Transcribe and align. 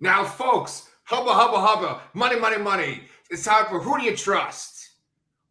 Now, 0.00 0.24
folks, 0.24 0.88
hubba, 1.04 1.32
hubba, 1.32 1.58
hubba, 1.58 2.02
money, 2.14 2.38
money, 2.38 2.58
money. 2.58 3.02
It's 3.30 3.44
time 3.44 3.66
for 3.66 3.80
Who 3.80 3.98
Do 3.98 4.04
You 4.04 4.16
Trust? 4.16 4.78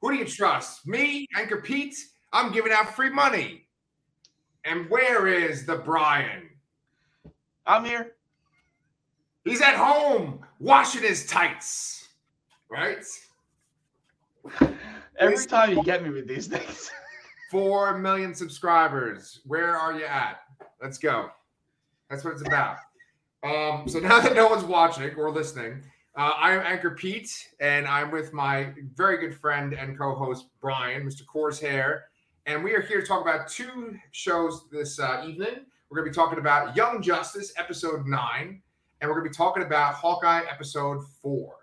Who 0.01 0.11
do 0.11 0.17
you 0.17 0.25
trust? 0.25 0.87
Me, 0.87 1.27
Anchor 1.35 1.61
Pete? 1.61 1.95
I'm 2.31 2.51
giving 2.51 2.71
out 2.71 2.95
free 2.95 3.09
money. 3.09 3.67
And 4.63 4.89
where 4.89 5.27
is 5.27 5.65
the 5.65 5.77
Brian? 5.77 6.49
I'm 7.65 7.83
here. 7.83 8.13
He's 9.43 9.61
at 9.61 9.75
home 9.75 10.45
washing 10.59 11.01
his 11.01 11.25
tights. 11.25 12.09
Right? 12.69 13.03
Every 15.19 15.45
time 15.45 15.71
you 15.71 15.83
get 15.83 16.03
me 16.03 16.09
with 16.09 16.27
these 16.27 16.47
things. 16.47 16.91
Four 17.51 17.97
million 17.97 18.35
subscribers. 18.35 19.39
Where 19.45 19.75
are 19.75 19.97
you 19.97 20.05
at? 20.05 20.41
Let's 20.81 20.97
go. 20.97 21.29
That's 22.09 22.23
what 22.23 22.33
it's 22.33 22.41
about. 22.41 22.77
Um, 23.43 23.87
so 23.87 23.99
now 24.01 24.19
that 24.19 24.35
no 24.35 24.47
one's 24.47 24.63
watching 24.63 25.13
or 25.15 25.31
listening, 25.31 25.83
uh, 26.15 26.31
I'm 26.37 26.59
Anchor 26.61 26.91
Pete, 26.91 27.31
and 27.59 27.87
I'm 27.87 28.11
with 28.11 28.33
my 28.33 28.73
very 28.95 29.17
good 29.17 29.37
friend 29.37 29.73
and 29.73 29.97
co-host 29.97 30.47
Brian, 30.61 31.03
Mr. 31.03 31.21
Coors 31.25 31.61
Hair, 31.61 32.05
and 32.45 32.63
we 32.63 32.73
are 32.73 32.81
here 32.81 33.01
to 33.01 33.07
talk 33.07 33.21
about 33.21 33.47
two 33.47 33.95
shows 34.11 34.65
this 34.71 34.99
uh, 34.99 35.23
evening. 35.27 35.65
We're 35.89 35.97
going 35.97 36.11
to 36.11 36.11
be 36.11 36.15
talking 36.15 36.39
about 36.39 36.75
Young 36.75 37.01
Justice 37.01 37.53
episode 37.57 38.07
nine, 38.07 38.61
and 38.99 39.09
we're 39.09 39.15
going 39.15 39.25
to 39.25 39.29
be 39.29 39.35
talking 39.35 39.63
about 39.63 39.93
Hawkeye 39.93 40.43
episode 40.49 41.05
four. 41.21 41.55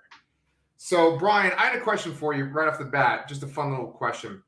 So, 0.76 1.16
Brian, 1.16 1.52
I 1.58 1.66
had 1.66 1.76
a 1.76 1.80
question 1.80 2.12
for 2.12 2.34
you 2.34 2.44
right 2.44 2.68
off 2.68 2.78
the 2.78 2.84
bat, 2.84 3.28
just 3.28 3.42
a 3.42 3.46
fun 3.46 3.70
little 3.70 3.88
question. 3.88 4.42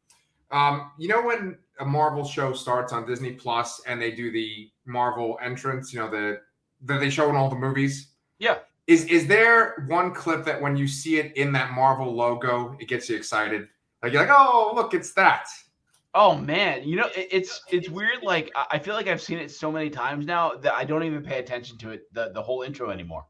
Um, 0.53 0.93
you 0.99 1.09
know 1.09 1.23
when 1.23 1.59
a 1.81 1.85
Marvel 1.85 2.25
show 2.25 2.53
starts 2.53 2.93
on 2.93 3.07
Disney 3.07 3.33
Plus 3.33 3.83
and 3.87 4.01
they 4.01 4.13
do 4.13 4.31
the 4.31 4.71
Marvel 4.85 5.39
entrance, 5.43 5.93
you 5.93 5.99
know, 5.99 6.09
the 6.09 6.41
that 6.85 7.01
they 7.01 7.11
show 7.11 7.29
in 7.31 7.37
all 7.37 7.49
the 7.51 7.57
movies? 7.57 8.09
Yeah. 8.39 8.59
Is 8.87 9.05
is 9.07 9.27
there 9.27 9.85
one 9.89 10.15
clip 10.15 10.45
that 10.45 10.61
when 10.61 10.77
you 10.77 10.87
see 10.87 11.19
it 11.19 11.37
in 11.37 11.53
that 11.53 11.73
Marvel 11.73 12.15
logo, 12.15 12.77
it 12.79 12.89
gets 12.89 13.09
you 13.09 13.17
excited? 13.17 13.67
Like 14.03 14.13
you're 14.13 14.23
like, 14.23 14.31
oh 14.33 14.73
look, 14.75 14.95
it's 14.95 15.13
that. 15.15 15.47
Oh 16.15 16.37
man, 16.37 16.85
you 16.85 16.97
know 16.97 17.07
it, 17.17 17.29
it's 17.33 17.63
it's 17.71 17.89
weird. 17.89 18.23
Like 18.23 18.53
I- 18.71 18.79
feel 18.79 18.95
like 18.95 19.09
I've 19.09 19.21
seen 19.21 19.39
it 19.39 19.51
so 19.51 19.73
many 19.73 19.91
times 19.91 20.25
now 20.25 20.55
that 20.55 20.73
I 20.75 20.85
don't 20.85 21.03
even 21.03 21.23
pay 21.23 21.39
attention 21.41 21.77
to 21.79 21.91
it 21.91 22.03
the 22.13 22.31
the 22.33 22.41
whole 22.43 22.63
intro 22.63 22.91
anymore. 22.91 23.27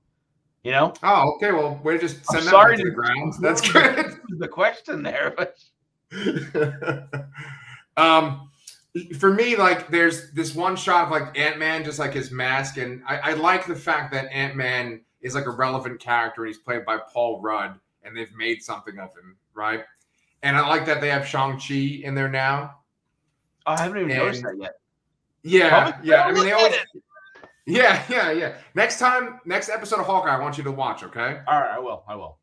You 0.63 0.73
know, 0.73 0.93
Oh, 1.03 1.33
okay. 1.37 1.53
Well, 1.53 1.81
we're 1.83 1.97
just 1.97 2.19
I'm 2.31 2.45
that 2.45 2.51
sorry 2.51 2.77
to 2.77 2.83
the 2.85 2.91
ground. 2.91 3.35
That's 3.41 3.61
good. 3.61 4.17
the 4.39 4.49
question 4.49 5.03
there, 5.03 5.33
but 5.37 5.57
um 7.97 8.46
for 9.19 9.33
me 9.33 9.57
like 9.57 9.89
there's 9.89 10.31
this 10.33 10.55
one 10.55 10.77
shot 10.77 11.07
of 11.07 11.11
like 11.11 11.37
ant-man 11.39 11.85
just 11.85 11.99
like 11.99 12.13
his 12.13 12.31
mask 12.31 12.77
and 12.77 13.03
i, 13.07 13.17
I 13.17 13.33
like 13.35 13.67
the 13.67 13.75
fact 13.75 14.13
that 14.13 14.33
ant-man 14.33 15.01
is 15.21 15.35
like 15.35 15.47
a 15.47 15.51
relevant 15.51 16.01
character 16.01 16.45
and 16.45 16.49
he's 16.55 16.63
played 16.63 16.85
by 16.85 16.99
paul 16.99 17.41
rudd 17.41 17.79
and 18.03 18.17
they've 18.17 18.33
made 18.37 18.63
something 18.63 18.99
of 18.99 19.09
him 19.15 19.37
right 19.55 19.85
and 20.43 20.57
i 20.57 20.67
like 20.67 20.87
that 20.87 21.01
they 21.01 21.09
have 21.09 21.27
shang-chi 21.27 22.03
in 22.05 22.15
there 22.15 22.29
now 22.29 22.77
oh, 23.67 23.73
I 23.73 23.81
haven't 23.83 23.99
even 23.99 24.17
noticed 24.17 24.43
that 24.43 24.57
yet. 24.59 24.75
yeah 25.43 25.69
Probably 25.69 26.09
yeah 26.09 26.23
i 26.25 26.33
mean 26.33 26.45
they 26.45 26.53
always 26.53 26.75
it. 26.75 27.03
yeah 27.67 28.03
yeah 28.09 28.31
yeah 28.31 28.55
next 28.75 28.99
time 28.99 29.41
next 29.45 29.69
episode 29.69 30.01
of 30.01 30.07
hawkeye 30.07 30.35
i 30.35 30.41
want 30.41 30.57
you 30.57 30.65
to 30.65 30.73
watch 30.73 31.03
okay 31.03 31.41
All 31.47 31.61
right, 31.61 31.71
I 31.71 31.79
will. 31.79 32.05
I 32.09 32.15
will. 32.15 32.39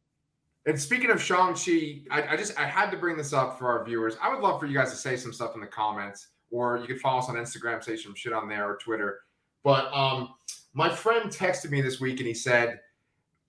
And 0.66 0.80
speaking 0.80 1.10
of 1.10 1.22
Shang-Chi, 1.22 2.04
I, 2.10 2.24
I 2.30 2.38
just 2.38 2.58
I 2.58 2.66
had 2.66 2.90
to 2.92 2.98
bring 2.98 3.18
this 3.18 3.34
up 3.34 3.60
for 3.60 3.68
our 3.68 3.84
viewers. 3.84 4.16
I 4.22 4.30
would 4.34 4.40
love 4.42 4.62
for 4.62 4.66
you 4.66 4.74
guys 4.74 4.92
to 4.92 4.96
say 4.96 5.18
some 5.18 5.34
stuff 5.34 5.56
in 5.56 5.62
the 5.62 5.68
comments, 5.68 6.28
or 6.54 6.78
you 6.78 6.86
could 6.86 7.02
follow 7.02 7.18
us 7.20 7.30
on 7.30 7.36
Instagram, 7.36 7.84
say 7.84 7.98
some 7.98 8.14
shit 8.14 8.32
on 8.32 8.48
there 8.48 8.70
or 8.70 8.78
Twitter. 8.78 9.22
But 9.64 9.92
um, 9.92 10.36
my 10.74 10.88
friend 10.88 11.30
texted 11.32 11.72
me 11.72 11.82
this 11.82 12.00
week 12.00 12.20
and 12.20 12.28
he 12.28 12.34
said, 12.36 12.80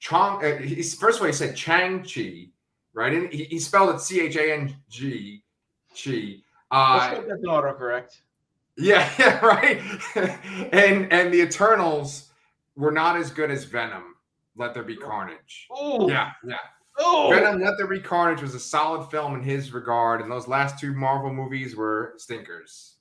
Chong, 0.00 0.42
uh, 0.44 0.56
he's, 0.56 0.94
first 0.94 1.18
of 1.18 1.22
all, 1.22 1.26
he 1.26 1.32
said 1.34 1.54
Chang-Chi, 1.54 2.48
right? 2.94 3.12
And 3.12 3.30
he, 3.32 3.44
he 3.44 3.58
spelled 3.58 3.94
it 3.94 4.00
C-H-A-N-G, 4.00 5.42
Chi. 5.90 6.10
Let's 6.10 6.42
Uh, 6.70 7.14
hope 7.16 7.26
that's 7.28 7.42
an 7.42 7.48
autocorrect. 7.48 8.20
yeah, 8.78 9.10
yeah, 9.18 9.44
right. 9.44 9.80
and 10.72 11.12
and 11.12 11.32
the 11.32 11.40
Eternals 11.42 12.30
were 12.74 12.90
not 12.90 13.16
as 13.16 13.30
good 13.30 13.50
as 13.50 13.64
Venom. 13.64 14.14
Let 14.56 14.72
there 14.74 14.82
be 14.82 14.96
carnage. 14.96 15.66
Oh, 15.70 16.08
Yeah, 16.08 16.30
yeah. 16.46 16.56
Oh, 16.98 17.28
Venom 17.30 17.60
Let 17.60 17.74
There 17.76 17.88
Be 17.88 17.98
Carnage 17.98 18.40
was 18.40 18.54
a 18.54 18.60
solid 18.60 19.10
film 19.10 19.34
in 19.34 19.42
his 19.42 19.72
regard, 19.72 20.20
and 20.20 20.30
those 20.30 20.46
last 20.46 20.78
two 20.78 20.92
Marvel 20.92 21.32
movies 21.32 21.74
were 21.74 22.14
stinkers. 22.18 22.93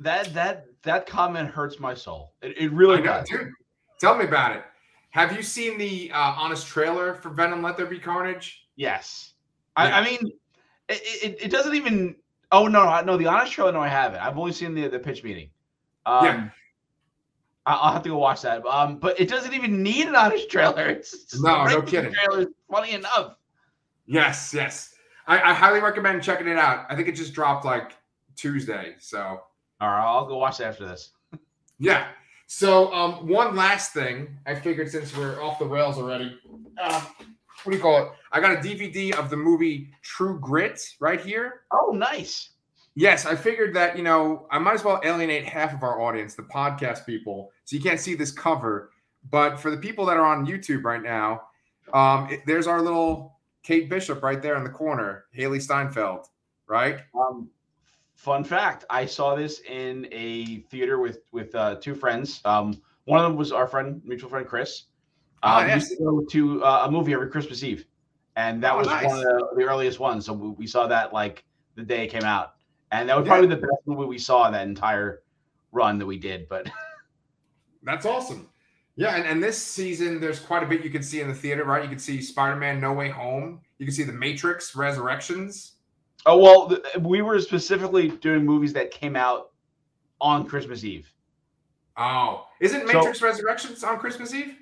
That 0.00 0.32
that 0.34 0.66
that 0.82 1.06
comment 1.06 1.48
hurts 1.50 1.78
my 1.80 1.94
soul. 1.94 2.32
It, 2.42 2.56
it 2.58 2.72
really 2.72 3.00
does. 3.02 3.28
dude. 3.28 3.50
Tell 4.00 4.16
me 4.16 4.24
about 4.24 4.56
it. 4.56 4.62
Have 5.10 5.32
you 5.36 5.42
seen 5.42 5.78
the 5.78 6.10
uh, 6.12 6.18
honest 6.36 6.66
trailer 6.66 7.14
for 7.14 7.30
Venom 7.30 7.62
Let 7.62 7.76
There 7.76 7.86
Be 7.86 7.98
Carnage? 8.00 8.66
Yes. 8.76 9.34
Yeah. 9.78 9.84
I, 9.84 10.00
I 10.00 10.04
mean, 10.04 10.32
it, 10.88 11.00
it, 11.22 11.42
it 11.44 11.50
doesn't 11.50 11.74
even. 11.74 12.16
Oh 12.52 12.66
no, 12.66 12.84
no, 12.84 13.00
no, 13.02 13.16
the 13.16 13.26
honest 13.26 13.52
trailer. 13.52 13.72
No, 13.72 13.80
I 13.80 13.88
haven't. 13.88 14.20
I've 14.20 14.36
only 14.38 14.52
seen 14.52 14.74
the 14.74 14.88
the 14.88 14.98
pitch 14.98 15.22
meeting. 15.24 15.50
Um, 16.06 16.24
Yeah. 16.24 16.48
I- 17.66 17.74
I'll 17.76 17.92
have 17.94 18.02
to 18.02 18.10
go 18.10 18.18
watch 18.18 18.42
that. 18.42 18.64
Um, 18.66 18.98
but 18.98 19.18
it 19.18 19.28
doesn't 19.28 19.54
even 19.54 19.82
need 19.82 20.06
an 20.06 20.14
honest 20.16 20.50
trailer. 20.50 20.88
It's 20.90 21.40
No, 21.40 21.64
no 21.64 21.80
kidding. 21.80 22.12
Trailer 22.12 22.40
is 22.42 22.48
funny 22.70 22.92
enough. 22.92 23.36
Yes, 24.06 24.52
yes. 24.52 24.94
I, 25.26 25.40
I 25.40 25.54
highly 25.54 25.80
recommend 25.80 26.22
checking 26.22 26.46
it 26.48 26.58
out. 26.58 26.84
I 26.90 26.94
think 26.96 27.08
it 27.08 27.12
just 27.12 27.32
dropped 27.32 27.64
like 27.64 27.92
Tuesday. 28.36 28.96
So 28.98 29.40
All 29.80 29.88
right, 29.88 30.04
I'll 30.04 30.26
go 30.26 30.38
watch 30.38 30.60
after 30.60 30.86
this. 30.86 31.10
yeah. 31.78 32.08
So 32.46 32.92
um, 32.92 33.26
one 33.28 33.56
last 33.56 33.92
thing, 33.92 34.36
I 34.46 34.54
figured 34.54 34.90
since 34.90 35.16
we're 35.16 35.42
off 35.42 35.58
the 35.58 35.64
rails 35.66 35.98
already, 35.98 36.38
um, 36.82 37.02
what 37.62 37.70
do 37.70 37.76
you 37.76 37.80
call 37.82 38.02
it? 38.02 38.08
I 38.32 38.40
got 38.40 38.52
a 38.52 38.56
DVD 38.56 39.14
of 39.14 39.30
the 39.30 39.36
movie 39.36 39.90
True 40.02 40.38
Grit 40.38 40.80
right 41.00 41.20
here. 41.20 41.62
Oh, 41.72 41.90
nice. 41.94 42.50
Yes, 42.94 43.26
I 43.26 43.34
figured 43.34 43.74
that, 43.74 43.96
you 43.96 44.04
know, 44.04 44.46
I 44.52 44.58
might 44.58 44.74
as 44.74 44.84
well 44.84 45.00
alienate 45.02 45.44
half 45.44 45.74
of 45.74 45.82
our 45.82 46.00
audience, 46.00 46.34
the 46.34 46.42
podcast 46.44 47.04
people, 47.06 47.50
so 47.64 47.74
you 47.76 47.82
can't 47.82 47.98
see 47.98 48.14
this 48.14 48.30
cover. 48.30 48.90
But 49.30 49.58
for 49.58 49.70
the 49.70 49.78
people 49.78 50.04
that 50.06 50.16
are 50.16 50.24
on 50.26 50.46
YouTube 50.46 50.84
right 50.84 51.02
now, 51.02 51.42
um, 51.92 52.28
it- 52.30 52.42
there's 52.46 52.66
our 52.68 52.80
little 52.80 53.38
Kate 53.64 53.88
Bishop 53.88 54.22
right 54.22 54.40
there 54.40 54.54
in 54.56 54.62
the 54.64 54.70
corner, 54.70 55.24
Hailee 55.36 55.60
Steinfeld, 55.62 56.26
right? 56.68 56.98
Um, 57.18 57.48
fun 58.14 58.44
fact: 58.44 58.84
I 58.90 59.06
saw 59.06 59.34
this 59.34 59.60
in 59.60 60.08
a 60.12 60.60
theater 60.70 60.98
with 60.98 61.20
with 61.32 61.54
uh, 61.54 61.76
two 61.76 61.94
friends. 61.94 62.40
Um, 62.44 62.80
one 63.04 63.20
of 63.20 63.24
them 63.30 63.36
was 63.36 63.52
our 63.52 63.66
friend, 63.66 64.00
mutual 64.04 64.30
friend 64.30 64.46
Chris. 64.46 64.84
We 65.44 65.50
used 65.50 65.68
yes. 65.68 65.88
to 65.90 65.96
go 65.96 66.24
to 66.30 66.64
uh, 66.64 66.86
a 66.86 66.90
movie 66.90 67.12
every 67.12 67.28
Christmas 67.28 67.62
Eve, 67.62 67.84
and 68.36 68.62
that 68.62 68.72
Oh, 68.72 68.78
was 68.78 68.86
nice. 68.86 69.06
one 69.06 69.18
of 69.18 69.24
the, 69.24 69.48
the 69.56 69.64
earliest 69.64 70.00
ones. 70.00 70.24
So 70.24 70.32
we, 70.32 70.48
we 70.50 70.66
saw 70.66 70.86
that 70.86 71.12
like 71.12 71.44
the 71.74 71.82
day 71.82 72.04
it 72.04 72.08
came 72.08 72.24
out, 72.24 72.54
and 72.92 73.08
that 73.08 73.16
was 73.16 73.26
Yeah. 73.26 73.32
probably 73.32 73.48
the 73.48 73.60
best 73.60 73.82
movie 73.84 74.06
we 74.06 74.18
saw 74.18 74.46
in 74.46 74.52
that 74.54 74.66
entire 74.66 75.22
run 75.72 75.98
that 75.98 76.06
we 76.06 76.16
did. 76.16 76.48
But 76.48 76.70
That's 77.82 78.06
awesome. 78.06 78.48
Yeah, 78.96 79.16
and, 79.16 79.26
and 79.26 79.42
this 79.42 79.58
season, 79.58 80.20
there's 80.20 80.38
quite 80.38 80.62
a 80.62 80.66
bit 80.66 80.84
you 80.84 80.90
can 80.90 81.02
see 81.02 81.20
in 81.20 81.28
the 81.28 81.34
theater, 81.34 81.64
right? 81.64 81.82
You 81.82 81.88
can 81.90 81.98
see 81.98 82.22
Spider 82.22 82.56
Man 82.56 82.80
No 82.80 82.92
Way 82.92 83.10
Home. 83.10 83.60
You 83.78 83.86
can 83.86 83.94
see 83.94 84.04
The 84.04 84.12
Matrix 84.12 84.74
Resurrections. 84.76 85.72
Oh 86.26 86.38
well, 86.38 86.68
th- 86.68 86.82
we 87.00 87.22
were 87.22 87.38
specifically 87.40 88.08
doing 88.08 88.44
movies 88.44 88.72
that 88.72 88.90
came 88.90 89.14
out 89.16 89.50
on 90.20 90.46
Christmas 90.46 90.84
Eve. 90.84 91.10
Oh, 91.96 92.46
isn't 92.60 92.88
So- 92.88 92.94
Matrix 92.94 93.22
Resurrections 93.22 93.84
on 93.84 93.98
Christmas 93.98 94.34
Eve? 94.34 94.56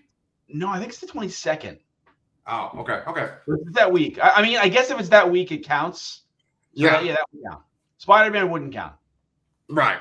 No, 0.49 0.69
I 0.69 0.79
think 0.79 0.91
it's 0.91 1.01
the 1.01 1.07
twenty 1.07 1.29
second. 1.29 1.79
Oh, 2.47 2.71
okay, 2.79 3.01
okay. 3.07 3.29
It's 3.47 3.73
that 3.75 3.91
week. 3.93 4.19
I, 4.23 4.31
I 4.37 4.43
mean, 4.43 4.59
I 4.59 4.69
guess 4.69 4.91
if 4.91 4.99
it's 4.99 5.09
that 5.11 5.31
week, 5.31 5.53
it 5.53 5.65
counts. 5.65 6.23
So 6.75 6.85
Yeah. 6.85 6.91
that- 6.93 7.05
yeah, 7.05 7.13
that 7.13 7.25
would 7.33 7.43
count. 7.49 7.63
Spider 7.99 8.31
Man 8.33 8.51
wouldn't 8.51 8.73
count. 8.75 8.95
Right. 9.69 9.99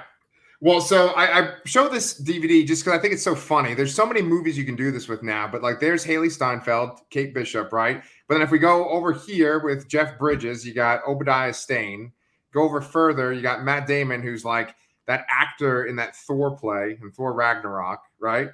Well, 0.60 0.82
so 0.82 1.08
I, 1.10 1.40
I 1.40 1.54
show 1.66 1.88
this 1.90 2.20
DVD 2.22 2.66
just 2.68 2.84
because 2.84 2.98
I 2.98 3.02
think 3.02 3.14
it's 3.14 3.24
so 3.24 3.34
funny. 3.36 3.74
There's 3.74 3.96
so 3.96 4.06
many 4.06 4.22
movies 4.22 4.58
you 4.58 4.64
can 4.66 4.76
do 4.76 4.92
this 4.92 5.08
with 5.08 5.24
now, 5.24 5.48
but 5.48 5.62
like 5.64 5.80
there's 5.80 6.06
Hailee 6.06 6.32
Steinfeld, 6.32 7.00
Kate 7.10 7.34
Bishop, 7.34 7.72
right? 7.74 8.04
But 8.32 8.36
then 8.36 8.44
if 8.44 8.52
we 8.52 8.60
go 8.60 8.88
over 8.88 9.12
here 9.12 9.60
with 9.60 9.90
Jeff 9.90 10.18
Bridges, 10.18 10.66
you 10.66 10.74
got 10.74 11.02
Obadiah 11.06 11.54
Stane. 11.54 12.14
Go 12.54 12.64
over 12.64 12.80
further, 12.80 13.34
you 13.34 13.42
got 13.42 13.66
Matt 13.66 13.88
Damon, 13.88 14.22
who's 14.22 14.46
like 14.46 14.74
that 15.06 15.26
actor 15.30 15.84
in 15.84 15.98
that 15.98 16.16
Thor 16.16 16.56
play 16.56 16.98
and 17.02 17.14
Thor 17.14 17.34
Ragnarok, 17.34 18.00
right? 18.22 18.48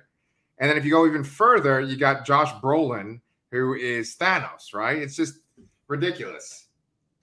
And 0.58 0.68
then 0.68 0.78
if 0.78 0.84
you 0.84 0.90
go 0.90 1.06
even 1.06 1.24
further, 1.24 1.80
you 1.80 1.96
got 1.96 2.26
Josh 2.26 2.52
Brolin, 2.54 3.22
who 3.52 3.76
is 3.76 4.16
Thanos, 4.16 4.74
right? 4.74 4.98
It's 4.98 5.16
just 5.16 5.42
ridiculous. 5.88 6.70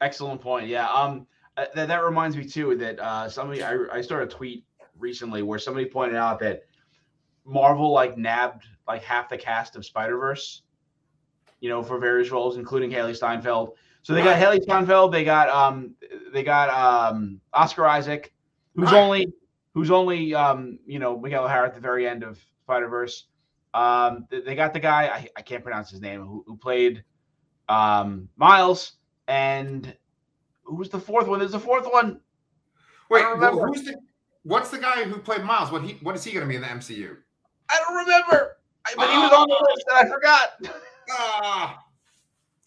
Excellent 0.00 0.40
point. 0.40 0.68
Yeah. 0.68 0.88
Um, 0.88 1.26
uh, 1.56 1.64
that, 1.74 1.88
that 1.88 2.04
reminds 2.04 2.36
me 2.36 2.44
too 2.44 2.76
that 2.76 3.00
uh, 3.00 3.28
somebody 3.28 3.64
I, 3.64 3.78
I 3.92 4.00
started 4.00 4.28
a 4.28 4.32
tweet 4.32 4.64
recently 4.96 5.42
where 5.42 5.58
somebody 5.58 5.86
pointed 5.86 6.14
out 6.14 6.38
that 6.38 6.62
Marvel 7.44 7.90
like 7.90 8.16
nabbed 8.16 8.62
like 8.86 9.02
half 9.02 9.28
the 9.28 9.38
cast 9.38 9.74
of 9.74 9.84
Spider 9.84 10.18
Verse, 10.18 10.62
you 11.64 11.70
know, 11.70 11.82
for 11.82 11.98
various 11.98 12.30
roles, 12.30 12.58
including 12.58 12.90
Hailee 12.90 13.16
Steinfeld. 13.16 13.70
So 14.02 14.12
they 14.12 14.22
got 14.22 14.38
Hailee 14.38 14.62
Steinfeld, 14.62 15.12
they 15.12 15.24
got 15.24 15.48
um, 15.48 15.94
they 16.30 16.42
got 16.42 16.68
um, 16.68 17.40
Oscar 17.54 17.86
Isaac, 17.86 18.34
who's 18.76 18.92
Right. 18.92 19.00
only 19.00 19.32
who's 19.72 19.90
only 19.90 20.34
um, 20.34 20.78
you 20.86 20.98
know, 20.98 21.18
Miguel 21.18 21.46
O'Hara 21.46 21.66
at 21.66 21.74
the 21.74 21.80
very 21.80 22.06
end 22.06 22.22
of 22.22 22.38
Spider 22.64 22.88
Verse. 22.88 23.28
Um, 23.72 24.26
they, 24.28 24.54
got 24.54 24.74
the 24.74 24.78
guy 24.78 25.06
I, 25.06 25.28
I 25.38 25.40
can't 25.40 25.64
pronounce 25.64 25.90
his 25.90 26.02
name 26.02 26.20
who, 26.20 26.44
who 26.46 26.54
played 26.58 27.02
um, 27.70 28.28
Miles, 28.36 28.92
and 29.26 29.96
who 30.64 30.76
was 30.76 30.90
the 30.90 31.00
fourth 31.00 31.28
one? 31.28 31.38
There's 31.38 31.54
a 31.54 31.58
fourth 31.58 31.90
one. 31.90 32.20
Wait, 33.08 33.24
who's 33.24 33.84
the? 33.84 33.96
What's 34.42 34.68
the 34.68 34.78
guy 34.78 35.04
who 35.04 35.16
played 35.16 35.44
Miles? 35.44 35.72
What 35.72 35.82
he? 35.82 35.94
What 36.02 36.14
is 36.14 36.24
he 36.24 36.32
going 36.32 36.44
to 36.44 36.48
be 36.48 36.56
in 36.56 36.60
the 36.60 36.68
MCU? 36.68 37.16
I 37.70 37.78
don't 37.78 37.96
remember, 37.96 38.58
I, 38.86 38.92
but 38.98 39.10
he 39.10 39.16
was 39.16 39.32
on 39.32 39.48
the 39.48 39.66
list 39.70 39.86
and 39.88 40.06
I 40.06 40.12
forgot. 40.12 40.82
Ah, 41.10 41.78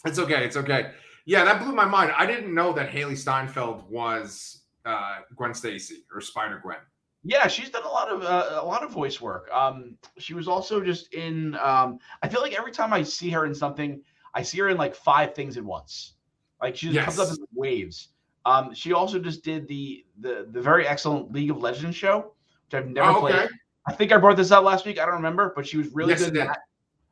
it's 0.05 0.19
okay. 0.19 0.45
It's 0.45 0.57
okay. 0.57 0.91
Yeah, 1.25 1.43
that 1.43 1.61
blew 1.61 1.73
my 1.73 1.85
mind. 1.85 2.13
I 2.17 2.25
didn't 2.25 2.53
know 2.53 2.71
that 2.73 2.89
Hailee 2.89 3.17
Steinfeld 3.17 3.89
was 3.89 4.61
uh, 4.85 5.17
Gwen 5.35 5.53
Stacy 5.53 6.05
or 6.13 6.21
Spider 6.21 6.59
Gwen. 6.63 6.77
Yeah, 7.23 7.47
she's 7.47 7.69
done 7.69 7.83
a 7.83 7.89
lot 7.89 8.07
of 8.09 8.21
uh, 8.23 8.59
a 8.61 8.65
lot 8.65 8.83
of 8.83 8.91
voice 8.91 9.19
work. 9.19 9.49
Um, 9.51 9.97
she 10.17 10.33
was 10.33 10.47
also 10.47 10.79
just 10.81 11.13
in. 11.13 11.55
Um, 11.55 11.99
I 12.23 12.29
feel 12.29 12.41
like 12.41 12.57
every 12.57 12.71
time 12.71 12.93
I 12.93 13.03
see 13.03 13.29
her 13.31 13.45
in 13.45 13.53
something, 13.53 14.01
I 14.33 14.43
see 14.43 14.59
her 14.59 14.69
in 14.69 14.77
like 14.77 14.95
five 14.95 15.35
things 15.35 15.57
at 15.57 15.63
once. 15.63 16.13
Like 16.61 16.75
she 16.77 16.91
just 16.91 16.99
comes 17.05 17.19
up 17.19 17.27
Yes. 17.27 17.37
in 17.37 17.45
waves. 17.53 18.09
Um, 18.45 18.73
she 18.73 18.93
also 18.93 19.19
just 19.19 19.43
did 19.43 19.67
the 19.67 20.05
the 20.21 20.47
the 20.51 20.61
very 20.61 20.87
excellent 20.87 21.33
League 21.33 21.51
of 21.51 21.57
Legends 21.57 21.97
show, 21.97 22.33
which 22.65 22.79
I've 22.81 22.87
never 22.87 23.09
Oh, 23.09 23.19
played. 23.19 23.49
I 23.87 23.93
think 23.93 24.13
I 24.13 24.17
brought 24.17 24.37
this 24.37 24.51
up 24.51 24.63
last 24.63 24.85
week. 24.85 24.97
I 24.99 25.05
don't 25.05 25.15
remember, 25.15 25.51
but 25.55 25.67
she 25.67 25.77
was 25.77 25.87
really 25.93 26.11
Yes, 26.11 26.23
good. 26.23 26.33
did. 26.33 26.47
that. 26.47 26.59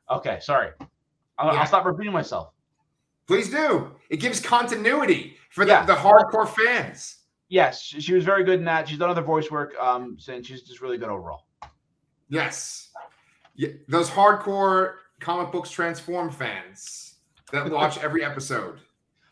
Okay, 0.10 0.40
sorry. 0.42 0.70
I'll, 1.38 1.54
Yeah. 1.54 1.62
I'll 1.62 1.68
stop 1.68 1.86
repeating 1.86 2.14
myself. 2.14 2.54
Please 3.28 3.50
do. 3.50 3.92
It 4.10 4.18
gives 4.18 4.40
continuity 4.40 5.38
for 5.52 5.66
the, 5.66 5.72
Yeah. 5.72 5.86
the 5.86 5.96
hardcore 5.96 6.48
fans. 6.48 7.18
Yes, 7.50 7.82
she, 7.82 8.02
she 8.02 8.14
was 8.14 8.24
very 8.24 8.44
good 8.44 8.60
in 8.60 8.66
that. 8.66 8.88
She's 8.88 8.98
done 9.00 9.10
other 9.10 9.22
voice 9.22 9.50
work. 9.52 9.74
Um, 9.80 10.18
and 10.28 10.46
she's 10.46 10.62
just 10.64 10.82
really 10.82 10.98
good 10.98 11.10
overall. 11.10 11.46
Yes. 12.30 12.90
Yeah, 13.56 13.70
those 13.88 14.10
hardcore 14.10 14.96
comic 15.20 15.52
books 15.52 15.70
transform 15.70 16.30
fans 16.32 17.16
that 17.52 17.70
watch 17.72 17.98
every 18.00 18.24
episode. 18.24 18.80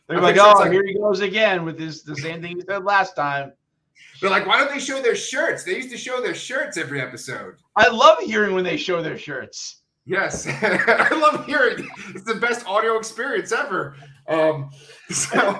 They're 0.07 0.17
I 0.17 0.21
like, 0.21 0.35
think 0.35 0.45
so, 0.45 0.51
it's 0.51 0.59
oh, 0.59 0.63
like- 0.63 0.71
here 0.71 0.83
he 0.85 0.93
goes 0.95 1.21
again 1.21 1.65
with 1.65 1.77
this 1.77 2.03
the 2.03 2.15
same 2.15 2.41
thing 2.41 2.57
he 2.57 2.61
said 2.67 2.83
last 2.83 3.15
time. 3.15 3.53
They're 4.21 4.29
like, 4.29 4.45
why 4.45 4.57
don't 4.57 4.71
they 4.71 4.79
show 4.79 5.01
their 5.01 5.15
shirts? 5.15 5.63
They 5.63 5.75
used 5.75 5.89
to 5.91 5.97
show 5.97 6.21
their 6.21 6.35
shirts 6.35 6.77
every 6.77 7.01
episode. 7.01 7.55
I 7.75 7.89
love 7.89 8.19
hearing 8.19 8.53
when 8.55 8.63
they 8.63 8.77
show 8.77 9.01
their 9.01 9.17
shirts. 9.17 9.82
Yes, 10.05 10.45
I 10.49 11.09
love 11.15 11.45
hearing. 11.45 11.87
It's 12.09 12.25
the 12.25 12.35
best 12.35 12.65
audio 12.67 12.97
experience 12.97 13.51
ever. 13.51 13.95
Um, 14.27 14.69
so, 15.09 15.37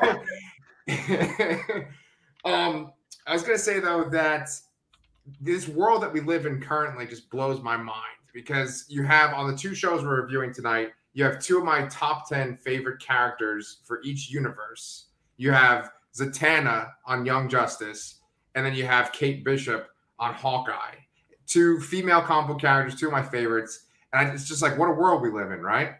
um, 2.45 2.91
I 3.25 3.31
was 3.31 3.43
gonna 3.43 3.57
say 3.57 3.79
though 3.79 4.09
that 4.11 4.49
this 5.39 5.67
world 5.69 6.03
that 6.03 6.11
we 6.11 6.19
live 6.19 6.45
in 6.45 6.59
currently 6.59 7.07
just 7.07 7.29
blows 7.29 7.61
my 7.61 7.77
mind 7.77 7.99
because 8.33 8.85
you 8.89 9.03
have 9.03 9.33
on 9.33 9.49
the 9.49 9.55
two 9.57 9.73
shows 9.73 10.03
we're 10.03 10.21
reviewing 10.21 10.53
tonight, 10.53 10.89
you 11.13 11.23
have 11.23 11.39
two 11.39 11.57
of 11.59 11.63
my 11.63 11.87
top 11.87 12.27
ten 12.27 12.57
favorite 12.57 12.99
characters 12.99 13.77
for 13.85 14.01
each 14.03 14.29
universe. 14.29 15.05
You 15.37 15.51
have 15.51 15.91
Zatanna 16.13 16.91
on 17.05 17.25
Young 17.25 17.47
Justice, 17.47 18.19
and 18.55 18.65
then 18.65 18.75
you 18.75 18.85
have 18.85 19.13
Kate 19.13 19.43
Bishop 19.45 19.87
on 20.19 20.33
Hawkeye. 20.33 20.95
Two 21.47 21.79
female 21.79 22.21
comic 22.21 22.59
characters, 22.59 22.99
two 22.99 23.07
of 23.07 23.11
my 23.11 23.23
favorites. 23.23 23.82
And 24.13 24.29
it's 24.29 24.47
just 24.47 24.61
like, 24.61 24.77
what 24.77 24.89
a 24.89 24.93
world 24.93 25.21
we 25.21 25.31
live 25.31 25.51
in, 25.51 25.61
right? 25.61 25.95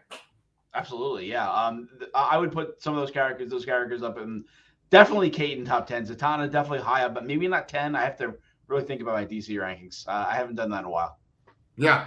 Absolutely, 0.74 1.30
yeah. 1.30 1.50
Um, 1.50 1.88
th- 1.98 2.10
I 2.14 2.38
would 2.38 2.52
put 2.52 2.82
some 2.82 2.94
of 2.94 3.00
those 3.00 3.10
characters, 3.10 3.50
those 3.50 3.64
characters 3.64 4.02
up 4.02 4.18
in 4.18 4.44
definitely 4.90 5.30
Kate 5.30 5.58
in 5.58 5.64
top 5.64 5.86
ten. 5.86 6.06
Zatanna 6.06 6.50
definitely 6.50 6.80
high 6.80 7.04
up, 7.04 7.14
but 7.14 7.26
maybe 7.26 7.46
not 7.46 7.68
ten. 7.68 7.94
I 7.94 8.04
have 8.04 8.16
to 8.18 8.34
really 8.68 8.84
think 8.84 9.00
about 9.00 9.14
my 9.14 9.24
DC 9.24 9.50
rankings. 9.50 10.06
Uh, 10.08 10.26
I 10.28 10.34
haven't 10.34 10.56
done 10.56 10.70
that 10.70 10.80
in 10.80 10.84
a 10.84 10.90
while. 10.90 11.18
Yeah. 11.76 12.06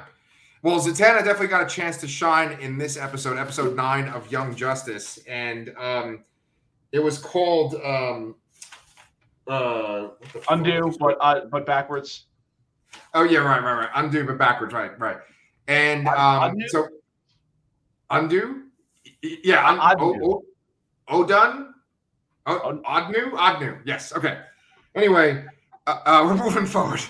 Well, 0.64 0.80
Zatanna 0.80 1.20
definitely 1.20 1.48
got 1.48 1.64
a 1.64 1.70
chance 1.70 1.98
to 1.98 2.08
shine 2.08 2.60
in 2.60 2.78
this 2.78 2.98
episode, 2.98 3.38
episode 3.38 3.76
nine 3.76 4.08
of 4.10 4.30
Young 4.32 4.56
Justice, 4.56 5.20
and 5.28 5.74
um, 5.78 6.24
it 6.92 7.00
was 7.00 7.20
called 7.20 7.76
um, 7.76 8.36
uh, 9.48 10.02
what 10.02 10.22
the 10.22 10.28
fuck? 10.40 10.44
Undo, 10.50 10.94
but 11.00 11.18
uh, 11.22 11.42
but 11.46 11.66
backwards. 11.66 12.26
Oh 13.14 13.24
yeah, 13.24 13.40
right, 13.40 13.62
right, 13.62 13.80
right. 13.80 13.90
Undo, 13.96 14.26
but 14.26 14.38
backwards, 14.38 14.74
right, 14.74 14.98
right. 15.00 15.18
And 15.68 16.08
um, 16.08 16.52
undo? 16.52 16.68
so 16.70 16.88
undo, 18.10 18.64
yeah, 19.22 19.68
un- 19.68 19.80
Undo. 20.00 20.24
O- 20.26 20.44
O- 21.10 21.24
Odun, 21.24 21.72
o- 22.46 22.82
Odnu, 22.86 23.32
Odnu. 23.32 23.82
Yes, 23.86 24.14
okay. 24.14 24.40
Anyway, 24.96 25.44
uh, 25.88 26.00
uh, 26.06 26.24
we're 26.26 26.36
moving 26.44 26.66
forward. 26.66 27.02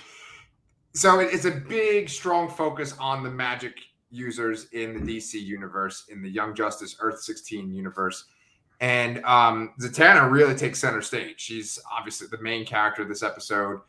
So 0.94 1.20
it- 1.20 1.34
it's 1.34 1.46
a 1.46 1.52
big, 1.52 2.10
strong 2.10 2.50
focus 2.50 2.96
on 3.00 3.24
the 3.24 3.30
magic 3.30 3.76
users 4.10 4.68
in 4.72 4.94
the 5.06 5.18
DC 5.18 5.34
universe, 5.36 6.06
in 6.10 6.22
the 6.22 6.30
Young 6.30 6.56
Justice 6.56 6.96
Earth 7.00 7.22
16 7.22 7.72
universe. 7.72 8.26
And 8.80 9.24
um, 9.26 9.74
Zatanna 9.82 10.30
really 10.32 10.56
takes 10.56 10.80
center 10.80 11.02
stage. 11.02 11.40
She's 11.40 11.80
obviously 11.92 12.28
the 12.30 12.42
main 12.42 12.66
character 12.66 13.02
of 13.04 13.10
this 13.10 13.22
episode 13.24 13.82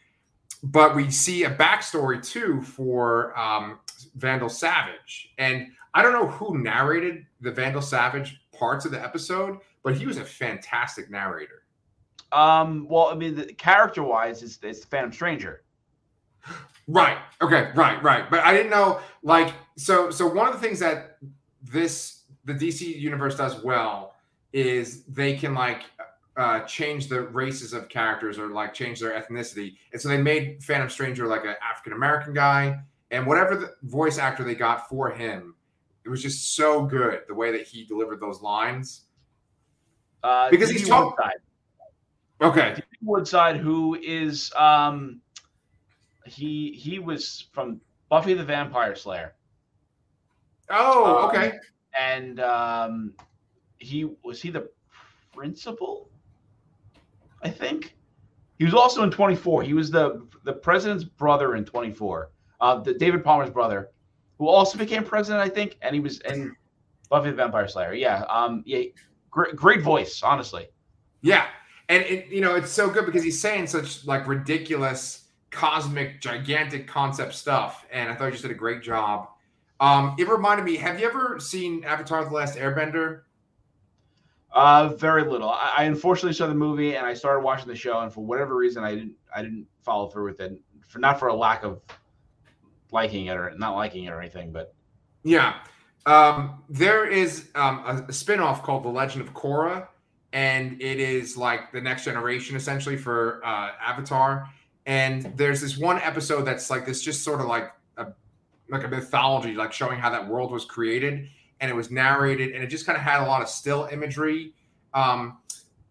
but 0.63 0.97
we 0.97 1.11
see 1.11 1.45
a 1.45 1.51
backstory 1.51 2.23
too 2.25 2.61
for 2.63 3.39
um, 3.39 3.79
Vandal 4.17 4.49
Savage. 4.49 5.33
And 5.39 5.69
I 5.95 6.03
don't 6.03 6.13
know 6.13 6.29
who 6.29 6.59
narrated 6.59 7.27
the 7.41 7.51
Vandal 7.51 7.83
Savage 7.83 8.41
parts 8.53 8.85
of 8.85 8.91
the 8.91 9.03
episode, 9.03 9.59
but 9.83 9.97
he 9.97 10.07
was 10.07 10.19
a 10.19 10.25
fantastic 10.25 11.11
narrator. 11.11 11.63
Um, 12.33 12.87
well, 12.89 13.07
I 13.07 13.15
mean, 13.15 13.35
the, 13.37 13.53
character-wise, 13.55 14.43
it's 14.43 14.59
it's 14.63 14.85
Phantom 14.85 15.13
Stranger. 15.13 15.63
Right. 16.91 17.19
Okay. 17.43 17.71
Right. 17.75 18.03
Right. 18.03 18.31
But 18.31 18.41
I 18.41 18.55
didn't 18.55 18.71
know. 18.71 19.01
Like, 19.23 19.53
so 19.77 20.11
so 20.11 20.27
one 20.27 20.49
of 20.49 20.55
the 20.55 20.59
things 20.59 20.79
that 20.79 21.19
this 21.63 22.23
the 22.47 22.55
DC 22.55 22.81
universe 22.99 23.37
does 23.37 23.63
well 23.63 24.15
is 24.55 25.05
they 25.05 25.37
can 25.37 25.53
like 25.53 25.83
uh, 26.39 26.61
change 26.61 27.09
the 27.09 27.21
races 27.21 27.73
of 27.73 27.89
characters 27.89 28.39
or 28.39 28.49
like 28.49 28.73
change 28.73 29.01
their 29.01 29.21
ethnicity. 29.21 29.77
And 29.93 30.01
so 30.01 30.09
they 30.09 30.17
made 30.17 30.63
Phantom 30.63 30.89
Stranger 30.89 31.27
like 31.27 31.45
an 31.45 31.57
African 31.69 31.93
American 31.93 32.33
guy, 32.33 32.81
and 33.11 33.27
whatever 33.27 33.57
the 33.57 33.75
voice 33.83 34.19
actor 34.19 34.45
they 34.45 34.55
got 34.55 34.89
for 34.89 35.11
him, 35.11 35.55
it 36.05 36.09
was 36.09 36.23
just 36.23 36.55
so 36.57 36.85
good 36.85 37.21
the 37.29 37.35
way 37.35 37.51
that 37.53 37.63
he 37.67 37.85
delivered 37.85 38.21
those 38.21 38.41
lines. 38.43 39.05
Uh, 40.23 40.51
Because 40.51 40.71
he's 40.71 40.83
Dee 40.83 40.89
talk- 40.89 41.17
Woodside. 41.17 41.41
Okay. 42.41 42.83
Woodside, 43.03 43.57
who 43.57 43.97
is 44.01 44.53
um, 44.55 45.21
he 46.25 46.73
he 46.73 46.99
was 46.99 47.49
from 47.53 47.81
Buffy 48.09 48.35
the 48.35 48.45
Vampire 48.45 48.95
Slayer. 48.95 49.35
Oh, 50.71 51.25
Um, 51.25 51.31
okay. 51.31 51.53
and 51.99 52.41
um, 52.41 53.15
he 53.79 54.09
was 54.23 54.41
he 54.43 54.51
the 54.51 54.69
principal. 55.35 56.11
I 57.43 57.51
think 57.51 57.97
he 58.59 58.65
was 58.65 58.75
also 58.75 59.03
in 59.03 59.11
24. 59.11 59.63
He 59.63 59.75
was 59.75 59.91
the 59.91 60.27
the 60.45 60.53
president's 60.53 61.05
brother 61.05 61.57
in 61.57 61.65
24. 61.65 62.31
Uh, 62.61 62.81
the 62.81 62.95
David 62.95 63.25
Palmer's 63.25 63.51
brother, 63.51 63.91
who 64.39 64.49
also 64.49 64.79
became 64.79 65.05
president, 65.05 65.43
I 65.43 65.49
think, 65.49 65.77
and 65.83 65.95
he 65.95 66.01
was 66.01 66.21
in 66.21 66.55
Buffy 67.09 67.31
the 67.31 67.37
Vampire 67.37 67.69
Slayer. 67.69 67.95
Yeah, 67.95 68.25
um, 68.29 68.63
yeah, 68.67 68.83
great, 69.31 69.57
great 69.57 69.83
voice, 69.83 70.23
honestly. 70.23 70.69
Yeah, 71.21 71.47
and 71.89 72.05
it, 72.05 72.27
you 72.29 72.41
know 72.41 72.55
it's 72.55 72.71
so 72.71 72.89
good 72.91 73.07
because 73.07 73.23
he's 73.23 73.41
saying 73.41 73.67
such 73.67 74.07
like 74.07 74.27
ridiculous, 74.27 75.29
cosmic, 75.51 76.21
gigantic 76.21 76.87
concept 76.87 77.35
stuff, 77.35 77.87
and 77.91 78.11
I 78.11 78.15
thought 78.15 78.27
he 78.27 78.33
just 78.33 78.43
did 78.43 78.51
a 78.51 78.55
great 78.55 78.83
job. 78.83 79.29
Um, 79.81 80.17
it 80.19 80.29
reminded 80.29 80.65
me. 80.65 80.77
Have 80.77 81.01
you 81.01 81.07
ever 81.07 81.39
seen 81.41 81.85
Avatar: 81.85 82.25
The 82.25 82.31
Last 82.31 82.57
Airbender? 82.57 83.23
Uh, 84.53 84.89
very 84.97 85.25
little. 85.25 85.51
I, 85.51 85.75
I 85.79 85.85
unfortunately 85.85 86.33
saw 86.33 86.47
the 86.47 86.55
movie 86.55 86.97
and 86.97 87.07
I 87.07 87.15
started 87.15 87.41
watching 87.41 87.69
the 87.69 87.77
show, 87.77 88.01
and 88.01 88.13
for 88.13 88.25
whatever 88.25 88.57
reason, 88.57 88.83
I 88.85 88.95
didn't 88.95 89.15
I 89.35 89.43
didn't 89.43 89.67
follow 89.83 90.09
through 90.09 90.25
with 90.25 90.41
it. 90.41 90.59
For 90.89 90.99
not 90.99 91.19
for 91.19 91.29
a 91.29 91.35
lack 91.35 91.65
of 91.65 91.83
liking 92.93 93.27
it 93.27 93.37
or 93.37 93.53
not 93.57 93.75
liking 93.75 94.05
it 94.05 94.11
or 94.11 94.21
anything, 94.21 94.53
but 94.53 94.75
Yeah. 95.25 95.57
Um, 96.07 96.63
there 96.71 97.07
is 97.07 97.51
um, 97.55 98.05
a, 98.09 98.13
spin-off 98.13 98.63
called 98.63 98.83
The 98.83 98.89
Legend 98.89 99.21
of 99.21 99.35
Korra, 99.35 99.89
and 100.33 100.81
it 100.81 101.01
is 101.01 101.37
like 101.37 101.71
the 101.71 101.81
next 101.81 102.05
generation 102.05 102.57
essentially 102.57 102.97
for 102.97 103.45
uh, 103.45 103.73
Avatar. 103.85 104.49
And 104.87 105.35
there's 105.37 105.61
this 105.61 105.77
one 105.77 105.99
episode 105.99 106.43
that's 106.43 106.71
like 106.71 106.87
this, 106.87 107.03
just 107.03 107.23
sort 107.23 107.41
of 107.41 107.47
like 107.47 107.73
a 107.99 108.07
like 108.71 108.85
a 108.85 108.89
mythology, 108.89 109.55
like 109.55 109.73
showing 109.73 109.99
how 109.99 110.09
that 110.09 110.27
world 110.27 110.51
was 110.51 110.65
created, 110.65 111.29
and 111.61 111.71
it 111.71 111.75
was 111.75 111.91
narrated, 111.91 112.55
and 112.55 112.65
it 112.65 112.69
just 112.69 112.87
kind 112.87 112.97
of 112.97 113.03
had 113.03 113.23
a 113.23 113.27
lot 113.27 113.43
of 113.43 113.49
still 113.49 113.87
imagery, 113.93 114.55
um, 114.95 115.39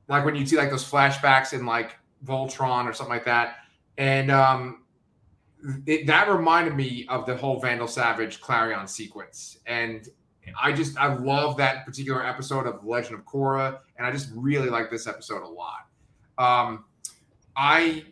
like 0.08 0.26
when 0.26 0.36
you 0.36 0.46
see 0.46 0.58
like 0.58 0.72
those 0.72 0.90
flashbacks 0.90 1.54
in 1.54 1.66
like 1.66 1.96
Voltron 2.26 2.86
or 2.86 2.94
something 2.94 3.14
like 3.14 3.26
that, 3.26 3.58
and 4.00 4.32
um, 4.32 4.84
it, 5.86 6.08
that 6.08 6.30
reminded 6.30 6.76
me 6.76 7.06
of 7.10 7.26
the 7.26 7.36
whole 7.36 7.60
Vandal 7.60 7.88
Savage 7.88 8.42
Klarion 8.42 8.88
sequence, 8.88 9.60
and 9.66 10.08
I 10.62 10.72
just 10.72 10.98
I 10.98 11.14
love 11.14 11.58
that 11.58 11.86
particular 11.86 12.26
episode 12.26 12.68
of 12.68 12.86
Legend 12.86 13.16
of 13.16 13.26
Korra, 13.26 13.80
and 13.98 14.08
I 14.08 14.12
just 14.12 14.30
really 14.34 14.70
like 14.70 14.90
this 14.90 15.08
episode 15.08 15.44
a 15.44 15.48
lot. 15.48 15.88
Um, 16.38 16.86
I 17.56 18.06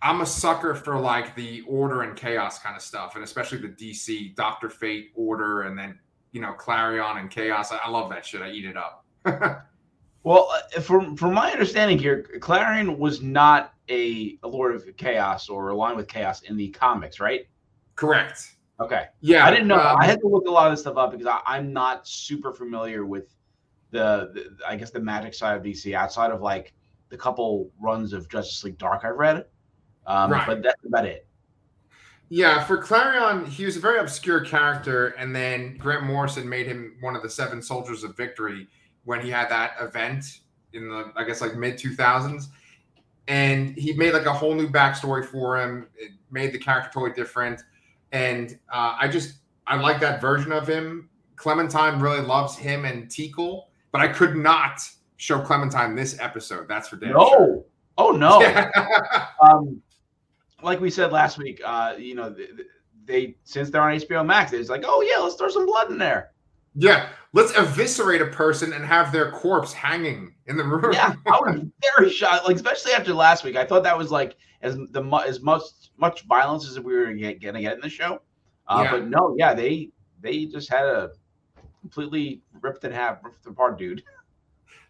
I'm 0.00 0.20
a 0.20 0.26
sucker 0.26 0.74
for 0.74 0.98
like 0.98 1.34
the 1.34 1.62
order 1.62 2.02
and 2.02 2.16
chaos 2.16 2.58
kind 2.58 2.76
of 2.76 2.82
stuff, 2.82 3.16
and 3.16 3.24
especially 3.24 3.58
the 3.58 3.68
DC 3.68 4.34
Doctor 4.34 4.70
Fate 4.70 5.12
order, 5.14 5.62
and 5.62 5.78
then 5.78 5.98
you 6.32 6.40
know 6.40 6.54
Klarion 6.54 7.18
and 7.18 7.30
chaos. 7.30 7.72
I, 7.72 7.78
I 7.84 7.90
love 7.90 8.10
that 8.10 8.24
shit. 8.24 8.40
I 8.40 8.50
eat 8.50 8.64
it 8.64 8.76
up. 8.76 9.04
well, 10.22 10.48
uh, 10.52 10.80
from 10.80 11.16
from 11.16 11.34
my 11.34 11.52
understanding 11.52 11.98
here, 11.98 12.26
Klarion 12.38 12.96
was 12.98 13.20
not 13.20 13.73
a, 13.88 14.38
a 14.42 14.48
Lord 14.48 14.74
of 14.74 14.84
Chaos 14.96 15.48
or 15.48 15.68
aligned 15.68 15.96
with 15.96 16.08
Chaos 16.08 16.42
in 16.42 16.56
the 16.56 16.68
comics, 16.70 17.20
right? 17.20 17.46
Correct. 17.96 18.56
Okay. 18.80 19.06
Yeah, 19.20 19.46
I 19.46 19.50
didn't 19.50 19.68
know. 19.68 19.78
um, 19.78 19.98
I 20.00 20.06
had 20.06 20.20
to 20.20 20.26
look 20.26 20.46
a 20.46 20.50
lot 20.50 20.66
of 20.66 20.72
this 20.72 20.80
stuff 20.80 20.96
up 20.96 21.12
because 21.12 21.26
I, 21.26 21.40
I'm 21.46 21.72
not 21.72 22.08
super 22.08 22.52
familiar 22.52 23.06
with 23.06 23.34
the, 23.90 24.30
the, 24.34 24.56
I 24.66 24.76
guess, 24.76 24.90
the 24.90 25.00
magic 25.00 25.34
side 25.34 25.56
of 25.56 25.62
DC 25.62 25.94
outside 25.94 26.30
of 26.32 26.40
like 26.40 26.72
the 27.08 27.16
couple 27.16 27.70
runs 27.80 28.12
of 28.12 28.28
Justice 28.28 28.64
League 28.64 28.78
Dark 28.78 29.04
I've 29.04 29.16
read. 29.16 29.46
Um, 30.06 30.32
Right. 30.32 30.46
But 30.46 30.62
that's 30.62 30.84
about 30.84 31.06
it. 31.06 31.26
Yeah, 32.30 32.64
for 32.64 32.82
Klarion, 32.82 33.46
he 33.46 33.64
was 33.64 33.76
a 33.76 33.80
very 33.80 34.00
obscure 34.00 34.40
character, 34.40 35.08
and 35.18 35.36
then 35.36 35.76
Grant 35.76 36.04
Morrison 36.04 36.48
made 36.48 36.66
him 36.66 36.96
one 37.00 37.14
of 37.14 37.22
the 37.22 37.30
seven 37.30 37.62
soldiers 37.62 38.02
of 38.02 38.16
victory 38.16 38.66
when 39.04 39.20
he 39.20 39.30
had 39.30 39.48
that 39.50 39.72
event 39.80 40.40
in 40.72 40.88
the, 40.88 41.12
I 41.14 41.24
guess, 41.24 41.40
like 41.40 41.54
mid 41.54 41.74
2000s. 41.76 42.46
And 43.28 43.76
he 43.76 43.92
made 43.94 44.12
like 44.12 44.26
a 44.26 44.32
whole 44.32 44.54
new 44.54 44.68
backstory 44.68 45.24
for 45.24 45.60
him. 45.60 45.86
It 45.96 46.12
made 46.30 46.52
the 46.52 46.58
character 46.58 46.90
totally 46.92 47.12
different. 47.14 47.62
And 48.12 48.58
uh, 48.72 48.96
I 49.00 49.08
just, 49.08 49.36
I 49.66 49.76
like 49.76 49.98
that 50.00 50.20
version 50.20 50.52
of 50.52 50.68
him. 50.68 51.08
Clementine 51.36 52.00
really 52.00 52.20
loves 52.20 52.56
him 52.56 52.84
and 52.84 53.08
Teekl, 53.08 53.64
but 53.92 54.00
I 54.00 54.08
could 54.08 54.36
not 54.36 54.80
show 55.16 55.40
Clementine 55.40 55.94
this 55.94 56.18
episode. 56.20 56.68
That's 56.68 56.88
for 56.88 56.96
damn 56.96 57.12
No. 57.12 57.28
sure. 57.28 57.64
Oh 57.96 58.10
no. 58.10 58.40
Yeah. 58.42 58.70
um, 59.40 59.80
like 60.62 60.80
we 60.80 60.90
said 60.90 61.12
last 61.12 61.38
week, 61.38 61.60
uh, 61.64 61.94
you 61.98 62.14
know, 62.14 62.30
they, 62.30 62.46
they 63.06 63.36
since 63.44 63.70
they're 63.70 63.82
on 63.82 63.96
HBO 63.98 64.24
Max, 64.24 64.52
it's 64.52 64.68
like, 64.70 64.84
oh 64.86 65.00
yeah, 65.02 65.22
let's 65.22 65.36
throw 65.36 65.48
some 65.48 65.66
blood 65.66 65.90
in 65.90 65.98
there. 65.98 66.30
Yeah, 66.74 67.08
let's 67.32 67.52
eviscerate 67.56 68.20
a 68.20 68.26
person 68.26 68.72
and 68.72 68.84
have 68.84 69.12
their 69.12 69.30
corpse 69.30 69.72
hanging 69.72 70.34
in 70.46 70.56
the 70.56 70.64
room. 70.64 70.92
Yeah, 70.92 71.14
I 71.26 71.30
was 71.40 71.60
very 71.96 72.10
shocked. 72.10 72.46
Like 72.46 72.56
especially 72.56 72.92
after 72.92 73.14
last 73.14 73.44
week, 73.44 73.56
I 73.56 73.64
thought 73.64 73.82
that 73.84 73.96
was 73.96 74.10
like 74.10 74.36
as 74.62 74.76
the 74.90 75.02
mu- 75.02 75.18
as 75.20 75.40
much 75.40 75.62
much 75.96 76.22
violence 76.22 76.68
as 76.68 76.80
we 76.80 76.94
were 76.94 77.12
get, 77.12 77.40
gonna 77.40 77.60
get 77.60 77.74
in 77.74 77.80
the 77.80 77.88
show. 77.88 78.20
Uh, 78.66 78.80
Yeah. 78.84 78.90
But 78.92 79.08
no, 79.08 79.34
yeah, 79.38 79.54
they 79.54 79.90
they 80.20 80.46
just 80.46 80.68
had 80.68 80.84
a 80.86 81.10
completely 81.80 82.40
ripped 82.60 82.82
in 82.84 82.92
half, 82.92 83.22
ripped 83.22 83.46
apart, 83.46 83.78
dude. 83.78 84.02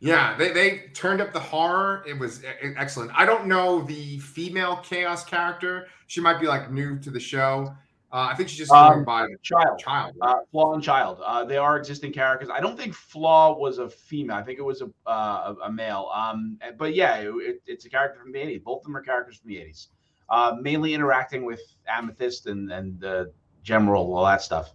yeah. 0.01 0.37
They, 0.37 0.53
they 0.53 0.79
turned 0.95 1.21
up 1.21 1.33
the 1.33 1.41
horror. 1.41 2.05
It 2.07 2.19
was 2.19 2.43
excellent. 2.63 3.11
I 3.15 3.25
don't 3.27 3.47
know 3.47 3.83
the 3.83 4.19
female 4.21 4.77
chaos 4.77 5.25
character. 5.25 5.89
She 6.07 6.21
might 6.21 6.41
be 6.41 6.47
like 6.47 6.71
new 6.71 6.99
to 7.01 7.11
the 7.11 7.21
show. 7.21 7.75
Uh, 8.15 8.29
I 8.31 8.35
think 8.37 8.49
she's 8.49 8.59
just 8.59 8.71
Um, 8.71 8.93
going 8.93 9.05
by 9.05 9.23
the 9.23 9.37
Child, 9.43 9.77
child. 9.81 10.15
uh, 10.21 10.37
Flaw 10.53 10.75
and 10.75 10.83
Child. 10.83 11.19
Uh, 11.27 11.45
they 11.45 11.57
are 11.57 11.77
existing 11.77 12.13
characters. 12.13 12.49
I 12.49 12.61
don't 12.61 12.77
think 12.77 12.95
Flaw 12.95 13.59
was 13.59 13.79
a 13.79 13.91
female. 13.91 14.37
I 14.37 14.43
think 14.43 14.61
it 14.61 14.63
was 14.63 14.83
a 14.83 14.91
uh, 15.05 15.55
a, 15.61 15.65
a 15.67 15.73
male. 15.73 16.09
Um, 16.15 16.57
but 16.79 16.95
yeah, 16.95 17.17
it, 17.17 17.29
it- 17.41 17.63
it's 17.67 17.85
a 17.87 17.91
character 17.91 18.21
from 18.21 18.31
the 18.31 18.39
'80s. 18.39 18.63
Both 18.63 18.79
of 18.83 18.85
them 18.85 18.97
are 18.97 19.01
characters 19.03 19.39
from 19.39 19.49
the 19.49 19.57
'80s. 19.57 19.89
Uh, 20.29 20.53
mainly 20.61 20.95
interacting 20.95 21.45
with 21.45 21.61
Amethyst 21.89 22.47
and 22.47 22.71
and 22.71 23.01
the 23.01 23.33
General, 23.65 24.15
all 24.15 24.25
that 24.27 24.43
stuff. 24.43 24.75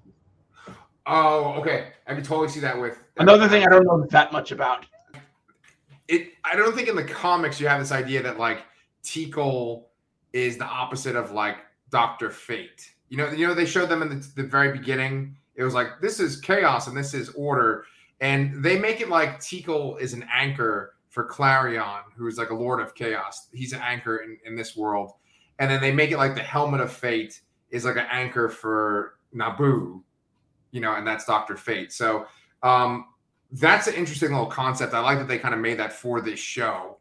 oh, 1.06 1.54
okay. 1.60 1.94
I 2.08 2.16
can 2.16 2.24
totally 2.24 2.50
see 2.50 2.60
that 2.60 2.78
with 2.80 2.98
Another 3.18 3.48
thing 3.48 3.64
I 3.64 3.70
don't 3.70 3.86
know 3.86 4.06
that 4.10 4.34
much 4.34 4.52
about. 4.52 4.86
it 6.10 6.34
I 6.44 6.56
don't 6.58 6.76
think 6.76 6.90
in 6.90 6.96
the 6.98 7.04
comics 7.06 7.60
you 7.62 7.68
have 7.70 7.80
this 7.80 7.92
idea 7.94 8.22
that 8.24 8.38
like 8.38 8.64
Teekl 9.04 9.86
is 10.34 10.58
the 10.58 10.66
opposite 10.66 11.16
of 11.16 11.32
like 11.32 11.58
Doctor 11.90 12.30
Fate. 12.32 12.96
You 13.10 13.18
know, 13.18 13.32
you 13.32 13.48
know 13.48 13.54
they 13.54 13.66
showed 13.66 13.90
them 13.90 14.02
in 14.02 14.10
the, 14.10 14.28
the 14.36 14.44
very 14.44 14.72
beginning. 14.72 15.36
It 15.56 15.64
was 15.64 15.74
like 15.74 16.00
this 16.02 16.20
is 16.20 16.40
chaos 16.40 16.88
and 16.88 16.96
this 16.96 17.14
is 17.14 17.30
order, 17.30 17.86
and 18.22 18.64
they 18.64 18.78
make 18.78 19.02
it 19.02 19.10
like 19.10 19.40
Teekl 19.40 20.00
is 20.00 20.14
an 20.14 20.26
anchor 20.32 20.94
for 21.10 21.28
Klarion, 21.28 22.04
who 22.16 22.28
is 22.28 22.38
like 22.38 22.52
a 22.52 22.56
lord 22.56 22.80
of 22.80 22.96
chaos. 22.96 23.48
He's 23.52 23.74
an 23.74 23.82
anchor 23.82 24.18
in, 24.18 24.38
in 24.46 24.56
this 24.56 24.78
world, 24.78 25.14
and 25.58 25.70
then 25.70 25.82
they 25.82 25.92
make 25.92 26.12
it 26.12 26.18
like 26.18 26.36
the 26.36 26.42
helmet 26.42 26.82
of 26.82 26.92
fate 26.92 27.42
is 27.72 27.86
like 27.86 27.98
an 27.98 28.08
anchor 28.12 28.50
for 28.50 29.16
Nabu, 29.34 30.02
you 30.72 30.82
know, 30.82 30.96
and 30.96 31.06
that's 31.06 31.26
Doctor 31.26 31.56
Fate. 31.56 31.92
So 31.92 32.26
um, 32.64 33.06
that's 33.52 33.88
an 33.88 33.96
interesting 33.96 34.32
little 34.32 34.48
concept. 34.48 34.94
I 34.94 35.00
like 35.00 35.18
that 35.20 35.28
they 35.28 35.40
kind 35.40 35.54
of 35.54 35.60
made 35.60 35.80
that 35.80 35.94
for 35.94 36.22
this 36.22 36.40
show, 36.40 36.98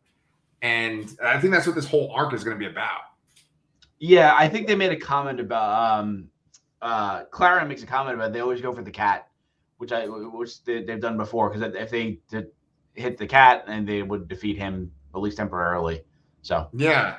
and 0.63 1.17
I 1.23 1.39
think 1.39 1.53
that's 1.53 1.67
what 1.67 1.77
this 1.77 1.87
whole 1.87 2.11
arc 2.13 2.33
is 2.33 2.45
going 2.45 2.57
to 2.57 2.59
be 2.59 2.71
about. 2.71 3.01
Yeah, 3.99 4.35
I 4.37 4.49
think 4.49 4.67
they 4.67 4.75
made 4.75 4.93
a 4.93 4.97
comment 4.97 5.41
about 5.41 6.01
um 6.01 6.29
uh 6.81 7.25
Clara 7.25 7.67
makes 7.67 7.83
a 7.83 7.87
comment 7.87 8.15
about 8.15 8.33
they 8.33 8.41
always 8.41 8.61
go 8.61 8.73
for 8.73 8.83
the 8.83 8.91
cat, 8.91 9.29
which 9.79 9.93
I 9.93 10.07
which 10.07 10.65
they, 10.65 10.83
they've 10.83 11.01
done 11.01 11.17
before 11.17 11.51
because 11.51 11.75
if 11.75 11.91
they 11.91 12.21
did 12.31 12.49
hit 12.95 13.19
the 13.19 13.27
cat 13.27 13.65
and 13.67 13.89
they 13.89 14.03
would 14.03 14.29
defeat 14.29 14.57
him 14.57 14.91
at 15.15 15.21
least 15.21 15.37
temporarily. 15.37 16.03
So 16.43 16.69
Yeah, 16.73 17.17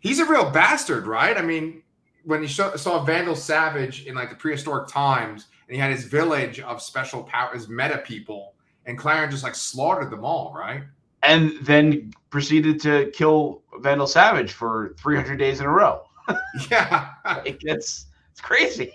he's 0.00 0.18
a 0.18 0.26
real 0.26 0.50
bastard, 0.50 1.06
right? 1.06 1.36
I 1.36 1.42
mean, 1.42 1.82
when 2.24 2.42
you 2.42 2.48
saw, 2.48 2.76
saw 2.76 3.04
Vandal 3.04 3.36
Savage 3.36 4.06
in 4.06 4.14
like 4.14 4.30
the 4.30 4.36
prehistoric 4.36 4.88
times, 4.88 5.46
and 5.68 5.74
he 5.74 5.80
had 5.80 5.90
his 5.90 6.04
village 6.04 6.60
of 6.60 6.80
special 6.80 7.22
powers, 7.22 7.68
meta 7.68 7.98
people, 7.98 8.54
and 8.86 8.98
Klarion 8.98 9.30
just 9.30 9.42
like 9.42 9.54
slaughtered 9.54 10.10
them 10.10 10.24
all, 10.24 10.54
right? 10.54 10.82
and 11.22 11.52
then 11.62 12.12
proceeded 12.30 12.80
to 12.80 13.10
kill 13.14 13.62
Vandal 13.80 14.06
Savage 14.06 14.52
for 14.52 14.94
300 14.98 15.36
days 15.36 15.60
in 15.60 15.66
a 15.66 15.70
row. 15.70 16.02
Yeah, 16.70 17.10
Like, 17.24 17.62
it's 17.64 18.06
it's 18.30 18.40
crazy. 18.40 18.92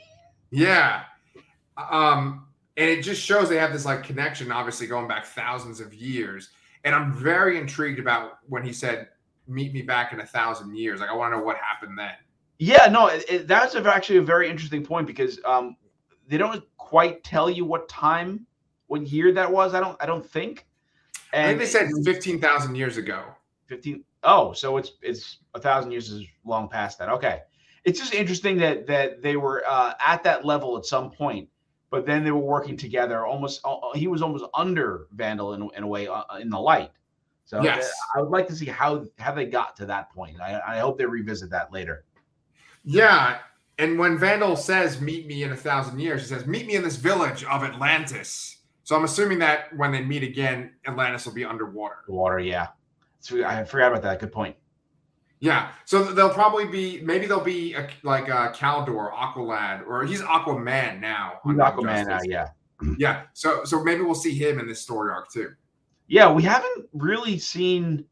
yeah. 0.51 1.03
Um, 1.77 2.47
and 2.75 2.89
it 2.89 3.01
just 3.03 3.21
shows 3.21 3.49
they 3.49 3.57
have 3.57 3.73
this 3.73 3.85
like 3.85 4.03
connection, 4.03 4.51
obviously 4.51 4.87
going 4.87 5.07
back 5.07 5.25
thousands 5.25 5.79
of 5.79 5.93
years. 5.93 6.49
And 6.83 6.95
I'm 6.95 7.13
very 7.13 7.57
intrigued 7.57 7.99
about 7.99 8.39
when 8.47 8.63
he 8.63 8.71
said, 8.71 9.09
"Meet 9.47 9.73
me 9.73 9.81
back 9.81 10.13
in 10.13 10.19
a 10.19 10.25
thousand 10.25 10.75
years." 10.75 10.99
Like, 10.99 11.09
I 11.09 11.13
want 11.13 11.33
to 11.33 11.37
know 11.37 11.43
what 11.43 11.57
happened 11.57 11.97
then. 11.97 12.13
Yeah, 12.59 12.87
no, 12.87 13.07
it, 13.07 13.25
it, 13.29 13.47
that's 13.47 13.75
actually 13.75 14.17
a 14.17 14.21
very 14.23 14.49
interesting 14.49 14.83
point 14.83 15.05
because 15.05 15.39
um, 15.45 15.75
they 16.27 16.37
don't 16.37 16.63
quite 16.77 17.23
tell 17.23 17.49
you 17.49 17.65
what 17.65 17.87
time, 17.89 18.45
what 18.87 19.05
year 19.07 19.31
that 19.33 19.51
was. 19.51 19.73
I 19.73 19.79
don't, 19.79 19.97
I 20.01 20.05
don't 20.05 20.25
think. 20.25 20.65
I 21.33 21.47
think 21.47 21.59
they 21.59 21.65
said 21.65 21.89
fifteen 22.05 22.39
thousand 22.39 22.75
years 22.75 22.97
ago. 22.97 23.23
15 23.67 24.03
oh 24.23 24.53
so 24.53 24.77
it's 24.77 24.93
it's 25.01 25.39
a 25.53 25.59
thousand 25.59 25.91
years 25.91 26.09
is 26.09 26.25
long 26.45 26.67
past 26.67 26.97
that 26.99 27.09
okay 27.09 27.41
it's 27.83 27.99
just 27.99 28.13
interesting 28.13 28.57
that 28.57 28.87
that 28.87 29.21
they 29.21 29.35
were 29.37 29.63
uh, 29.67 29.93
at 30.05 30.23
that 30.23 30.45
level 30.45 30.77
at 30.77 30.85
some 30.85 31.11
point 31.11 31.47
but 31.89 32.05
then 32.05 32.23
they 32.23 32.31
were 32.31 32.39
working 32.39 32.75
together 32.77 33.25
almost 33.25 33.61
uh, 33.65 33.77
he 33.93 34.07
was 34.07 34.21
almost 34.21 34.45
under 34.53 35.07
vandal 35.13 35.53
in, 35.53 35.69
in 35.75 35.83
a 35.83 35.87
way 35.87 36.07
uh, 36.07 36.23
in 36.41 36.49
the 36.49 36.59
light 36.59 36.91
so 37.45 37.61
Yes. 37.63 37.91
i 38.15 38.21
would 38.21 38.29
like 38.29 38.47
to 38.47 38.55
see 38.55 38.65
how 38.65 39.05
how 39.19 39.31
they 39.33 39.45
got 39.45 39.75
to 39.77 39.85
that 39.85 40.09
point 40.11 40.39
i, 40.41 40.59
I 40.65 40.79
hope 40.79 40.97
they 40.97 41.05
revisit 41.05 41.49
that 41.51 41.71
later 41.71 42.05
Yeah. 42.83 43.39
And 43.79 43.99
when 43.99 44.17
Vandal 44.17 44.55
says, 44.55 44.99
meet 45.01 45.27
me 45.27 45.43
in 45.43 45.51
a 45.51 45.55
thousand 45.55 45.99
years, 45.99 46.21
he 46.21 46.27
says, 46.33 46.47
meet 46.47 46.65
me 46.65 46.75
in 46.75 46.83
this 46.83 46.95
village 46.95 47.43
of 47.43 47.63
Atlantis. 47.63 48.57
So 48.83 48.95
I'm 48.95 49.03
assuming 49.03 49.39
that 49.39 49.75
when 49.75 49.91
they 49.91 50.01
meet 50.01 50.23
again, 50.23 50.71
Atlantis 50.87 51.25
will 51.25 51.33
be 51.33 51.45
underwater. 51.45 51.97
water 52.07 52.39
yeah 52.39 52.67
so 53.27 53.43
i 53.45 53.63
forgot 53.63 53.91
about 53.91 54.03
that 54.03 54.19
good 54.19 54.31
point 54.31 54.55
Yeah. 55.39 55.69
So 55.85 56.03
they'll 56.03 56.33
probably 56.33 56.65
be, 56.65 56.99
maybe 57.03 57.27
they'll 57.27 57.39
be 57.43 57.75
a, 57.75 57.87
like 58.01 58.27
a 58.27 58.51
Kaldur, 58.55 59.13
Aqualad, 59.13 59.85
or 59.85 60.03
he's 60.03 60.21
Aquaman 60.21 60.99
now. 60.99 61.39
on 61.45 61.55
Young 61.57 61.71
aquaman 61.71 62.07
now 62.07 62.19
yeah 62.23 62.47
Yeah. 62.97 63.23
So 63.33 63.63
so 63.63 63.83
maybe 63.83 64.01
we'll 64.01 64.15
see 64.15 64.37
him 64.37 64.59
in 64.59 64.67
this 64.67 64.81
story 64.81 65.11
arc 65.11 65.31
too. 65.31 65.51
Yeah, 66.07 66.31
we 66.31 66.43
haven't 66.43 66.87
really 66.93 67.37
seen 67.37 68.05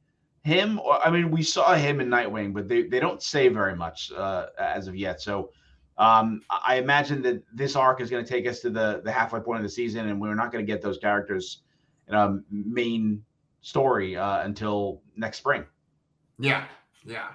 him. 0.43 0.79
Or, 0.79 1.01
I 1.05 1.09
mean, 1.09 1.31
we 1.31 1.43
saw 1.43 1.75
him 1.75 2.01
in 2.01 2.09
Nightwing, 2.09 2.53
but 2.53 2.67
they, 2.67 2.83
they 2.83 2.99
don't 2.99 3.21
say 3.21 3.47
very 3.47 3.75
much 3.75 4.11
uh, 4.11 4.47
as 4.59 4.87
of 4.87 4.95
yet. 4.95 5.21
So 5.21 5.51
um, 5.97 6.41
I 6.49 6.75
I 6.75 6.75
imagine 6.75 7.21
that 7.23 7.41
this 7.53 7.75
arc 7.75 8.01
is 8.01 8.09
going 8.09 8.25
to 8.25 8.29
take 8.29 8.47
us 8.47 8.59
to 8.61 8.69
the, 8.69 9.01
the 9.03 9.11
halfway 9.11 9.39
point 9.39 9.57
of 9.59 9.63
the 9.63 9.69
season, 9.69 10.09
and 10.09 10.19
we're 10.19 10.35
not 10.35 10.51
going 10.51 10.65
to 10.65 10.71
get 10.71 10.81
those 10.81 10.97
characters 10.97 11.61
in 12.07 12.15
a 12.15 12.39
main 12.49 13.23
story 13.65 14.15
uh, 14.15 14.43
until 14.43 15.01
next 15.17 15.39
spring. 15.39 15.65
Yeah, 16.37 16.65
yeah. 17.03 17.29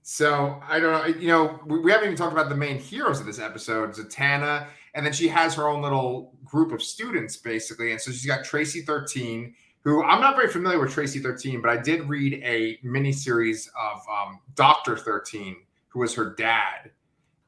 So 0.00 0.58
I 0.66 0.80
don't 0.80 0.92
know. 0.92 1.20
You 1.20 1.28
know, 1.28 1.60
we, 1.66 1.80
we 1.80 1.90
haven't 1.90 2.06
even 2.06 2.16
talked 2.16 2.32
about 2.32 2.48
the 2.48 2.56
main 2.56 2.78
heroes 2.78 3.20
of 3.20 3.26
this 3.26 3.38
episode, 3.38 3.90
Zatanna, 3.90 4.66
and 4.94 5.04
then 5.04 5.12
she 5.12 5.28
has 5.28 5.54
her 5.54 5.68
own 5.68 5.82
little 5.82 6.32
group 6.44 6.72
of 6.72 6.82
students, 6.82 7.36
basically. 7.36 7.92
And 7.92 8.00
so 8.00 8.10
she's 8.10 8.24
got 8.24 8.42
Tracy 8.42 8.80
Thirteen, 8.80 9.54
who 9.82 10.02
I'm 10.02 10.22
not 10.22 10.34
very 10.34 10.48
familiar 10.48 10.80
with 10.80 10.92
Tracy 10.92 11.18
Thirteen, 11.18 11.60
but 11.60 11.70
I 11.70 11.76
did 11.76 12.08
read 12.08 12.40
a 12.42 12.78
miniseries 12.82 13.68
of 13.78 14.00
um, 14.10 14.40
Doctor 14.54 14.96
Thirteen, 14.96 15.56
who 15.88 16.00
was 16.00 16.14
her 16.14 16.34
dad, 16.36 16.90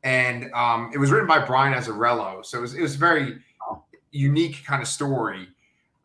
and 0.02 0.52
um, 0.52 0.90
it 0.92 0.98
was 0.98 1.10
written 1.10 1.28
by 1.28 1.38
Brian 1.38 1.72
Azzarello. 1.72 2.44
So 2.44 2.58
it 2.58 2.60
was 2.60 2.74
it 2.74 2.82
was 2.82 2.96
a 2.96 2.98
very 2.98 3.38
unique 4.10 4.64
kind 4.66 4.82
of 4.82 4.88
story. 4.88 5.48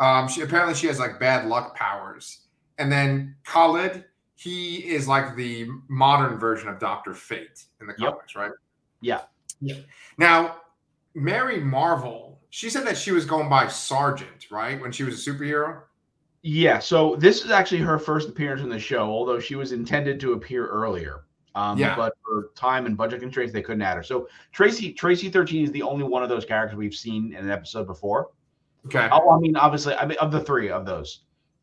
Um, 0.02 0.28
she 0.28 0.42
apparently 0.42 0.74
she 0.76 0.88
has 0.88 1.00
like 1.00 1.20
bad 1.20 1.48
luck 1.48 1.76
powers, 1.76 2.48
and 2.80 2.92
then 2.92 3.36
Khalid 3.46 4.06
he 4.36 4.78
is 4.78 5.08
like 5.08 5.36
the 5.36 5.68
modern 5.88 6.40
version 6.40 6.68
of 6.68 6.80
Doctor 6.80 7.14
Fate 7.14 7.64
in 7.80 7.86
the 7.86 7.94
Yep. 8.00 8.14
comics, 8.14 8.36
right? 8.36 8.52
Yeah. 9.00 9.22
Now, 10.18 10.62
Mary 11.14 11.60
Marvel, 11.60 12.40
she 12.50 12.68
said 12.72 12.84
that 12.88 12.98
she 12.98 13.12
was 13.12 13.24
going 13.24 13.50
by 13.50 13.68
Sergeant, 13.68 14.50
right? 14.50 14.82
When 14.82 14.92
she 14.92 15.04
was 15.04 15.28
a 15.28 15.32
superhero. 15.32 15.84
Yeah, 16.42 16.80
so 16.80 17.16
this 17.18 17.46
is 17.46 17.52
actually 17.52 17.82
her 17.82 18.00
first 18.00 18.30
appearance 18.30 18.64
in 18.64 18.70
the 18.70 18.80
show, 18.80 19.12
although 19.12 19.40
she 19.40 19.54
was 19.54 19.74
intended 19.74 20.20
to 20.22 20.34
appear 20.34 20.66
earlier. 20.66 21.26
Um, 21.54 21.78
Yeah. 21.78 21.96
But 21.96 22.14
for 22.26 22.50
time 22.56 22.88
and 22.88 22.98
budget 22.98 23.20
constraints, 23.20 23.54
they 23.54 23.62
couldn't 23.62 23.84
add 23.84 23.98
her. 23.98 24.04
So 24.04 24.28
Tracy 24.52 24.92
Tracy 24.92 25.30
thirteen 25.30 25.64
is 25.66 25.72
the 25.72 25.84
only 25.84 26.04
one 26.04 26.24
of 26.24 26.30
those 26.30 26.46
characters 26.46 26.78
we've 26.78 26.96
seen 26.96 27.34
in 27.36 27.44
an 27.46 27.52
episode 27.52 27.86
before. 27.86 28.30
Okay. 28.88 29.08
Oh, 29.12 29.30
I 29.30 29.40
mean, 29.40 29.56
obviously, 29.56 29.94
I 29.96 30.06
mean, 30.06 30.18
of 30.20 30.32
the 30.32 30.40
three 30.42 30.70
of 30.70 30.86
those. 30.86 31.22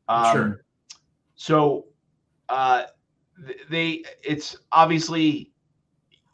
Um, 0.08 0.32
Sure. 0.32 0.64
So, 1.34 1.87
uh, 2.48 2.84
they 3.70 4.02
it's 4.22 4.56
obviously, 4.72 5.52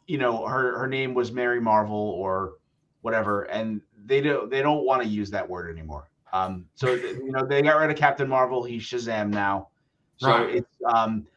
you 0.07 0.17
know, 0.17 0.45
her 0.45 0.77
her 0.79 0.87
name 0.87 1.13
was 1.13 1.31
Mary 1.31 1.61
Marvel 1.61 1.95
or 1.95 2.53
whatever, 3.01 3.43
and 3.43 3.81
they 4.05 4.21
don't 4.21 4.49
they 4.49 4.61
don't 4.61 4.85
want 4.85 5.03
to 5.03 5.07
use 5.07 5.29
that 5.31 5.47
word 5.47 5.69
anymore. 5.69 6.09
Um, 6.33 6.65
so 6.75 6.93
you 6.93 7.31
know, 7.31 7.45
they 7.45 7.61
got 7.61 7.77
rid 7.77 7.91
of 7.91 7.97
Captain 7.97 8.27
Marvel. 8.27 8.63
He's 8.63 8.83
Shazam 8.83 9.29
now. 9.29 9.69
So 10.17 10.29
Right. 10.29 10.55
it's 10.55 10.75
um, 10.91 11.27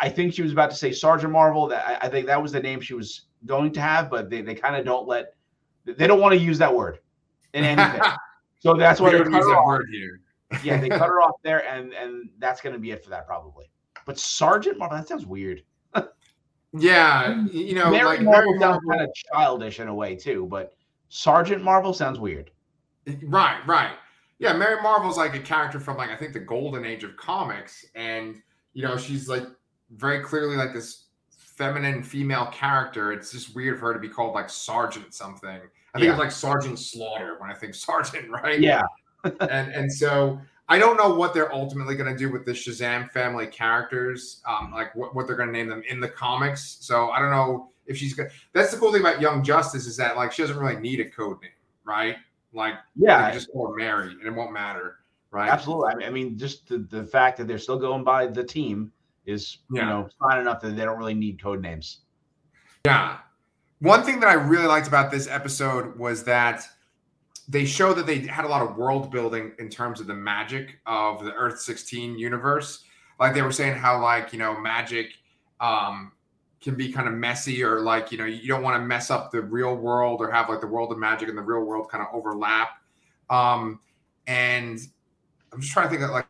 I 0.00 0.08
think 0.08 0.34
she 0.34 0.42
was 0.42 0.52
about 0.52 0.70
to 0.70 0.76
say 0.76 0.92
Sergeant 0.92 1.32
Marvel. 1.32 1.66
That 1.68 1.86
I, 1.86 2.06
I 2.06 2.08
think 2.08 2.26
that 2.26 2.40
was 2.40 2.52
the 2.52 2.60
name 2.60 2.80
she 2.80 2.94
was 2.94 3.26
going 3.46 3.72
to 3.72 3.80
have, 3.80 4.10
but 4.10 4.30
they, 4.30 4.40
they 4.40 4.54
kind 4.54 4.76
of 4.76 4.84
don't 4.84 5.06
let 5.06 5.34
they 5.84 6.06
don't 6.06 6.20
want 6.20 6.32
to 6.32 6.38
use 6.38 6.58
that 6.58 6.74
word 6.74 6.98
in 7.54 7.64
anything. 7.64 8.02
So 8.60 8.74
that's 8.74 9.00
why 9.00 9.12
they 9.12 9.18
cut 9.18 9.32
her 9.32 9.56
off. 9.56 9.66
word 9.66 9.88
here. 9.90 10.20
Yeah, 10.64 10.80
they 10.80 10.88
cut 10.88 11.00
her 11.08 11.20
off 11.20 11.36
there, 11.42 11.66
and 11.66 11.92
and 11.92 12.28
that's 12.38 12.60
gonna 12.60 12.78
be 12.78 12.90
it 12.90 13.04
for 13.04 13.10
that 13.10 13.26
probably. 13.26 13.66
But 14.06 14.18
Sergeant 14.18 14.78
Marvel, 14.78 14.96
that 14.96 15.08
sounds 15.08 15.26
weird. 15.26 15.62
Yeah, 16.74 17.46
you 17.50 17.74
know, 17.74 17.90
Mary 17.90 18.04
like 18.04 18.20
Marvel 18.20 18.50
Mary 18.50 18.60
sounds 18.60 18.80
Marvel, 18.84 18.90
kind 18.90 19.00
of 19.00 19.10
childish 19.14 19.80
in 19.80 19.88
a 19.88 19.94
way 19.94 20.14
too, 20.14 20.46
but 20.50 20.76
Sergeant 21.08 21.64
Marvel 21.64 21.94
sounds 21.94 22.20
weird. 22.20 22.50
right, 23.22 23.60
right. 23.66 23.92
Yeah, 24.38 24.52
Mary 24.52 24.80
Marvel's 24.82 25.16
like 25.16 25.34
a 25.34 25.40
character 25.40 25.80
from 25.80 25.96
like 25.96 26.10
I 26.10 26.16
think 26.16 26.34
the 26.34 26.40
golden 26.40 26.84
age 26.84 27.04
of 27.04 27.16
comics, 27.16 27.86
and 27.94 28.42
you 28.74 28.82
know, 28.82 28.98
she's 28.98 29.28
like 29.28 29.44
very 29.92 30.22
clearly 30.22 30.56
like 30.56 30.74
this 30.74 31.06
feminine 31.30 32.02
female 32.02 32.46
character. 32.52 33.12
It's 33.12 33.32
just 33.32 33.54
weird 33.54 33.78
for 33.78 33.86
her 33.86 33.94
to 33.94 34.00
be 34.00 34.08
called 34.08 34.34
like 34.34 34.50
Sergeant 34.50 35.14
something. 35.14 35.60
I 35.98 36.00
think 36.00 36.06
Yeah. 36.06 36.12
it's 36.12 36.18
like 36.18 36.30
Sergeant 36.30 36.78
Slaughter 36.78 37.36
when 37.40 37.50
I 37.50 37.54
think 37.54 37.74
Sergeant, 37.86 38.30
right? 38.30 38.60
Yeah, 38.60 38.82
and 39.24 39.72
and 39.72 39.92
so 39.92 40.40
I 40.68 40.78
don't 40.78 40.96
know 40.96 41.14
what 41.14 41.32
they're 41.34 41.52
ultimately 41.52 41.96
going 41.96 42.12
to 42.12 42.18
do 42.18 42.30
with 42.30 42.44
the 42.44 42.52
Shazam 42.52 43.10
family 43.10 43.46
characters, 43.46 44.42
um, 44.46 44.70
like 44.72 44.94
what, 44.94 45.14
what 45.14 45.26
they're 45.26 45.36
going 45.36 45.48
to 45.48 45.52
name 45.52 45.68
them 45.68 45.82
in 45.88 45.98
the 46.00 46.08
comics. 46.08 46.78
So 46.80 47.10
I 47.10 47.18
don't 47.18 47.30
know 47.30 47.70
if 47.86 47.96
she's 47.96 48.12
going. 48.14 48.28
to 48.28 48.34
That's 48.52 48.70
the 48.70 48.76
cool 48.78 48.92
thing 48.92 49.00
about 49.00 49.20
Young 49.20 49.42
Justice 49.42 49.86
is 49.86 49.96
that 49.96 50.16
like 50.16 50.30
she 50.32 50.42
doesn't 50.42 50.58
really 50.58 50.76
need 50.80 51.00
a 51.00 51.08
code 51.08 51.40
name, 51.42 51.50
right? 51.84 52.16
Like 52.52 52.74
yeah, 52.96 53.30
just 53.32 53.50
call 53.52 53.70
her 53.70 53.76
Mary 53.76 54.10
and 54.10 54.26
it 54.26 54.30
won't 54.30 54.52
matter, 54.52 54.96
right? 55.30 55.50
absolutely. 55.50 55.92
I 55.92 55.94
mean, 55.96 56.06
I 56.06 56.10
mean, 56.10 56.38
just 56.38 56.68
the, 56.68 56.78
the 56.78 57.04
fact 57.04 57.36
that 57.38 57.46
they're 57.46 57.58
still 57.58 57.78
going 57.78 58.04
by 58.04 58.26
the 58.26 58.44
team 58.44 58.92
is 59.26 59.58
Yeah. 59.70 59.82
you 59.82 59.86
know 59.88 60.08
fine 60.18 60.38
enough 60.38 60.60
that 60.62 60.76
they 60.76 60.84
don't 60.84 60.96
really 60.98 61.14
need 61.14 61.42
code 61.42 61.60
names. 61.62 62.00
Yeah. 62.86 63.18
One 63.80 64.02
thing 64.02 64.18
that 64.20 64.28
I 64.28 64.34
really 64.34 64.66
liked 64.66 64.88
about 64.88 65.10
this 65.10 65.28
episode 65.28 65.96
was 65.96 66.24
that 66.24 66.64
they 67.48 67.64
show 67.64 67.94
that 67.94 68.06
they 68.06 68.20
had 68.20 68.44
a 68.44 68.48
lot 68.48 68.60
of 68.60 68.76
world 68.76 69.10
building 69.10 69.52
in 69.58 69.68
terms 69.68 70.00
of 70.00 70.06
the 70.06 70.14
magic 70.14 70.78
of 70.84 71.24
the 71.24 71.32
Earth 71.34 71.60
16 71.60 72.18
universe. 72.18 72.84
Like 73.20 73.34
they 73.34 73.42
were 73.42 73.52
saying 73.52 73.76
how 73.76 74.02
like, 74.02 74.32
you 74.32 74.38
know, 74.38 74.58
magic 74.60 75.12
um 75.60 76.12
can 76.60 76.74
be 76.74 76.92
kind 76.92 77.06
of 77.06 77.14
messy 77.14 77.62
or 77.62 77.80
like, 77.80 78.10
you 78.10 78.18
know, 78.18 78.24
you 78.24 78.48
don't 78.48 78.62
want 78.62 78.74
to 78.80 78.84
mess 78.84 79.10
up 79.10 79.30
the 79.30 79.40
real 79.40 79.76
world 79.76 80.20
or 80.20 80.30
have 80.30 80.48
like 80.48 80.60
the 80.60 80.66
world 80.66 80.90
of 80.90 80.98
magic 80.98 81.28
and 81.28 81.38
the 81.38 81.42
real 81.42 81.64
world 81.64 81.88
kind 81.88 82.04
of 82.04 82.12
overlap. 82.12 82.70
Um 83.30 83.80
and 84.26 84.78
I'm 85.52 85.60
just 85.60 85.72
trying 85.72 85.86
to 85.86 85.90
think 85.90 86.02
of 86.02 86.10
like 86.10 86.26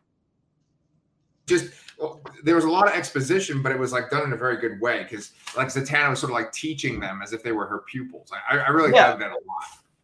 just 1.47 1.73
well, 1.99 2.21
there 2.43 2.55
was 2.55 2.63
a 2.65 2.69
lot 2.69 2.87
of 2.87 2.93
exposition, 2.93 3.61
but 3.61 3.71
it 3.71 3.77
was 3.79 3.91
like 3.91 4.09
done 4.09 4.23
in 4.23 4.33
a 4.33 4.37
very 4.37 4.57
good 4.57 4.79
way 4.79 5.03
because 5.03 5.31
like 5.57 5.67
Zatanna 5.67 6.09
was 6.09 6.19
sort 6.19 6.31
of 6.31 6.35
like 6.35 6.51
teaching 6.51 6.99
them 6.99 7.21
as 7.21 7.33
if 7.33 7.43
they 7.43 7.51
were 7.51 7.65
her 7.67 7.79
pupils. 7.79 8.31
I, 8.49 8.57
I 8.57 8.69
really 8.69 8.91
Yeah. 8.93 9.07
dug 9.11 9.19
that 9.19 9.31
a 9.31 9.33
lot. 9.33 9.63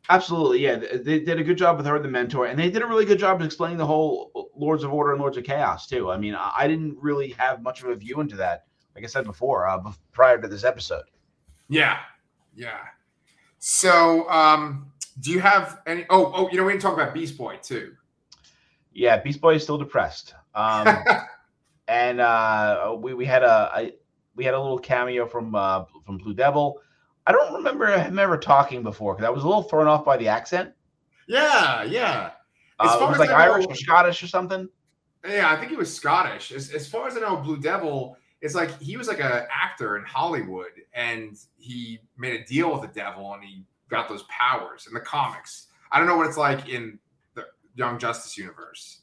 Absolutely, 0.09 0.59
yeah. 0.59 0.75
They 0.75 1.19
did 1.19 1.39
a 1.39 1.43
good 1.43 1.57
job 1.57 1.77
with 1.77 1.85
her, 1.87 1.97
the 1.97 2.07
mentor, 2.07 2.45
and 2.45 2.59
they 2.59 2.69
did 2.69 2.83
a 2.83 2.85
really 2.85 3.05
good 3.05 3.17
job 3.17 3.39
of 3.39 3.45
explaining 3.45 3.77
the 3.77 3.87
whole 3.87 4.51
Lords 4.55 4.83
of 4.83 4.93
Order 4.93 5.13
and 5.13 5.19
Lords 5.19 5.35
of 5.37 5.43
Chaos 5.45 5.87
too. 5.87 6.11
I 6.11 6.17
mean, 6.17 6.35
I 6.35 6.51
I 6.55 6.67
didn't 6.67 6.95
really 7.01 7.29
have 7.39 7.63
much 7.63 7.81
of 7.81 7.89
a 7.89 7.95
view 7.95 8.19
into 8.21 8.35
that, 8.35 8.65
like 8.93 9.03
I 9.03 9.07
said 9.07 9.25
before, 9.25 9.67
uh, 9.67 9.79
prior 10.11 10.39
to 10.39 10.47
this 10.47 10.63
episode. 10.63 11.05
Yeah, 11.69 11.97
yeah. 12.55 12.81
So, 13.57 14.29
um, 14.29 14.91
do 15.21 15.31
you 15.31 15.39
have 15.39 15.81
any? 15.87 16.05
Oh, 16.11 16.31
oh, 16.35 16.49
you 16.51 16.57
know, 16.57 16.65
we 16.65 16.73
didn't 16.73 16.83
talk 16.83 16.93
about 16.93 17.13
Beast 17.13 17.35
Boy 17.35 17.57
too. 17.63 17.93
Yeah, 18.93 19.17
Beast 19.17 19.41
Boy 19.41 19.55
is 19.55 19.63
still 19.63 19.77
depressed. 19.79 20.35
Um, 20.53 20.87
and 21.87 22.19
uh, 22.19 22.95
we 22.99 23.13
we 23.13 23.25
had 23.25 23.43
a, 23.43 23.71
I, 23.73 23.93
we 24.35 24.43
had 24.45 24.53
a 24.53 24.61
little 24.61 24.79
cameo 24.79 25.25
from 25.27 25.55
uh, 25.55 25.85
from 26.05 26.17
Blue 26.17 26.33
Devil. 26.33 26.81
I 27.27 27.31
don't 27.31 27.53
remember 27.55 27.87
him 27.97 28.19
ever 28.19 28.37
talking 28.37 28.83
before 28.83 29.15
because 29.15 29.25
I 29.25 29.29
was 29.31 29.43
a 29.43 29.47
little 29.47 29.63
thrown 29.63 29.87
off 29.87 30.05
by 30.05 30.17
the 30.17 30.27
accent. 30.27 30.71
yeah, 31.27 31.83
yeah, 31.83 32.31
As 32.79 32.89
Uh, 32.91 32.99
far 32.99 33.07
it 33.07 33.11
was 33.11 33.15
as 33.15 33.19
like 33.19 33.29
I 33.31 33.45
know- 33.47 33.53
Irish 33.53 33.65
or 33.67 33.75
Scottish 33.75 34.21
or 34.21 34.27
something. 34.27 34.69
yeah. 35.27 35.51
I 35.51 35.55
think 35.57 35.71
he 35.71 35.75
was 35.77 35.91
Scottish. 35.93 36.51
As, 36.51 36.69
as 36.71 36.87
far 36.87 37.07
as 37.07 37.17
I 37.17 37.21
know, 37.21 37.37
Blue 37.37 37.57
Devil. 37.59 38.17
It's 38.41 38.53
like 38.53 38.79
he 38.79 38.95
was 38.95 39.07
like 39.07 39.19
an 39.21 39.47
actor 39.51 39.97
in 39.97 40.03
Hollywood, 40.03 40.69
and 40.93 41.35
he 41.57 41.99
made 42.15 42.39
a 42.39 42.43
deal 42.45 42.71
with 42.71 42.81
the 42.81 42.93
devil, 42.99 43.33
and 43.33 43.43
he 43.43 43.63
got 43.89 44.07
those 44.07 44.23
powers 44.23 44.85
in 44.87 44.93
the 44.93 44.99
comics. 44.99 45.67
I 45.91 45.97
don't 45.97 46.07
know 46.07 46.15
what 46.17 46.27
it's 46.27 46.37
like 46.37 46.69
in 46.69 46.99
the 47.33 47.45
Young 47.73 47.97
Justice 47.97 48.37
universe. 48.37 49.01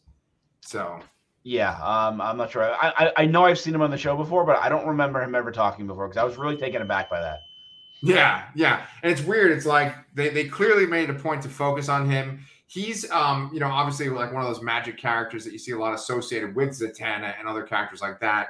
So 0.60 1.00
Yeah, 1.44 1.72
um, 1.82 2.20
I'm 2.20 2.36
not 2.36 2.52
sure. 2.52 2.62
I, 2.62 2.92
I 2.96 3.12
I 3.18 3.26
know 3.26 3.44
I've 3.44 3.58
seen 3.58 3.74
him 3.74 3.82
on 3.82 3.90
the 3.90 3.98
show 3.98 4.16
before, 4.16 4.44
but 4.44 4.58
I 4.58 4.68
don't 4.68 4.86
remember 4.86 5.20
him 5.20 5.34
ever 5.34 5.50
talking 5.50 5.86
before 5.86 6.06
because 6.06 6.18
I 6.20 6.24
was 6.24 6.36
really 6.36 6.56
taken 6.56 6.82
aback 6.82 7.10
by 7.10 7.20
that. 7.20 7.40
Yeah, 8.02 8.44
yeah. 8.54 8.86
And 9.02 9.12
it's 9.12 9.22
weird. 9.22 9.52
It's 9.52 9.66
like 9.66 9.94
they, 10.14 10.28
they 10.28 10.44
clearly 10.44 10.86
made 10.86 11.08
a 11.10 11.14
point 11.14 11.42
to 11.42 11.48
focus 11.48 11.88
on 11.88 12.08
him. 12.08 12.40
He's 12.66 13.10
um, 13.10 13.50
you 13.52 13.60
know, 13.60 13.68
obviously 13.68 14.08
like 14.08 14.32
one 14.32 14.42
of 14.42 14.48
those 14.48 14.62
magic 14.62 14.98
characters 14.98 15.44
that 15.44 15.52
you 15.52 15.58
see 15.58 15.72
a 15.72 15.78
lot 15.78 15.94
associated 15.94 16.54
with 16.54 16.70
Zatanna 16.70 17.34
and 17.38 17.48
other 17.48 17.62
characters 17.62 18.00
like 18.00 18.20
that. 18.20 18.48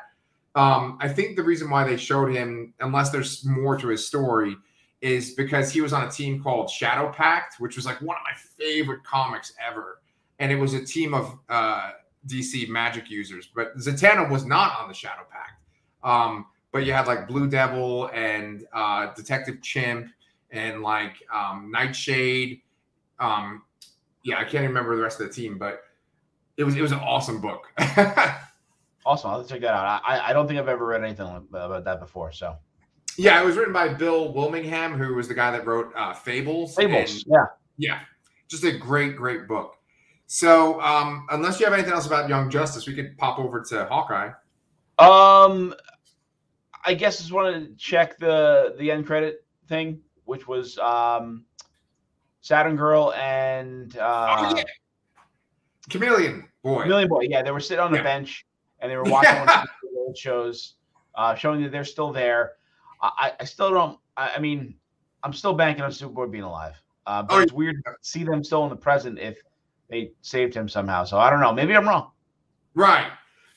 Um, 0.55 0.98
I 1.00 1.09
think 1.09 1.37
the 1.37 1.42
reason 1.42 1.70
why 1.70 1.85
they 1.85 1.96
showed 1.96 2.35
him, 2.35 2.74
unless 2.81 3.11
there's 3.11 3.44
more 3.46 3.76
to 3.78 3.88
his 3.88 4.07
story, 4.07 4.55
is 5.00 5.33
because 5.33 5.72
he 5.72 5.81
was 5.81 5.92
on 5.92 6.07
a 6.07 6.11
team 6.11 6.42
called 6.42 6.68
Shadow 6.68 7.11
Pact, 7.11 7.57
which 7.59 7.76
was 7.76 7.87
like 7.87 8.00
one 8.02 8.16
of 8.16 8.22
my 8.22 8.37
favorite 8.59 9.02
comics 9.02 9.55
ever. 9.66 10.00
And 10.38 10.52
it 10.52 10.57
was 10.57 10.74
a 10.74 10.85
team 10.85 11.14
of 11.14 11.38
uh 11.48 11.92
DC 12.26 12.68
magic 12.68 13.11
users, 13.11 13.48
but 13.54 13.76
Zatanna 13.76 14.30
was 14.30 14.44
not 14.44 14.78
on 14.80 14.88
the 14.88 14.94
Shadow 14.94 15.22
Pact. 15.30 15.61
Um, 16.04 16.46
but 16.72 16.85
you 16.87 16.92
had 16.92 17.06
like 17.06 17.28
Blue 17.28 17.48
Devil 17.48 18.08
and 18.14 18.64
uh, 18.72 19.12
Detective 19.14 19.61
Chimp 19.62 20.08
and 20.50 20.82
like 20.82 21.16
um, 21.32 21.70
Nightshade. 21.70 22.62
Um, 23.18 23.62
yeah, 24.22 24.38
I 24.38 24.44
can't 24.44 24.66
remember 24.66 24.96
the 24.96 25.02
rest 25.02 25.20
of 25.20 25.28
the 25.28 25.32
team, 25.35 25.58
but 25.58 25.82
it 26.56 26.64
was 26.64 26.76
it 26.76 26.82
was 26.82 26.92
an 26.92 27.00
awesome 27.00 27.40
book. 27.40 27.66
Awesome, 29.04 29.30
I'll 29.30 29.44
check 29.44 29.61
that 29.62 29.74
out. 29.74 30.00
I 30.06 30.30
I 30.30 30.32
don't 30.32 30.46
think 30.46 30.61
I've 30.61 30.68
ever 30.68 30.87
read 30.87 31.02
anything 31.02 31.26
about 31.26 31.85
that 31.85 31.98
before. 31.98 32.30
So 32.30 32.54
yeah, 33.18 33.42
it 33.42 33.44
was 33.44 33.56
written 33.56 33.72
by 33.72 33.88
Bill 33.88 34.32
Willingham, 34.32 34.96
who 34.96 35.14
was 35.14 35.26
the 35.26 35.35
guy 35.35 35.50
that 35.50 35.66
wrote 35.66 35.92
uh, 35.96 36.12
Fables. 36.14 36.76
Fables, 36.76 37.14
and- 37.14 37.24
yeah. 37.26 37.44
yeah, 37.78 38.00
just 38.48 38.62
a 38.64 38.70
great 38.78 39.16
great 39.16 39.48
book. 39.48 39.76
So 40.35 40.81
um, 40.81 41.27
unless 41.31 41.61
you 41.61 41.66
have 41.66 41.75
anything 41.75 41.92
else 41.92 42.07
about 42.07 42.27
Young 42.27 42.49
Justice, 42.49 42.87
we 42.87 42.95
could 42.95 43.18
pop 43.18 43.38
over 43.38 43.61
to 43.64 43.85
Hawkeye. 43.85 44.31
Um, 44.99 45.75
I 46.87 46.95
guess 46.95 47.18
just 47.18 47.33
want 47.33 47.55
to 47.55 47.75
check 47.77 48.16
the 48.18 48.75
the 48.79 48.90
end 48.90 49.05
credit 49.07 49.45
thing, 49.68 50.01
which 50.25 50.49
was 50.49 50.79
um, 50.79 51.45
Saturn 52.40 52.77
Girl 52.77 53.12
and 53.12 53.95
uh, 53.99 54.37
oh 54.38 54.57
yeah, 54.57 54.62
Chameleon 55.90 56.49
Boy. 56.62 56.87
Million 56.87 57.11
Boy. 57.11 57.27
Yeah, 57.29 57.42
they 57.42 57.51
were 57.51 57.61
sitting 57.61 57.85
on 57.85 57.92
the 57.92 57.99
Yeah. 57.99 58.05
bench 58.05 58.47
and 58.81 58.90
they 58.90 58.97
were 58.97 59.05
watching 59.11 59.38
one 59.38 59.51
of 59.51 59.68
the 59.83 59.99
old 59.99 60.16
shows, 60.16 60.77
uh, 61.14 61.35
showing 61.35 61.62
that 61.62 61.73
they're 61.73 61.85
still 61.85 62.11
there. 62.11 62.53
I, 63.03 63.11
I- 63.18 63.33
I 63.40 63.45
still 63.45 63.71
don't. 63.71 63.99
I, 64.16 64.31
I 64.37 64.38
mean, 64.38 64.77
I'm 65.23 65.35
still 65.35 65.53
banking 65.53 65.85
on 65.85 65.90
Superboy 65.90 66.31
being 66.31 66.45
alive. 66.45 66.77
Uh, 67.07 67.23
but 67.23 67.35
Oh, 67.35 67.40
it's 67.40 67.53
weird 67.53 67.77
to 67.85 67.92
see 68.01 68.25
them 68.25 68.42
still 68.42 68.64
in 68.64 68.71
the 68.71 68.77
present 68.77 69.18
if 69.18 69.37
they 69.92 70.11
saved 70.22 70.55
him 70.55 70.68
somehow. 70.68 71.05
So 71.05 71.18
I 71.18 71.28
don't 71.31 71.40
know. 71.40 71.52
Maybe 71.52 71.76
I'm 71.76 71.87
wrong. 71.87 72.11
Right. 72.74 73.12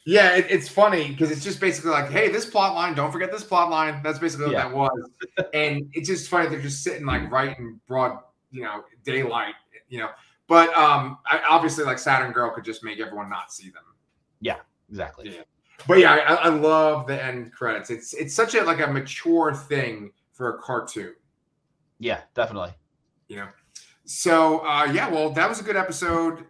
Yeah, 0.06 0.36
it, 0.36 0.46
it's 0.50 0.68
funny 0.68 1.08
because 1.08 1.32
it's 1.32 1.44
just 1.44 1.60
basically 1.60 1.92
like, 1.92 2.12
hey, 2.12 2.30
this 2.30 2.46
plot 2.46 2.76
line, 2.76 2.94
don't 2.94 3.12
forget 3.12 3.32
this 3.32 3.44
plot 3.44 3.72
line. 3.72 4.02
That's 4.04 4.20
basically 4.20 4.48
what 4.48 4.52
Yeah. 4.54 4.68
that 4.68 4.76
was. 4.76 5.10
and 5.54 5.90
it's 5.94 6.08
just 6.08 6.30
funny 6.30 6.50
they're 6.50 6.62
just 6.62 6.84
sitting 6.84 7.06
like 7.06 7.32
right 7.32 7.58
in 7.58 7.80
broad, 7.88 8.20
you 8.52 8.64
know, 8.64 8.84
daylight, 9.04 9.56
you 9.88 9.98
know. 10.00 10.10
But 10.48 10.76
um 10.78 11.18
I, 11.26 11.42
obviously 11.50 11.86
like 11.86 11.98
Saturn 11.98 12.32
Girl 12.34 12.52
could 12.54 12.66
just 12.66 12.84
make 12.84 13.00
everyone 13.00 13.30
not 13.30 13.52
see 13.52 13.70
them. 13.70 13.84
Yeah, 14.42 14.58
exactly. 14.90 15.34
Yeah. 15.34 15.42
But 15.88 16.00
yeah, 16.00 16.14
I, 16.14 16.34
I 16.36 16.50
love 16.50 17.08
the 17.08 17.24
end 17.24 17.52
credits. 17.54 17.90
It's 17.90 18.14
it's 18.14 18.36
such 18.36 18.54
a 18.56 18.64
like 18.64 18.82
a 18.82 18.88
mature 18.88 19.54
thing 19.54 20.12
for 20.34 20.56
a 20.56 20.62
cartoon. 20.62 21.16
Yeah, 21.98 22.22
definitely. 22.36 22.74
You 23.30 23.38
know. 23.38 23.48
So 24.06 24.60
uh 24.60 24.86
yeah, 24.94 25.10
well, 25.10 25.30
that 25.32 25.50
was 25.50 25.60
a 25.60 25.64
good 25.64 25.76
episode. 25.76 26.46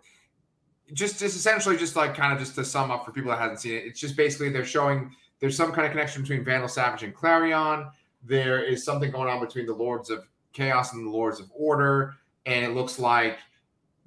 Just 0.94 1.20
just 1.20 1.36
essentially 1.36 1.78
just 1.78 1.96
like 1.96 2.14
kind 2.16 2.32
of 2.34 2.40
just 2.40 2.56
to 2.56 2.66
sum 2.66 2.92
up 2.92 3.06
for 3.06 3.12
people 3.12 3.32
that 3.32 3.40
hasn't 3.40 3.60
seen 3.62 3.74
it, 3.74 3.86
it's 3.86 4.00
just 4.00 4.16
basically 4.16 4.50
they're 4.50 4.66
showing 4.66 5.12
there's 5.40 5.56
some 5.58 5.72
kind 5.72 5.86
of 5.86 5.92
connection 5.92 6.22
between 6.22 6.44
Vandal 6.46 6.68
Savage 6.70 7.04
and 7.04 7.14
Klarion. 7.16 7.90
There 8.24 8.64
is 8.64 8.84
something 8.84 9.12
going 9.12 9.30
on 9.30 9.40
between 9.40 9.66
the 9.66 9.74
Lords 9.74 10.10
of 10.10 10.28
Chaos 10.54 10.94
and 10.94 11.06
the 11.06 11.10
Lords 11.12 11.40
of 11.40 11.52
Order, 11.54 12.14
and 12.46 12.64
it 12.66 12.70
looks 12.72 13.00
like 13.00 13.38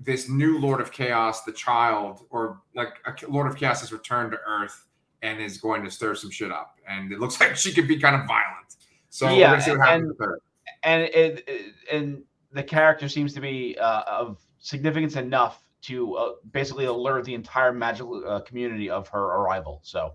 this 0.00 0.28
new 0.28 0.58
Lord 0.58 0.80
of 0.80 0.92
Chaos, 0.92 1.42
the 1.42 1.52
child, 1.52 2.24
or 2.30 2.60
like 2.74 2.94
a 3.06 3.14
Lord 3.30 3.46
of 3.48 3.56
Chaos 3.56 3.80
has 3.80 3.92
returned 3.92 4.32
to 4.32 4.38
Earth 4.46 4.86
and 5.22 5.40
is 5.40 5.58
going 5.58 5.82
to 5.84 5.90
stir 5.90 6.14
some 6.14 6.30
shit 6.30 6.52
up. 6.52 6.76
And 6.88 7.12
it 7.12 7.18
looks 7.18 7.40
like 7.40 7.56
she 7.56 7.72
could 7.72 7.88
be 7.88 7.98
kind 7.98 8.14
of 8.16 8.26
violent. 8.26 8.76
So 9.10 9.28
Yeah, 9.28 9.32
we're 9.50 9.52
gonna 9.54 9.62
see 9.62 9.70
what 9.72 9.80
happens 9.80 10.00
and- 10.02 10.08
with 10.10 10.18
her. 10.20 10.40
and 10.84 11.02
it, 11.02 11.44
it- 11.48 11.74
and 11.92 12.22
the 12.58 12.62
character 12.64 13.08
seems 13.08 13.32
to 13.34 13.40
be 13.40 13.78
uh, 13.80 14.02
of 14.08 14.40
significance 14.58 15.14
enough 15.14 15.62
to 15.82 16.14
uh, 16.16 16.32
basically 16.50 16.86
alert 16.86 17.24
the 17.24 17.34
entire 17.34 17.72
magical 17.72 18.24
uh, 18.26 18.40
community 18.40 18.90
of 18.90 19.06
her 19.08 19.22
arrival. 19.22 19.78
So 19.84 20.14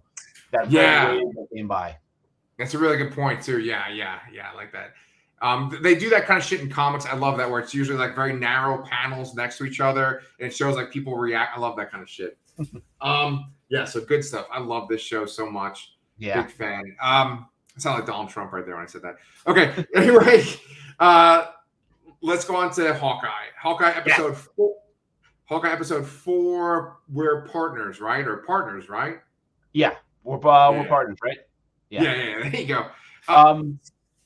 that 0.51 0.69
Yeah. 0.69 1.21
came 1.55 1.69
by. 1.69 1.95
That's 2.59 2.73
a 2.73 2.77
really 2.77 2.97
good 2.97 3.13
point 3.13 3.41
too. 3.41 3.59
Yeah, 3.59 3.87
yeah, 3.87 4.19
yeah, 4.31 4.49
I 4.51 4.55
like 4.55 4.73
that. 4.73 4.91
Um, 5.41 5.79
they 5.81 5.95
do 5.95 6.09
that 6.09 6.25
kind 6.25 6.37
of 6.37 6.43
shit 6.45 6.59
in 6.59 6.69
comics. 6.69 7.05
I 7.05 7.15
love 7.15 7.37
that 7.37 7.49
where 7.49 7.61
it's 7.61 7.73
usually 7.73 7.97
like 7.97 8.13
very 8.13 8.33
narrow 8.33 8.83
panels 8.85 9.33
next 9.35 9.57
to 9.59 9.63
each 9.65 9.79
other, 9.79 10.21
and 10.39 10.49
it 10.49 10.53
shows 10.55 10.75
like 10.75 10.91
people 10.91 11.17
react. 11.17 11.57
I 11.57 11.61
love 11.61 11.77
that 11.77 11.91
kind 11.91 12.03
of 12.03 12.09
shit. 12.09 12.37
um, 13.01 13.53
yeah, 13.69 13.85
so 13.85 14.01
good 14.01 14.23
stuff. 14.23 14.47
I 14.51 14.59
love 14.59 14.89
this 14.89 15.01
show 15.01 15.25
so 15.25 15.49
much. 15.49 15.95
Yeah. 16.17 16.41
Big 16.41 16.51
fan. 16.51 16.83
Um, 17.01 17.47
I 17.75 17.79
sound 17.79 17.99
like 17.99 18.05
Donald 18.05 18.29
Trump 18.29 18.51
right 18.51 18.65
there 18.65 18.75
when 18.75 18.83
I 18.83 18.87
said 18.87 19.01
that. 19.03 19.15
Okay, 19.47 19.85
anyway, 19.95 20.43
uh, 20.99 21.47
let's 22.23 22.45
go 22.45 22.55
on 22.55 22.71
to 22.73 22.93
Hawkeye. 22.95 23.29
Hawkeye 23.61 23.91
episode 23.91 24.35
four. 24.37 24.75
Hawkeye 25.45 25.71
episode 25.71 26.07
four. 26.07 26.97
We're 27.09 27.45
partners, 27.47 28.01
right? 28.01 28.25
Or 28.25 28.37
partners, 28.37 28.89
right? 28.89 29.17
Yeah. 29.73 29.95
We're, 30.23 30.37
uh, 30.37 30.71
Yeah. 30.71 30.79
we're 30.79 30.87
partners, 30.87 31.17
right? 31.21 31.37
Yeah. 31.89 32.03
Yeah, 32.03 32.13
yeah. 32.13 32.23
yeah, 32.23 32.49
there 32.49 32.61
you 32.61 32.67
go. 32.67 32.87
Um, 33.27 33.79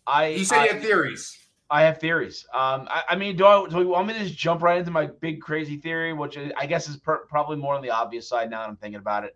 I 0.05 0.27
You 0.27 0.45
said 0.45 0.59
I, 0.59 0.65
you 0.65 0.73
had 0.73 0.81
theories. 0.81 1.37
I 1.69 1.81
have 1.81 1.99
theories. 1.99 2.45
Um, 2.53 2.87
I, 2.89 3.03
I 3.09 3.15
mean, 3.15 3.35
do 3.35 3.45
I 3.45 3.67
do 3.67 3.77
we 3.77 3.85
want 3.85 4.07
me 4.07 4.13
to 4.13 4.19
just 4.19 4.37
jump 4.37 4.61
right 4.61 4.77
into 4.77 4.91
my 4.91 5.07
big 5.19 5.41
crazy 5.41 5.77
theory, 5.77 6.13
which 6.13 6.37
I 6.55 6.65
guess 6.65 6.87
is 6.87 6.95
per, 6.97 7.25
probably 7.25 7.57
more 7.57 7.73
on 7.75 7.81
the 7.81 7.89
obvious 7.89 8.29
side 8.29 8.49
now 8.49 8.61
that 8.61 8.69
I'm 8.69 8.77
thinking 8.77 8.99
about 8.99 9.25
it. 9.25 9.35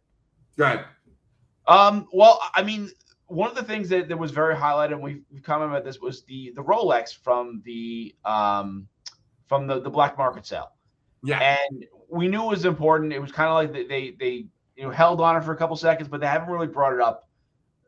Go 0.57 0.63
ahead. 0.63 0.85
Um, 1.67 2.07
well, 2.13 2.39
I 2.53 2.63
mean, 2.63 2.89
one 3.31 3.49
of 3.49 3.55
the 3.55 3.63
things 3.63 3.87
that, 3.89 4.09
that 4.09 4.17
was 4.17 4.31
very 4.31 4.55
highlighted, 4.55 4.91
and 4.91 5.01
we've, 5.01 5.21
we've 5.31 5.41
commented 5.41 5.73
about 5.73 5.85
this, 5.85 5.99
was 5.99 6.23
the 6.23 6.51
the 6.55 6.61
Rolex 6.61 7.15
from 7.17 7.61
the 7.65 8.13
um 8.25 8.87
from 9.47 9.67
the, 9.67 9.79
the 9.79 9.89
black 9.89 10.17
market 10.17 10.45
sale. 10.45 10.71
Yeah. 11.23 11.39
And 11.39 11.85
we 12.09 12.27
knew 12.27 12.43
it 12.43 12.49
was 12.49 12.65
important. 12.65 13.13
It 13.13 13.19
was 13.19 13.31
kind 13.31 13.49
of 13.49 13.55
like 13.55 13.71
they, 13.71 13.85
they 13.85 14.15
they 14.19 14.45
you 14.75 14.83
know 14.83 14.89
held 14.89 15.21
on 15.21 15.37
it 15.37 15.43
for 15.43 15.53
a 15.53 15.57
couple 15.57 15.75
seconds, 15.77 16.09
but 16.09 16.19
they 16.19 16.27
haven't 16.27 16.49
really 16.49 16.67
brought 16.67 16.93
it 16.93 16.99
up 16.99 17.29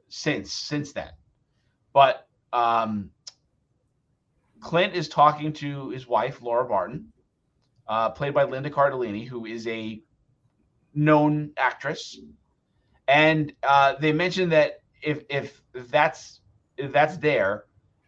since 0.08 0.54
since 0.54 0.94
then. 0.94 1.10
But 1.92 2.26
um 2.54 3.10
Clint 4.62 4.94
is 4.94 5.10
talking 5.10 5.52
to 5.54 5.90
his 5.90 6.08
wife, 6.08 6.42
Laura 6.42 6.66
Barton, 6.66 7.12
uh, 7.86 8.12
played 8.12 8.34
by 8.34 8.46
Linda 8.46 8.70
Cardellini, 8.70 9.28
who 9.28 9.46
is 9.46 9.68
a 9.68 10.02
known 10.94 11.52
actress. 11.58 12.18
And 13.10 13.52
uh, 13.62 13.96
they 14.00 14.14
mentioned 14.14 14.54
that 14.54 14.83
if, 15.04 15.24
if 15.30 15.62
that's 15.90 16.42
if 16.78 16.92
that's 16.92 17.18
there, 17.18 17.66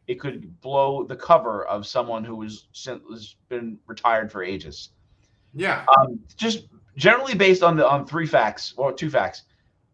it 0.08 0.20
could 0.20 0.60
blow 0.62 1.04
the 1.04 1.16
cover 1.16 1.66
of 1.66 1.86
someone 1.86 2.24
who 2.24 2.36
was 2.36 2.68
has 2.86 3.36
been 3.50 3.78
retired 3.88 4.32
for 4.32 4.44
ages. 4.44 4.90
Yeah. 5.54 5.86
Um, 5.98 6.20
just 6.36 6.68
generally 6.98 7.36
based 7.36 7.64
on 7.64 7.78
the 7.78 7.88
on 7.88 8.06
three 8.06 8.28
facts 8.28 8.74
or 8.78 8.92
two 8.92 9.10
facts, 9.10 9.44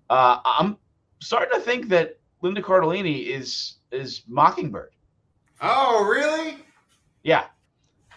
uh, 0.09 0.39
I'm 0.43 0.77
starting 1.19 1.51
to 1.53 1.61
think 1.61 1.87
that 1.89 2.19
Linda 2.41 2.61
Cardellini 2.61 3.27
is 3.27 3.75
is 3.91 4.23
Mockingbird. 4.27 4.91
Oh, 5.61 6.05
really? 6.05 6.57
Yeah, 7.23 7.45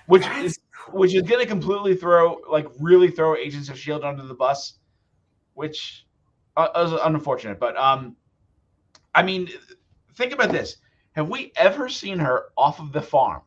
which 0.07 0.23
That's 0.23 0.45
is 0.45 0.59
which 0.93 1.15
is 1.15 1.23
going 1.23 1.41
to 1.41 1.47
completely 1.47 1.95
throw 1.95 2.41
like 2.51 2.67
really 2.79 3.11
throw 3.11 3.37
Agents 3.37 3.69
of 3.69 3.79
Shield 3.79 4.05
under 4.05 4.23
the 4.23 4.35
bus, 4.35 4.75
which 5.55 6.07
uh, 6.57 6.69
is 6.77 6.93
unfortunate. 7.05 7.59
But 7.59 7.77
um, 7.77 8.17
I 9.15 9.23
mean, 9.23 9.49
think 10.17 10.33
about 10.33 10.51
this: 10.51 10.77
Have 11.13 11.29
we 11.29 11.53
ever 11.57 11.89
seen 11.89 12.19
her 12.19 12.47
off 12.57 12.81
of 12.81 12.93
the 12.93 13.03
farm? 13.03 13.43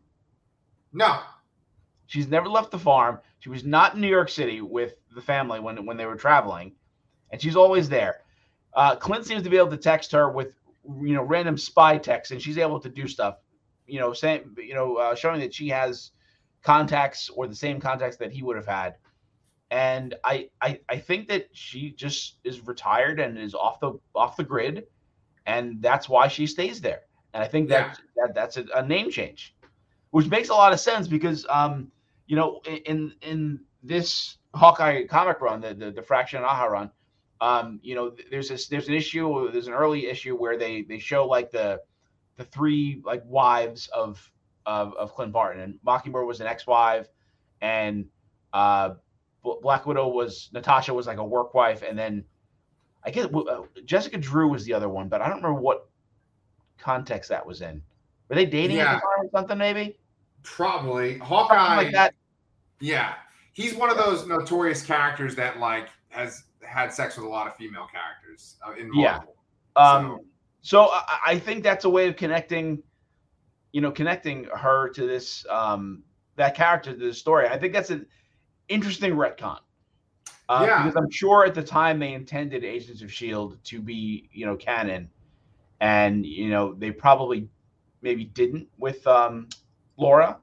No. 0.94 1.20
She's 2.08 2.28
never 2.28 2.48
left 2.48 2.72
the 2.72 2.80
farm. 2.80 3.20
She 3.40 3.50
was 3.50 3.66
not 3.66 3.96
in 3.96 4.02
New 4.02 4.08
York 4.08 4.30
City 4.30 4.62
with 4.62 4.96
the 5.14 5.22
family 5.22 5.60
when 5.60 5.86
when 5.86 5.98
they 5.98 6.06
were 6.06 6.16
traveling, 6.16 6.74
and 7.32 7.42
she's 7.42 7.56
always 7.56 7.90
there. 7.90 8.22
Uh, 8.74 8.96
Clint 8.96 9.26
seems 9.26 9.44
to 9.44 9.50
be 9.50 9.58
able 9.58 9.70
to 9.72 9.78
text 9.78 10.12
her 10.12 10.30
with 10.32 10.54
you 10.86 11.14
know 11.14 11.24
random 11.24 11.58
spy 11.58 11.98
texts, 11.98 12.32
and 12.32 12.42
she's 12.42 12.58
able 12.58 12.80
to 12.80 12.90
do 12.90 13.08
stuff. 13.08 13.38
You 13.86 14.00
know, 14.00 14.14
saying 14.14 14.56
you 14.58 14.74
know 14.74 14.96
uh, 14.96 15.16
showing 15.16 15.40
that 15.42 15.54
she 15.54 15.70
has 15.70 16.12
contacts 16.64 17.30
or 17.30 17.48
the 17.48 17.56
same 17.56 17.80
contacts 17.80 18.18
that 18.18 18.32
he 18.32 18.44
would 18.44 18.56
have 18.56 18.66
had. 18.66 18.96
And 19.70 20.16
I, 20.24 20.50
I 20.62 20.80
I 20.90 20.98
think 20.98 21.28
that 21.28 21.50
she 21.52 21.92
just 21.92 22.38
is 22.44 22.66
retired 22.66 23.20
and 23.20 23.38
is 23.38 23.54
off 23.54 23.80
the 23.80 24.00
off 24.16 24.38
the 24.38 24.44
grid, 24.44 24.86
and 25.48 25.82
that's 25.82 26.08
why 26.08 26.28
she 26.28 26.46
stays 26.46 26.80
there. 26.82 27.02
And 27.34 27.44
I 27.44 27.48
think 27.48 27.70
that, 27.70 28.00
that 28.18 28.36
that's 28.36 28.58
a, 28.58 28.66
a 28.76 28.86
name 28.86 29.10
change, 29.10 29.56
which 30.12 30.28
makes 30.28 30.50
a 30.50 30.54
lot 30.54 30.74
of 30.74 30.80
sense 30.80 31.08
because 31.08 31.46
um 31.50 31.92
you 32.28 32.36
know 32.36 32.62
in 32.86 33.14
in 33.22 33.62
this 33.82 34.38
Hawkeye 34.54 35.06
comic 35.06 35.42
run, 35.42 35.62
the 35.62 35.74
the, 35.74 35.92
the 35.92 36.02
Fraction 36.02 36.44
Aja 36.44 36.66
run, 36.66 36.92
um 37.42 37.80
you 37.82 37.96
know 37.96 38.14
there's 38.30 38.50
this 38.50 38.68
there's 38.68 38.88
an 38.88 38.94
issue 38.94 39.52
there's 39.52 39.68
an 39.68 39.74
early 39.74 40.08
issue 40.08 40.36
where 40.36 40.58
they 40.58 40.84
they 40.84 41.00
show 41.00 41.26
like 41.26 41.50
the 41.52 41.82
the 42.38 42.44
three 42.44 43.02
like 43.06 43.24
wives 43.26 43.88
of 43.88 44.32
of, 44.66 44.94
of 44.96 45.14
Clint 45.14 45.32
Barton. 45.32 45.62
And 45.62 45.80
Mockingbird 45.84 46.28
was 46.28 46.42
an 46.42 46.48
ex-wife 46.48 47.08
and 47.62 48.06
uh 48.54 48.92
Black 49.62 49.86
Widow 49.86 50.10
was 50.10 50.50
Natasha 50.54 50.94
was 50.94 51.08
like 51.08 51.20
a 51.20 51.24
work 51.24 51.54
wife. 51.54 51.84
And 51.88 51.98
then 51.98 52.26
I 53.08 53.10
guess 53.10 53.26
uh, 53.34 53.62
Jessica 53.86 54.18
Drew 54.18 54.50
was 54.50 54.66
the 54.66 54.74
other 54.74 54.90
one 54.90 55.08
but 55.08 55.22
I 55.22 55.28
don't 55.30 55.38
remember 55.38 55.60
what 55.62 55.88
context 56.78 57.30
that 57.30 57.46
was 57.46 57.62
in. 57.62 57.82
Were 58.30 58.36
they 58.36 58.46
dating 58.46 58.80
at 58.80 58.84
Yeah. 58.86 58.94
the 58.96 59.00
time 59.00 59.26
or 59.26 59.30
something 59.34 59.58
maybe? 59.58 59.98
Probably. 60.44 61.12
Something 61.18 61.28
Hawkeye. 61.28 61.76
like 61.78 61.92
that. 61.94 62.14
Yeah. 62.80 63.16
He's 63.54 63.74
one 63.74 63.90
of 63.90 63.98
those 63.98 64.28
notorious 64.28 64.86
characters 64.86 65.36
that 65.36 65.60
like 65.60 65.88
has 66.10 66.44
had 66.62 66.94
sex 66.94 67.16
with 67.18 67.26
a 67.26 67.30
lot 67.30 67.48
of 67.48 67.56
female 67.56 67.88
characters 67.92 68.58
uh, 68.68 68.74
in 68.74 68.92
Yeah. 68.94 69.22
Marvel. 69.76 70.16
Um, 70.16 70.20
so 70.62 70.90
I, 70.92 71.20
I 71.28 71.40
think 71.40 71.64
that's 71.64 71.86
a 71.86 71.90
way 71.90 72.08
of 72.08 72.18
connecting, 72.18 72.84
you 73.72 73.80
know, 73.82 73.92
connecting 73.92 74.46
her 74.54 74.90
to 74.90 75.08
this 75.08 75.46
um, 75.50 76.04
that 76.36 76.56
character 76.56 76.92
to 76.92 76.98
the 77.08 77.14
story. 77.14 77.48
I 77.48 77.58
think 77.58 77.72
that's 77.74 77.90
an 77.90 78.06
interesting 78.68 79.14
retcon. 79.14 79.60
Uh, 80.50 80.64
Yeah. 80.68 80.84
Because 80.84 80.96
I'm 80.96 81.10
sure 81.12 81.46
at 81.46 81.54
the 81.54 81.64
time 81.64 82.00
they 82.00 82.14
intended 82.14 82.64
Agents 82.64 83.02
of 83.02 83.12
Shield 83.12 83.58
to 83.66 83.82
be, 83.82 84.30
you 84.32 84.46
know, 84.46 84.56
canon, 84.56 85.10
and 85.82 86.26
you 86.26 86.50
know 86.50 86.74
they 86.74 86.92
probably 86.92 87.50
maybe 88.02 88.26
didn't 88.26 88.68
with 88.78 89.06
um, 89.08 89.48
Laura. 89.98 90.40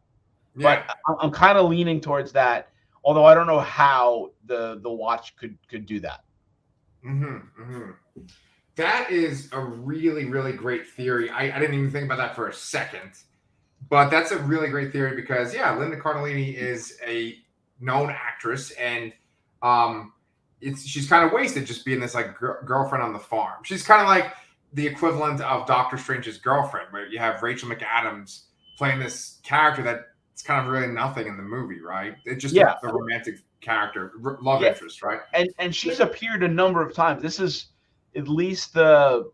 yeah. 0.56 0.82
But 0.86 0.96
I'm, 1.08 1.16
I'm 1.20 1.30
kind 1.30 1.58
of 1.58 1.68
leaning 1.70 2.00
towards 2.00 2.32
that. 2.32 2.70
Although 3.04 3.24
I 3.24 3.34
don't 3.34 3.46
know 3.46 3.60
how 3.60 4.30
the 4.46 4.78
the 4.82 4.90
watch 4.90 5.36
could 5.36 5.56
could 5.68 5.86
do 5.86 6.00
that. 6.00 6.20
hmm 7.02 7.36
hmm 7.56 7.90
That 8.76 9.10
is 9.10 9.48
a 9.52 9.60
really, 9.60 10.24
really 10.24 10.52
great 10.52 10.86
theory. 10.86 11.30
I, 11.30 11.54
I 11.56 11.58
didn't 11.58 11.74
even 11.76 11.90
think 11.90 12.06
about 12.06 12.18
that 12.18 12.34
for 12.34 12.48
a 12.48 12.52
second, 12.52 13.12
but 13.88 14.10
that's 14.10 14.32
a 14.32 14.38
really 14.38 14.68
great 14.68 14.92
theory 14.92 15.14
because 15.16 15.54
yeah, 15.54 15.76
Linda 15.78 15.98
Cardellini 15.98 16.54
is 16.54 16.98
a 17.06 17.36
known 17.80 18.10
actress 18.10 18.70
and 18.72 19.12
um, 19.64 20.12
it's 20.60 20.86
she's 20.86 21.08
kind 21.08 21.24
of 21.24 21.32
wasted 21.32 21.66
just 21.66 21.84
being 21.84 21.98
this 22.00 22.14
like 22.14 22.38
gir- 22.38 22.62
girlfriend 22.64 23.02
on 23.02 23.12
the 23.12 23.18
farm. 23.18 23.62
She's 23.64 23.82
kind 23.84 24.00
of 24.02 24.06
like 24.08 24.32
the 24.72 24.86
equivalent 24.86 25.40
of 25.40 25.66
Doctor 25.66 25.96
Strange's 25.98 26.38
girlfriend, 26.38 26.88
where 26.90 27.06
you 27.06 27.18
have 27.18 27.42
Rachel 27.42 27.68
McAdams 27.68 28.44
playing 28.78 28.98
this 29.00 29.40
character 29.42 29.82
that's 29.82 30.42
kind 30.42 30.64
of 30.66 30.72
really 30.72 30.88
nothing 30.92 31.26
in 31.26 31.36
the 31.36 31.42
movie, 31.42 31.80
right? 31.80 32.14
It's 32.24 32.42
just 32.42 32.54
Yeah. 32.54 32.74
a, 32.82 32.88
a 32.88 32.92
romantic 32.92 33.36
character, 33.60 34.12
r- 34.24 34.38
love 34.42 34.62
Yeah. 34.62 34.68
interest, 34.70 35.02
right? 35.02 35.20
and 35.32 35.48
and 35.58 35.74
she's 35.74 36.00
appeared 36.00 36.42
a 36.42 36.48
number 36.48 36.82
of 36.82 36.94
times. 36.94 37.22
This 37.22 37.40
is 37.40 37.66
at 38.16 38.28
least 38.28 38.74
the 38.74 39.30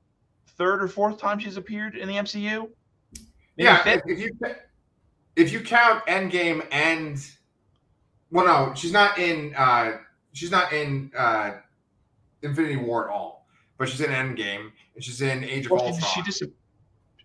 third 0.57 0.83
or 0.83 0.89
fourth 0.89 1.19
time 1.19 1.39
she's 1.39 1.57
appeared 1.57 1.97
in 1.97 2.07
the 2.09 2.15
MCU. 2.15 2.69
Maybe 3.57 3.65
yeah, 3.65 3.83
fifth? 3.83 4.03
if 4.07 4.19
you 4.19 4.31
if 5.37 5.53
you 5.53 5.61
count 5.61 6.05
Endgame 6.07 6.67
and 6.71 7.19
well, 8.31 8.47
no, 8.47 8.75
she's 8.75 8.93
not 8.93 9.19
in. 9.19 9.55
uh 9.57 9.99
She's 10.33 10.51
not 10.51 10.73
in 10.73 11.11
uh 11.17 11.53
Infinity 12.43 12.77
War 12.77 13.09
at 13.09 13.15
all. 13.15 13.47
but 13.79 13.89
she's 13.89 14.01
in 14.01 14.11
Endgame 14.11 14.71
and 14.95 15.05
she's 15.05 15.21
in 15.21 15.45
Age 15.45 15.67
of 15.67 15.73
Well, 15.73 15.83
Ultron. 15.83 16.11
she, 16.15 16.23
just 16.23 16.43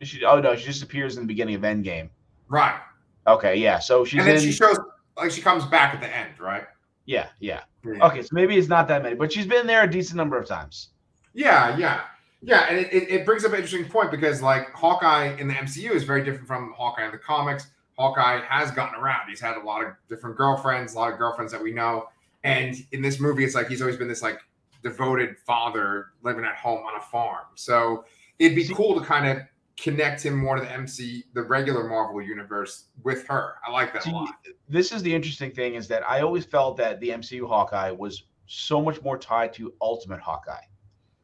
she 0.02 0.24
oh 0.26 0.40
no, 0.40 0.56
she 0.56 0.66
disappears 0.66 1.18
in 1.18 1.24
the 1.24 1.28
beginning 1.28 1.56
of 1.56 1.62
Endgame. 1.62 2.10
right. 2.50 2.80
Okay, 3.28 3.56
yeah. 3.56 3.80
So 3.80 4.06
she's 4.06 4.20
and 4.20 4.28
then 4.28 4.36
in 4.36 4.42
she 4.42 4.52
shows 4.52 4.78
like 5.18 5.32
she 5.32 5.42
comes 5.42 5.66
back 5.66 5.96
at 5.96 6.02
the 6.02 6.16
end, 6.16 6.40
right? 6.40 6.66
yeah, 7.06 7.28
yeah. 7.40 7.62
Yeah. 7.84 8.06
Okay, 8.08 8.22
so 8.24 8.30
maybe 8.32 8.58
it's 8.58 8.68
not 8.68 8.88
that 8.88 9.04
many, 9.04 9.16
but 9.16 9.32
she's 9.32 9.46
been 9.48 9.68
there 9.68 9.84
a 9.84 9.90
decent 9.90 10.18
number 10.18 10.38
of 10.40 10.48
times. 10.48 10.90
Yeah, 11.34 11.78
yeah, 11.78 12.02
yeah, 12.42 12.66
and 12.70 12.78
it, 12.80 12.92
it, 12.94 13.10
it 13.10 13.26
brings 13.26 13.46
up 13.46 13.52
an 13.52 13.58
interesting 13.62 13.86
point 13.92 14.10
because 14.12 14.42
like 14.42 14.72
Hawkeye 14.74 15.36
in 15.40 15.48
the 15.48 15.54
MCU 15.54 15.92
is 15.92 16.04
very 16.04 16.24
different 16.24 16.48
from 16.48 16.74
Hawkeye 16.76 17.06
in 17.06 17.12
the 17.12 17.18
comics. 17.20 17.68
Hawkeye 17.98 18.42
has 18.48 18.72
gotten 18.72 19.00
around. 19.00 19.30
He's 19.30 19.40
had 19.40 19.56
a 19.58 19.60
lot 19.64 19.84
of 19.84 19.94
different 20.10 20.36
girlfriends, 20.36 20.94
a 20.96 20.98
lot 20.98 21.12
of 21.14 21.18
girlfriends 21.20 21.52
that 21.52 21.62
we 21.62 21.72
know. 21.72 22.10
And 22.46 22.76
in 22.92 23.02
this 23.02 23.20
movie, 23.20 23.44
it's 23.44 23.56
like 23.56 23.68
he's 23.68 23.82
always 23.82 23.98
been 23.98 24.08
this 24.08 24.22
like 24.22 24.40
devoted 24.84 25.38
father 25.40 26.12
living 26.22 26.46
at 26.46 26.56
home 26.56 26.86
on 26.86 26.96
a 26.98 27.02
farm. 27.02 27.46
So 27.56 28.06
it'd 28.40 28.56
be 28.56 28.68
cool 28.68 29.00
to 29.00 29.06
kind 29.06 29.28
of 29.28 29.44
connect 29.78 30.24
him 30.24 30.36
more 30.36 30.56
to 30.56 30.62
the 30.62 30.72
MC, 30.72 31.24
the 31.34 31.42
regular 31.42 31.88
Marvel 31.88 32.22
universe 32.22 32.86
with 33.04 33.28
her. 33.28 33.56
I 33.68 33.72
like 33.72 33.94
that 33.94 34.04
See, 34.04 34.12
a 34.12 34.14
lot. 34.14 34.30
this 34.70 34.92
is 34.92 35.02
the 35.02 35.14
interesting 35.14 35.52
thing 35.52 35.76
is 35.76 35.88
that 35.88 36.08
I 36.08 36.22
always 36.22 36.46
felt 36.46 36.78
that 36.78 37.00
the 37.00 37.10
MCU 37.10 37.48
Hawkeye 37.48 37.92
was 37.92 38.24
so 38.46 38.82
much 38.82 39.02
more 39.02 39.18
tied 39.18 39.54
to 39.54 39.74
Ultimate 39.82 40.20
Hawkeye. 40.20 40.62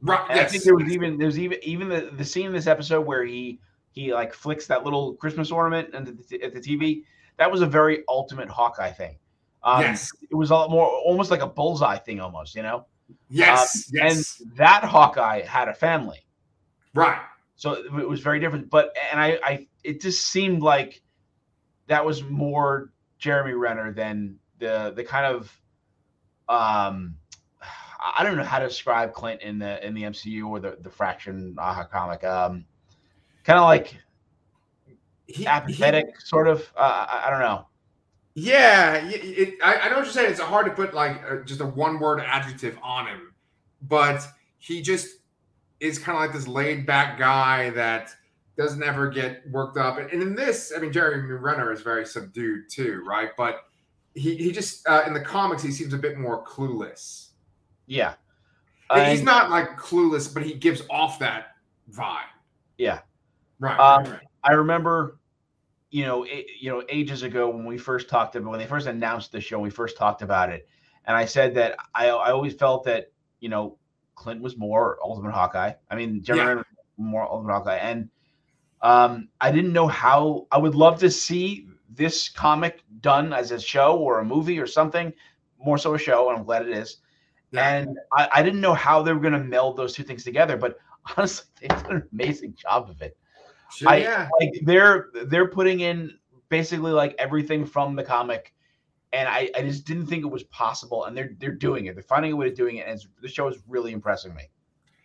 Right. 0.01 0.25
And 0.29 0.37
yes. 0.37 0.49
I 0.49 0.51
think 0.51 0.63
there 0.63 0.75
was 0.75 0.91
even 0.91 1.17
there's 1.17 1.37
even 1.37 1.59
even 1.61 1.87
the, 1.87 2.11
the 2.17 2.25
scene 2.25 2.47
in 2.47 2.53
this 2.53 2.67
episode 2.67 3.01
where 3.05 3.23
he 3.23 3.59
he 3.91 4.13
like 4.13 4.33
flicks 4.33 4.65
that 4.67 4.83
little 4.83 5.13
Christmas 5.13 5.51
ornament 5.51 5.93
at 5.93 6.05
the, 6.27 6.41
at 6.41 6.53
the 6.53 6.59
TV. 6.59 7.03
That 7.37 7.51
was 7.51 7.61
a 7.61 7.67
very 7.67 8.03
Ultimate 8.09 8.49
Hawkeye 8.49 8.91
thing. 8.91 9.17
Um, 9.63 9.81
yes. 9.81 10.11
it 10.29 10.35
was 10.35 10.49
a 10.49 10.55
lot 10.55 10.71
more 10.71 10.87
almost 10.87 11.29
like 11.31 11.41
a 11.41 11.47
bullseye 11.47 11.97
thing, 11.97 12.19
almost 12.19 12.55
you 12.55 12.63
know. 12.63 12.85
Yes. 13.29 13.87
Um, 13.87 14.07
yes. 14.07 14.41
And 14.41 14.57
that 14.57 14.83
Hawkeye 14.83 15.41
had 15.41 15.67
a 15.67 15.73
family. 15.73 16.25
right. 16.95 17.21
so 17.55 17.73
it 17.73 18.09
was 18.09 18.19
very 18.21 18.39
different 18.39 18.69
but 18.69 18.91
and 19.11 19.19
i 19.21 19.39
i 19.43 19.67
it 19.83 20.01
just 20.01 20.27
seemed 20.27 20.61
like 20.63 21.01
that 21.87 22.03
was 22.03 22.23
more 22.23 22.91
jeremy 23.19 23.53
renner 23.53 23.93
than 23.93 24.35
the 24.59 24.91
the 24.95 25.03
kind 25.03 25.25
of 25.27 25.61
um 26.49 27.15
i 28.17 28.23
don't 28.23 28.35
know 28.35 28.43
how 28.43 28.59
to 28.59 28.67
describe 28.67 29.13
clint 29.13 29.41
in 29.41 29.59
the 29.59 29.85
in 29.85 29.93
the 29.93 30.01
mcu 30.03 30.47
or 30.49 30.59
the 30.59 30.75
the 30.81 30.89
fraction 30.89 31.55
aja 31.59 31.85
comic 31.85 32.23
um 32.23 32.65
kind 33.43 33.59
of 33.59 33.65
like 33.65 33.95
He- 35.27 35.45
apathetic 35.45 36.19
sort 36.19 36.47
of 36.47 36.59
uh, 36.75 37.05
I, 37.09 37.27
I 37.27 37.29
don't 37.29 37.39
know 37.41 37.67
Yeah, 38.33 39.03
y- 39.03 39.19
it, 39.21 39.53
I, 39.63 39.75
I 39.75 39.89
know 39.89 39.97
what 39.97 40.05
you're 40.05 40.13
saying. 40.13 40.31
It's 40.31 40.39
hard 40.39 40.65
to 40.65 40.71
put 40.71 40.93
like 40.93 41.21
uh 41.29 41.37
just 41.43 41.61
a 41.61 41.65
one 41.65 41.99
word 41.99 42.21
adjective 42.21 42.77
on 42.81 43.07
him, 43.07 43.33
but 43.81 44.25
he 44.57 44.81
just 44.81 45.17
is 45.79 45.97
kind 45.99 46.15
of 46.15 46.21
like 46.21 46.33
this 46.33 46.47
laid 46.47 46.85
back 46.85 47.17
guy 47.17 47.71
that 47.71 48.11
doesn't 48.57 48.83
ever 48.83 49.09
get 49.09 49.49
worked 49.49 49.77
up. 49.77 49.97
And, 49.97 50.09
and 50.11 50.21
in 50.21 50.35
this, 50.35 50.71
I 50.75 50.79
mean, 50.79 50.93
Jeremy 50.93 51.33
Renner 51.33 51.71
is 51.71 51.81
very 51.81 52.05
subdued 52.05 52.69
too, 52.69 53.03
right? 53.05 53.29
But 53.35 53.65
he 54.13 54.35
he 54.35 54.51
just 54.51 54.87
uh, 54.87 55.03
in 55.07 55.13
the 55.13 55.21
comics 55.21 55.63
he 55.63 55.71
seems 55.71 55.93
a 55.93 55.97
bit 55.97 56.17
more 56.17 56.43
clueless. 56.45 57.29
yeah 57.87 58.15
he's 59.09 59.23
not 59.23 59.49
like 59.49 59.77
clueless, 59.77 60.33
but 60.33 60.43
he 60.43 60.53
gives 60.53 60.81
off 60.89 61.19
that 61.19 61.55
vibe. 61.91 62.17
Yeah. 62.77 62.99
Right. 63.59 63.79
Um, 63.79 64.03
right, 64.03 64.11
right. 64.13 64.21
I 64.43 64.53
remember, 64.53 65.17
you 65.91 66.05
know, 66.05 66.25
a- 66.25 66.45
you 66.59 66.71
know, 66.71 66.83
ages 66.89 67.23
ago 67.23 67.49
when 67.49 67.65
we 67.65 67.77
first 67.77 68.09
talked 68.09 68.35
about 68.35 68.49
when 68.49 68.59
they 68.59 68.65
first 68.65 68.87
announced 68.87 69.31
the 69.31 69.41
show, 69.41 69.59
we 69.59 69.69
first 69.69 69.97
talked 69.97 70.21
about 70.21 70.49
it, 70.49 70.67
and 71.05 71.15
I 71.15 71.25
said 71.25 71.53
that 71.55 71.77
I 71.93 72.07
I 72.07 72.31
always 72.31 72.53
felt 72.53 72.85
that 72.85 73.11
you 73.39 73.49
know 73.49 73.77
Clint 74.15 74.41
was 74.41 74.57
more 74.57 74.97
Ultimate 75.03 75.33
Hawkeye. 75.33 75.73
I 75.89 75.95
mean, 75.95 76.23
Jeremy 76.23 76.41
Yeah. 76.43 76.47
Renner 76.49 76.65
more 76.97 77.23
Ultimate 77.23 77.53
Hawkeye, 77.53 77.77
and 77.77 78.09
um, 78.81 79.29
I 79.39 79.51
didn't 79.51 79.73
know 79.73 79.87
how. 79.87 80.47
I 80.51 80.57
would 80.57 80.75
love 80.75 80.99
to 80.99 81.11
see 81.11 81.67
this 81.89 82.29
comic 82.29 82.83
done 83.01 83.33
as 83.33 83.51
a 83.51 83.59
show 83.59 83.97
or 83.97 84.19
a 84.19 84.25
movie 84.25 84.59
or 84.59 84.67
something. 84.67 85.13
More 85.63 85.77
so 85.77 85.93
a 85.93 85.99
show, 85.99 86.29
and 86.29 86.39
I'm 86.39 86.45
glad 86.45 86.63
it 86.67 86.75
is. 86.75 86.97
Yeah. 87.51 87.75
And 87.75 87.97
I, 88.13 88.29
I 88.35 88.43
didn't 88.43 88.61
know 88.61 88.73
how 88.73 89.01
they 89.03 89.13
were 89.13 89.19
going 89.19 89.33
to 89.33 89.39
meld 89.39 89.77
those 89.77 89.93
two 89.93 90.03
things 90.03 90.23
together, 90.23 90.55
but 90.57 90.77
honestly, 91.17 91.45
they 91.59 91.67
did 91.67 91.85
an 91.87 92.07
amazing 92.13 92.55
job 92.55 92.89
of 92.89 93.01
it 93.01 93.17
Sure, 93.75 93.89
I- 93.89 93.97
yeah. 93.97 94.29
like 94.39 94.53
they're 94.63 95.09
they're 95.25 95.47
putting 95.47 95.79
in 95.81 96.17
basically 96.49 96.91
like 96.91 97.15
everything 97.17 97.65
from 97.65 97.95
the 97.95 98.03
comic 98.03 98.53
and 99.13 99.27
I, 99.27 99.49
I 99.55 99.61
just 99.63 99.85
didn't 99.85 100.07
think 100.07 100.23
it 100.23 100.29
was 100.29 100.43
possible 100.43 101.05
and 101.05 101.15
they're 101.17 101.31
they're 101.39 101.53
doing 101.55 101.85
it 101.85 101.95
they're 101.95 102.03
finding 102.03 102.31
a 102.31 102.35
way 102.35 102.47
of 102.49 102.55
doing 102.55 102.77
it 102.77 102.85
and 102.87 102.95
it's, 102.95 103.07
the 103.21 103.27
show 103.27 103.47
is 103.47 103.57
really 103.67 103.91
impressing 103.93 104.33
me 104.35 104.43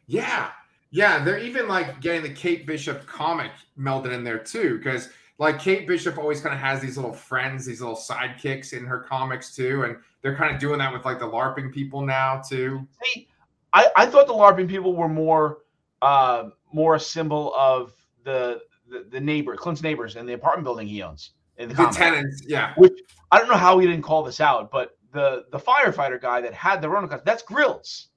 Yeah. 0.06 0.50
Yeah. 0.90 1.22
They're 1.24 1.38
even 1.38 1.68
like 1.68 2.00
getting 2.00 2.22
the 2.22 2.32
Kate 2.32 2.66
Bishop 2.66 3.06
comic 3.06 3.50
melded 3.78 4.12
in 4.12 4.22
there 4.24 4.38
too. 4.38 4.78
Because 4.78 5.08
like 5.38 5.58
Kate 5.60 5.86
Bishop 5.86 6.16
always 6.16 6.40
kind 6.40 6.54
of 6.54 6.60
has 6.60 6.80
these 6.80 6.96
little 6.96 7.12
friends, 7.12 7.66
these 7.66 7.80
little 7.80 7.96
sidekicks 7.96 8.72
in 8.72 8.84
her 8.86 9.00
comics 9.00 9.54
too. 9.54 9.82
And 9.84 9.96
they're 10.22 10.36
kind 10.36 10.54
of 10.54 10.60
doing 10.60 10.78
that 10.78 10.92
with 10.92 11.04
like 11.04 11.18
the 11.18 11.26
LARPing 11.26 11.72
people 11.72 12.00
now 12.02 12.40
too. 12.40 12.86
see 13.04 13.28
I, 13.72 13.88
I 13.96 14.06
thought 14.06 14.26
the 14.28 14.32
larping 14.32 14.68
people 14.68 14.94
were 14.94 15.08
more 15.08 15.58
uh 16.02 16.50
more 16.72 16.94
a 16.94 17.00
symbol 17.00 17.52
of 17.56 17.92
the 18.26 18.60
the, 18.88 19.06
the 19.10 19.20
neighbor 19.20 19.56
clint's 19.56 19.82
neighbors 19.82 20.16
and 20.16 20.28
the 20.28 20.34
apartment 20.34 20.64
building 20.64 20.86
he 20.86 21.02
owns 21.02 21.30
in 21.56 21.70
the, 21.70 21.74
The 21.74 21.86
tenants. 21.86 22.42
Yeah. 22.46 22.74
Which 22.76 22.92
I 23.32 23.38
don't 23.38 23.48
know 23.48 23.56
how 23.56 23.76
we 23.76 23.86
didn't 23.86 24.02
call 24.02 24.22
this 24.22 24.40
out 24.40 24.70
but 24.70 24.98
the 25.12 25.44
the 25.50 25.58
firefighter 25.58 26.20
guy 26.20 26.42
that 26.42 26.52
had 26.52 26.82
the 26.82 26.88
costume, 26.88 27.20
that's 27.24 27.42
grills 27.42 28.08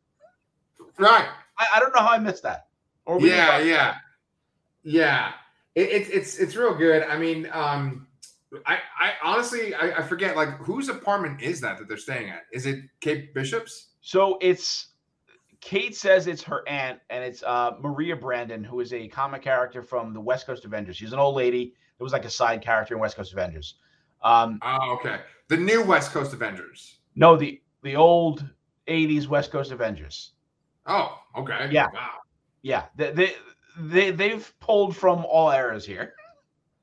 Right. 0.97 1.25
I, 1.57 1.65
I 1.75 1.79
don't 1.79 1.95
know 1.95 2.01
how 2.01 2.09
i 2.09 2.17
missed 2.19 2.43
that 2.43 2.67
or 3.05 3.21
Yeah. 3.21 3.59
Yeah. 3.59 3.95
Yeah. 4.83 5.31
It, 5.75 5.89
it's 5.89 6.09
it's 6.09 6.37
it's 6.37 6.55
real 6.55 6.75
good. 6.75 7.03
I 7.03 7.17
mean, 7.17 7.47
um, 7.53 8.07
I 8.65 8.79
I 8.99 9.13
honestly 9.23 9.73
I, 9.73 9.99
I 9.99 10.01
forget 10.01 10.35
like 10.35 10.49
whose 10.57 10.89
apartment 10.89 11.41
is 11.41 11.61
that 11.61 11.77
that 11.77 11.87
they're 11.87 11.97
staying 11.97 12.29
at? 12.29 12.43
Is 12.51 12.65
it 12.65 12.79
Kate 12.99 13.33
Bishop's? 13.33 13.89
So 14.01 14.37
it's 14.41 14.87
Kate 15.61 15.95
says 15.95 16.27
it's 16.27 16.41
her 16.43 16.67
aunt, 16.67 16.99
and 17.09 17.23
it's 17.23 17.43
uh, 17.43 17.71
Moira 17.81 18.15
Brandon, 18.15 18.63
who 18.63 18.79
is 18.79 18.93
a 18.93 19.07
comic 19.09 19.41
character 19.41 19.83
from 19.83 20.13
the 20.13 20.21
West 20.21 20.45
Coast 20.45 20.63
Avengers. 20.65 20.95
She's 20.97 21.11
an 21.13 21.19
old 21.19 21.35
lady. 21.35 21.73
It 21.99 22.03
was 22.03 22.13
like 22.13 22.25
a 22.25 22.29
side 22.29 22.61
character 22.61 22.93
in 22.95 22.99
West 23.01 23.17
Coast 23.17 23.33
Avengers. 23.33 23.75
Um, 24.21 24.59
Oh, 24.61 24.97
okay. 24.99 25.19
The 25.49 25.57
new 25.57 25.83
West 25.83 26.11
Coast 26.11 26.33
Avengers. 26.33 26.99
no, 27.15 27.35
the 27.35 27.61
the 27.83 27.95
old 27.95 28.45
'80s 28.87 29.27
West 29.27 29.51
Coast 29.51 29.71
Avengers. 29.71 30.31
Oh, 30.85 31.19
okay. 31.35 31.69
Yeah. 31.71 31.87
Wow. 31.93 32.09
Yeah, 32.61 32.85
they 32.95 33.11
they, 33.11 33.33
they 33.77 34.11
they've 34.11 34.53
pulled 34.59 34.95
from 34.95 35.25
all 35.25 35.51
eras 35.51 35.85
here. 35.85 36.13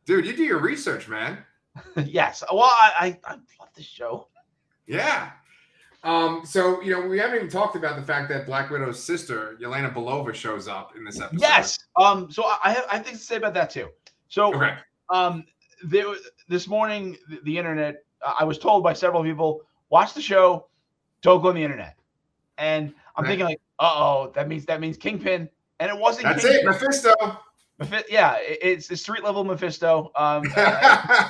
Dude, 0.05 0.27
you 0.27 0.37
do 0.37 0.45
your 0.45 0.61
research, 0.61 1.09
man. 1.09 1.39
yes. 2.05 2.43
Well, 2.51 2.63
I, 2.63 3.19
I 3.27 3.33
I 3.33 3.33
love 3.61 3.69
this 3.75 3.87
show. 3.87 4.29
Yeah. 4.87 5.31
Um, 6.07 6.43
so 6.47 6.81
you 6.83 6.93
know, 6.93 7.07
we 7.07 7.19
haven't 7.19 7.37
even 7.37 7.49
talked 7.51 7.75
about 7.77 7.97
the 7.97 8.03
fact 8.03 8.29
that 8.31 8.47
Black 8.47 8.71
Widow's 8.71 9.03
sister, 9.03 9.57
Yelena 9.61 9.93
Belova, 9.93 10.33
shows 10.33 10.69
up 10.69 10.97
in 10.97 11.05
this 11.05 11.21
episode. 11.21 11.41
Yes. 11.41 11.79
Um. 11.97 12.31
So 12.31 12.45
I 12.65 12.71
have 12.73 12.85
I 12.91 12.97
have 12.97 13.05
things 13.07 13.19
to 13.21 13.25
say 13.25 13.37
about 13.37 13.55
that 13.55 13.71
too. 13.71 13.89
So 14.29 14.55
Okay. 14.55 14.75
um 15.11 15.45
there 15.85 16.07
this 16.49 16.67
morning 16.69 17.17
the, 17.29 17.39
the 17.45 17.59
internet 17.59 18.03
uh, 18.25 18.33
i 18.41 18.43
was 18.45 18.57
told 18.59 18.83
by 18.83 18.95
several 18.95 19.23
people 19.23 19.61
watch 19.91 20.15
the 20.15 20.23
show 20.23 20.67
don't 21.21 21.43
go 21.43 21.51
on 21.51 21.55
the 21.55 21.63
internet 21.63 21.97
and 22.57 22.95
i'm 23.15 23.23
Right. 23.25 23.31
thinking 23.31 23.45
like 23.47 23.61
uh-oh 23.79 24.33
that 24.35 24.49
means 24.49 24.65
that 24.65 24.81
means 24.81 24.97
kingpin 24.97 25.49
and 25.79 25.91
it 25.91 25.99
wasn't 25.99 26.25
That's 26.25 26.45
it. 26.45 26.65
Mephisto. 26.65 27.13
Mephi- 27.79 28.05
yeah 28.09 28.39
it's 28.41 28.89
the 28.89 28.97
street 28.97 29.23
level 29.23 29.45
mephisto 29.45 30.11
um 30.17 30.43
uh, 30.57 31.29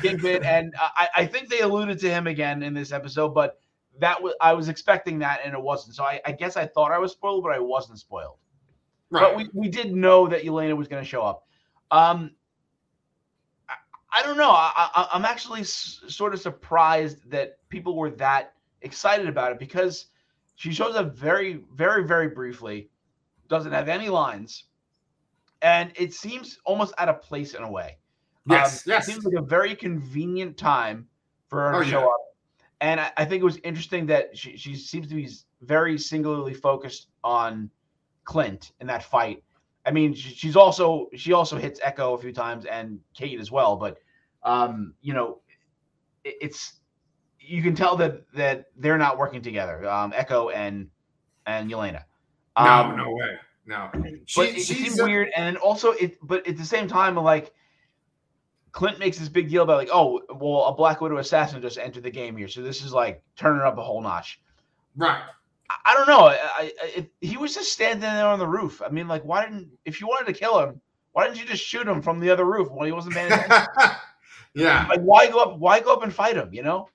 kingpin 0.00 0.44
and 0.44 0.72
I, 0.78 1.08
I 1.16 1.26
think 1.26 1.48
they 1.48 1.60
alluded 1.60 1.98
to 1.98 2.08
him 2.08 2.28
again 2.28 2.62
in 2.62 2.72
this 2.74 2.92
episode 2.92 3.34
but 3.34 3.58
that 4.00 4.22
was 4.22 4.34
i 4.40 4.52
was 4.52 4.68
expecting 4.68 5.18
that 5.18 5.40
and 5.44 5.54
it 5.54 5.60
wasn't 5.60 5.94
so 5.94 6.04
i, 6.04 6.20
I 6.24 6.32
guess 6.32 6.56
i 6.56 6.66
thought 6.66 6.92
i 6.92 6.98
was 6.98 7.12
spoiled 7.12 7.42
but 7.44 7.52
i 7.52 7.58
wasn't 7.58 7.98
spoiled 7.98 8.36
right. 9.10 9.22
but 9.22 9.36
we, 9.36 9.48
we 9.52 9.68
did 9.68 9.92
know 9.94 10.26
that 10.28 10.44
Yelena 10.44 10.76
was 10.76 10.88
going 10.88 11.02
to 11.02 11.08
show 11.08 11.22
up. 11.22 11.46
Um, 11.90 12.32
I, 13.68 13.74
I 14.12 14.22
don't 14.22 14.36
know. 14.36 14.50
I, 14.50 14.70
I, 14.76 15.08
I'm 15.12 15.24
actually 15.24 15.60
s- 15.60 16.02
sort 16.08 16.34
of 16.34 16.40
surprised 16.40 17.30
that 17.30 17.58
people 17.70 17.96
were 17.96 18.10
that 18.10 18.52
excited 18.82 19.26
about 19.28 19.52
it 19.52 19.58
because 19.58 20.06
she 20.56 20.72
shows 20.72 20.94
up 20.96 21.14
very, 21.14 21.64
very, 21.74 22.04
very 22.04 22.28
briefly, 22.28 22.90
doesn't 23.48 23.72
have 23.72 23.88
any 23.88 24.08
lines, 24.10 24.64
and 25.62 25.92
it 25.96 26.12
seems 26.12 26.58
almost 26.66 26.92
out 26.98 27.08
of 27.08 27.22
place 27.22 27.54
in 27.54 27.62
a 27.62 27.70
way. 27.70 27.96
yes, 28.48 28.86
Um, 28.86 28.90
yes. 28.92 29.08
It 29.08 29.12
seems 29.12 29.24
like 29.24 29.34
a 29.34 29.42
very 29.46 29.74
convenient 29.74 30.56
time 30.58 31.06
for 31.48 31.60
her 31.60 31.76
Oh, 31.76 31.82
to 31.82 31.88
show 31.88 32.00
yeah. 32.00 32.06
up. 32.06 32.20
And 32.80 33.00
I, 33.00 33.10
I 33.16 33.24
think 33.24 33.40
it 33.40 33.44
was 33.44 33.58
interesting 33.58 34.06
that 34.06 34.36
she, 34.36 34.56
she 34.56 34.76
seems 34.76 35.08
to 35.08 35.14
be 35.14 35.28
very 35.62 35.98
singularly 35.98 36.54
focused 36.54 37.08
on 37.24 37.70
Clint 38.24 38.72
in 38.80 38.86
that 38.86 39.02
fight. 39.02 39.42
I 39.84 39.90
mean, 39.90 40.14
she, 40.14 40.30
she's 40.30 40.56
also 40.56 41.08
she 41.16 41.32
also 41.32 41.56
hits 41.56 41.80
Echo 41.82 42.14
a 42.14 42.18
few 42.18 42.32
times 42.32 42.66
and 42.66 43.00
Kate 43.14 43.40
as 43.40 43.50
well, 43.50 43.76
but 43.76 43.98
um, 44.42 44.94
you 45.00 45.14
know, 45.14 45.40
it, 46.24 46.36
it's 46.40 46.74
you 47.40 47.62
can 47.62 47.74
tell 47.74 47.96
that 47.96 48.30
that 48.34 48.66
they're 48.76 48.98
not 48.98 49.18
working 49.18 49.40
together. 49.40 49.88
Um, 49.88 50.12
Echo 50.14 50.50
and 50.50 50.88
and 51.46 51.70
Yelena. 51.70 52.04
Um, 52.56 52.96
no, 52.96 53.04
no 53.04 53.10
way. 53.12 53.38
No. 53.66 53.90
She, 54.26 54.40
but 54.40 54.48
it 54.50 54.62
seems 54.62 54.98
a- 54.98 55.04
weird. 55.04 55.30
And 55.34 55.56
also 55.56 55.92
it 55.92 56.18
but 56.22 56.46
at 56.46 56.56
the 56.56 56.64
same 56.64 56.86
time, 56.86 57.16
like 57.16 57.52
Clint 58.78 59.00
makes 59.00 59.18
this 59.18 59.28
big 59.28 59.50
deal 59.50 59.64
about 59.64 59.76
like, 59.76 59.88
oh, 59.92 60.22
well, 60.38 60.66
a 60.66 60.72
Black 60.72 61.00
Widow 61.00 61.18
assassin 61.18 61.60
just 61.60 61.78
entered 61.78 62.04
the 62.04 62.10
game 62.12 62.36
here, 62.36 62.46
so 62.46 62.62
this 62.62 62.84
is 62.84 62.92
like 62.92 63.20
turning 63.34 63.62
up 63.62 63.76
a 63.76 63.82
whole 63.82 64.00
notch. 64.00 64.40
Right. 64.94 65.20
I, 65.68 65.74
I 65.84 65.94
don't 65.94 66.06
know. 66.06 66.28
I, 66.28 66.72
I, 66.80 67.08
he 67.20 67.36
was 67.36 67.52
just 67.52 67.72
standing 67.72 68.02
there 68.02 68.28
on 68.28 68.38
the 68.38 68.46
roof. 68.46 68.80
I 68.80 68.88
mean, 68.88 69.08
like, 69.08 69.24
why 69.24 69.42
didn't 69.42 69.68
if 69.84 70.00
you 70.00 70.06
wanted 70.06 70.32
to 70.32 70.38
kill 70.38 70.60
him, 70.60 70.80
why 71.10 71.26
didn't 71.26 71.40
you 71.40 71.44
just 71.44 71.64
shoot 71.64 71.88
him 71.88 72.00
from 72.00 72.20
the 72.20 72.30
other 72.30 72.44
roof 72.44 72.70
when 72.70 72.86
he 72.86 72.92
wasn't 72.92 73.16
paying 73.16 73.32
attention? 73.32 73.66
yeah. 74.54 74.86
Like, 74.88 75.00
why 75.00 75.28
go 75.28 75.40
up? 75.40 75.58
Why 75.58 75.80
go 75.80 75.92
up 75.92 76.04
and 76.04 76.14
fight 76.14 76.36
him? 76.36 76.54
You 76.54 76.62
know. 76.62 76.88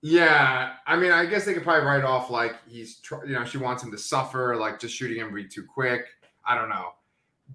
Yeah, 0.00 0.72
I 0.86 0.96
mean, 0.96 1.12
I 1.12 1.26
guess 1.26 1.44
they 1.44 1.52
could 1.52 1.64
probably 1.64 1.84
write 1.84 2.04
off 2.04 2.30
like 2.30 2.54
he's, 2.66 3.02
you 3.26 3.34
know, 3.34 3.44
she 3.44 3.58
wants 3.58 3.82
him 3.82 3.90
to 3.90 3.98
suffer, 3.98 4.56
like 4.56 4.80
just 4.80 4.94
shooting 4.94 5.18
him 5.18 5.34
be 5.34 5.44
too 5.44 5.66
quick. 5.66 6.06
I 6.46 6.54
don't 6.54 6.70
know, 6.70 6.94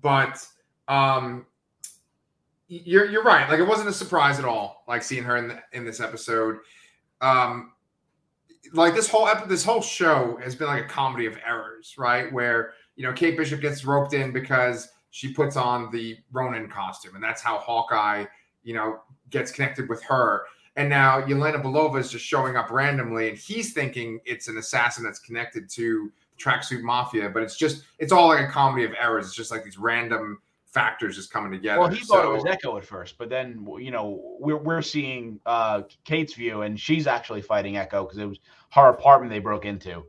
but 0.03 0.45
um, 0.87 1.47
you're 2.69 3.09
you're 3.09 3.23
right. 3.23 3.49
Like 3.49 3.59
it 3.59 3.67
wasn't 3.67 3.89
a 3.89 3.93
surprise 3.93 4.39
at 4.39 4.45
all. 4.45 4.83
Like 4.87 5.03
seeing 5.03 5.23
her 5.23 5.35
in 5.37 5.49
the, 5.49 5.61
in 5.73 5.83
this 5.83 5.99
episode, 5.99 6.59
um, 7.19 7.73
like 8.73 8.95
this 8.95 9.09
whole 9.09 9.27
ep- 9.27 9.49
this 9.49 9.63
whole 9.63 9.81
show 9.81 10.39
has 10.41 10.55
been 10.55 10.67
like 10.67 10.85
a 10.85 10.87
comedy 10.87 11.25
of 11.25 11.37
errors, 11.45 11.95
right? 11.97 12.31
Where 12.31 12.73
you 12.95 13.03
know 13.03 13.11
Kate 13.13 13.35
Bishop 13.35 13.59
gets 13.59 13.83
roped 13.83 14.13
in 14.13 14.31
because 14.31 14.89
she 15.11 15.33
puts 15.33 15.57
on 15.57 15.91
the 15.91 16.17
Ronin 16.31 16.69
costume, 16.69 17.15
and 17.15 17.23
that's 17.23 17.41
how 17.41 17.57
Hawkeye, 17.57 18.25
you 18.63 18.73
know, 18.73 18.99
gets 19.29 19.51
connected 19.51 19.89
with 19.89 20.01
her 20.03 20.43
and 20.79 20.89
now 20.89 21.21
Yelena 21.21 21.61
Belova 21.61 21.99
is 21.99 22.09
just 22.09 22.23
showing 22.23 22.55
up 22.55 22.71
randomly, 22.71 23.27
and 23.27 23.37
he's 23.37 23.73
thinking 23.73 24.21
it's 24.23 24.47
an 24.47 24.57
assassin 24.57 25.03
that's 25.03 25.19
connected 25.19 25.69
to 25.71 26.09
Tracksuit 26.41 26.83
Mafia, 26.83 27.29
but 27.29 27.43
it's 27.43 27.57
just 27.57 27.83
it's 27.97 28.13
all 28.13 28.29
like 28.29 28.47
a 28.47 28.49
comedy 28.49 28.85
of 28.85 28.93
errors. 28.97 29.25
It's 29.25 29.35
just 29.35 29.51
like 29.51 29.65
these 29.65 29.77
random 29.77 30.39
factors 30.71 31.17
is 31.17 31.27
coming 31.27 31.51
together. 31.51 31.79
Well, 31.79 31.89
he 31.89 32.03
so, 32.03 32.15
thought 32.15 32.25
it 32.25 32.33
was 32.33 32.45
Echo 32.45 32.77
at 32.77 32.85
first, 32.85 33.17
but 33.17 33.29
then 33.29 33.65
you 33.79 33.91
know 33.91 34.37
we're 34.39 34.57
we're 34.57 34.81
seeing 34.81 35.39
uh, 35.45 35.83
Kate's 36.03 36.33
view, 36.33 36.61
and 36.61 36.79
she's 36.79 37.07
actually 37.07 37.41
fighting 37.41 37.77
Echo 37.77 38.03
because 38.03 38.17
it 38.17 38.25
was 38.25 38.39
her 38.71 38.89
apartment 38.89 39.31
they 39.31 39.39
broke 39.39 39.65
into. 39.65 40.03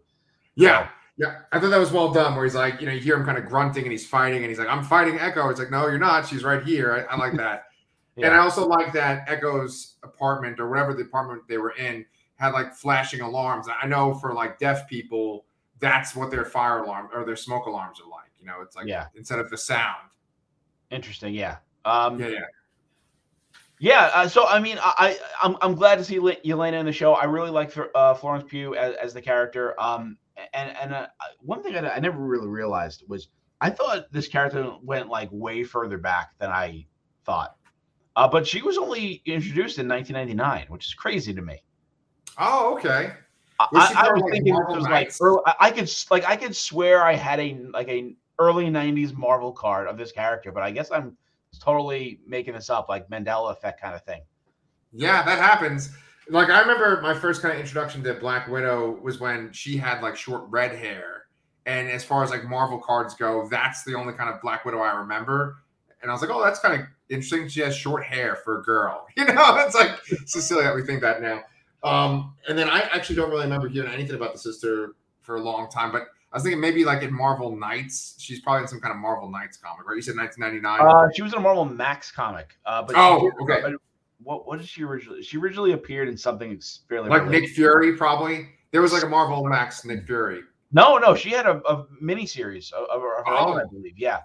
Yeah. 0.55 0.85
So, 0.85 0.89
yeah, 1.17 1.39
I 1.53 1.61
thought 1.61 1.71
that 1.71 1.79
was 1.79 1.93
well 1.93 2.11
done. 2.13 2.35
Where 2.35 2.45
he's 2.45 2.55
like, 2.55 2.81
you 2.81 2.87
know, 2.87 2.93
you 2.93 3.01
hear 3.01 3.17
him 3.17 3.27
kind 3.27 3.37
of 3.37 3.47
grunting 3.47 3.83
and 3.83 3.93
he's 3.93 4.07
fighting, 4.07 4.39
and 4.39 4.49
he's 4.49 4.59
like, 4.59 4.69
"I'm 4.69 4.85
fighting 4.85 5.19
Echo." 5.19 5.49
It's 5.49 5.61
like, 5.61 5.71
"No, 5.71 5.87
you're 5.87 5.99
not. 5.99 6.27
She's 6.27 6.45
right 6.45 6.63
here." 6.63 7.07
I, 7.11 7.15
I 7.15 7.17
like 7.19 7.37
that. 7.37 7.65
Yeah. 8.17 8.27
And 8.27 8.35
I 8.35 8.39
also 8.41 8.67
like 8.67 8.93
that 8.95 9.25
Echo's 9.29 9.95
apartment 10.03 10.59
or 10.59 10.69
whatever 10.69 10.93
the 10.93 11.03
apartment 11.03 11.43
they 11.49 11.59
were 11.59 11.71
in 11.71 12.05
had 12.35 12.51
like 12.53 12.75
flashing 12.75 13.21
alarms. 13.21 13.67
I 13.83 13.87
know 13.87 14.15
for 14.15 14.35
like 14.35 14.59
deaf 14.59 14.89
people, 14.89 15.47
that's 15.79 16.17
what 16.17 16.31
their 16.31 16.45
fire 16.45 16.81
alarm 16.81 17.09
or 17.15 17.25
their 17.25 17.37
smoke 17.37 17.67
alarms 17.67 17.99
are 18.01 18.11
like. 18.11 18.31
You 18.39 18.47
know, 18.47 18.63
it's 18.63 18.75
like 18.75 18.89
yeah. 18.89 19.07
instead 19.15 19.39
of 19.39 19.49
the 19.49 19.57
sound. 19.57 20.11
Interesting. 20.91 21.35
Yeah. 21.35 21.57
Um, 21.85 22.19
yeah. 22.19 22.29
Yeah. 22.29 22.41
Yeah, 23.83 24.11
uh, 24.15 24.29
so 24.29 24.47
I 24.47 24.61
mean, 24.61 24.77
I, 24.79 24.93
I 24.99 25.11
am 25.47 25.55
I'm, 25.55 25.57
I'm 25.63 25.75
glad 25.75 25.97
to 25.97 26.05
see 26.05 26.19
Yelena 26.19 26.79
in 26.79 26.85
the 26.85 26.93
show. 26.93 27.15
I 27.15 27.25
really 27.25 27.49
like 27.49 27.73
uh, 27.95 28.13
Florence 28.13 28.45
Pugh 28.47 28.75
as, 28.75 28.95
as 28.97 29.15
the 29.15 29.23
character. 29.23 29.75
Um, 29.81 30.19
and 30.53 30.77
and 30.77 30.93
uh, 30.93 31.07
one 31.41 31.63
thing 31.63 31.75
I, 31.77 31.89
I 31.89 31.99
never 31.99 32.19
really 32.19 32.47
realized 32.47 33.05
was 33.09 33.29
I 33.63 33.71
thought 33.71 34.13
this 34.13 34.29
character 34.29 34.71
went 34.83 35.09
like 35.09 35.31
way 35.33 35.65
further 35.65 35.97
back 35.97 36.39
than 36.39 36.51
I 36.51 36.87
thought. 37.25 37.57
Uh, 38.17 38.29
but 38.29 38.47
she 38.47 38.61
was 38.61 38.77
only 38.77 39.23
introduced 39.25 39.79
in 39.79 39.89
1999, 39.89 40.67
which 40.69 40.87
is 40.87 40.93
crazy 40.93 41.33
to 41.33 41.41
me. 41.41 41.63
Oh, 42.37 42.75
okay. 42.77 43.13
I, 43.59 43.67
I, 43.73 44.13
was 44.13 44.23
like 44.23 44.33
thinking 44.33 44.55
it 44.55 44.75
was 44.75 44.85
like 44.85 45.13
early, 45.21 45.41
I 45.59 45.71
could 45.71 45.91
like 46.11 46.25
I 46.25 46.37
could 46.37 46.57
swear 46.57 47.03
I 47.03 47.15
had 47.15 47.41
a 47.41 47.59
like 47.73 47.89
a 47.89 48.15
early 48.41 48.65
90s 48.65 49.15
Marvel 49.15 49.53
card 49.53 49.87
of 49.87 49.99
this 49.99 50.11
character, 50.11 50.51
but 50.51 50.63
I 50.63 50.71
guess 50.71 50.91
I'm 50.91 51.17
totally 51.61 52.21
making 52.27 52.55
this 52.55 52.71
up, 52.71 52.89
like 52.89 53.09
Mandela 53.09 53.53
effect 53.53 53.81
kind 53.81 53.95
of 53.95 54.03
thing. 54.03 54.23
Yeah, 54.93 55.23
that 55.23 55.39
happens. 55.39 55.91
Like 56.29 56.49
I 56.49 56.61
remember 56.61 57.01
my 57.03 57.15
first 57.15 57.43
kind 57.43 57.55
of 57.55 57.61
introduction 57.61 58.03
to 58.05 58.15
Black 58.15 58.49
Widow 58.49 58.99
was 59.03 59.21
when 59.21 59.53
she 59.53 59.77
had 59.77 60.03
like 60.03 60.17
short 60.17 60.45
red 60.49 60.75
hair. 60.75 61.27
And 61.67 61.89
as 61.89 62.03
far 62.03 62.25
as 62.25 62.31
like 62.31 62.45
Marvel 62.45 62.79
cards 62.79 63.15
go, 63.15 63.47
that's 63.51 63.85
the 63.85 63.95
only 63.95 64.15
kind 64.15 64.31
of 64.31 64.41
Black 64.41 64.65
Widow 64.65 64.81
I 64.81 64.97
remember. 64.97 65.59
And 66.01 66.11
I 66.11 66.15
was 66.15 66.23
like, 66.23 66.31
oh, 66.31 66.43
that's 66.43 66.61
kind 66.61 66.81
of 66.81 66.87
interesting. 67.11 67.47
She 67.49 67.61
has 67.61 67.77
short 67.77 68.05
hair 68.05 68.37
for 68.37 68.61
a 68.61 68.63
girl. 68.63 69.07
You 69.17 69.27
know, 69.27 69.57
it's 69.59 69.75
like 69.75 70.01
Cecilia. 70.25 70.73
We 70.75 70.83
think 70.83 71.03
that 71.03 71.21
now. 71.21 71.43
Um, 71.83 72.35
and 72.49 72.59
then 72.59 72.71
I 72.71 72.81
actually 72.81 73.17
don't 73.17 73.31
really 73.31 73.45
remember 73.45 73.69
hearing 73.69 73.91
anything 73.91 74.17
about 74.17 74.33
the 74.33 74.39
sister 74.39 74.95
for 75.21 75.37
a 75.37 75.41
long 75.41 75.69
time, 75.71 75.93
but 75.93 76.07
I 76.33 76.37
was 76.37 76.45
thinking 76.45 76.61
maybe 76.61 76.85
like 76.85 77.03
in 77.03 77.13
Marvel 77.13 77.57
Knights. 77.57 78.15
She's 78.19 78.41
probably 78.41 78.63
in 78.63 78.69
some 78.69 78.81
kind 78.81 78.93
of 78.93 78.99
Marvel 78.99 79.31
Knights 79.31 79.57
comic, 79.57 79.87
right? 79.87 79.97
You 79.97 80.03
said 80.03 80.17
1999. 80.17 80.81
Uh, 80.81 81.11
she 81.13 81.23
was 81.23 81.33
in 81.33 81.39
a 81.39 81.43
Marvel 81.43 81.65
Max 81.65 82.13
comic. 82.13 82.57
Uh, 82.65 82.83
but 82.83 82.95
oh, 82.97 83.31
okay. 83.43 83.61
But 83.63 83.73
what 84.23 84.47
what 84.47 84.59
did 84.59 84.69
she 84.69 84.85
originally? 84.85 85.23
She 85.23 85.39
originally 85.39 85.73
appeared 85.73 86.09
in 86.09 86.17
something 86.17 86.61
fairly 86.89 87.09
like 87.09 87.23
related. 87.23 87.43
Nick 87.43 87.51
Fury, 87.51 87.97
probably. 87.97 88.49
There 88.71 88.81
was 88.81 88.93
like 88.93 89.03
a 89.03 89.09
Marvel 89.09 89.45
Max 89.45 89.85
Nick 89.85 90.07
Fury. 90.07 90.43
No, 90.73 90.99
no, 90.99 91.17
she 91.17 91.31
had 91.31 91.47
a, 91.47 91.61
a 91.69 91.87
mini 92.01 92.27
series 92.27 92.71
of, 92.71 92.85
of 92.85 93.03
her 93.03 93.29
oh. 93.29 93.53
own, 93.53 93.61
I 93.61 93.65
believe. 93.65 93.99
Yeah. 93.99 94.21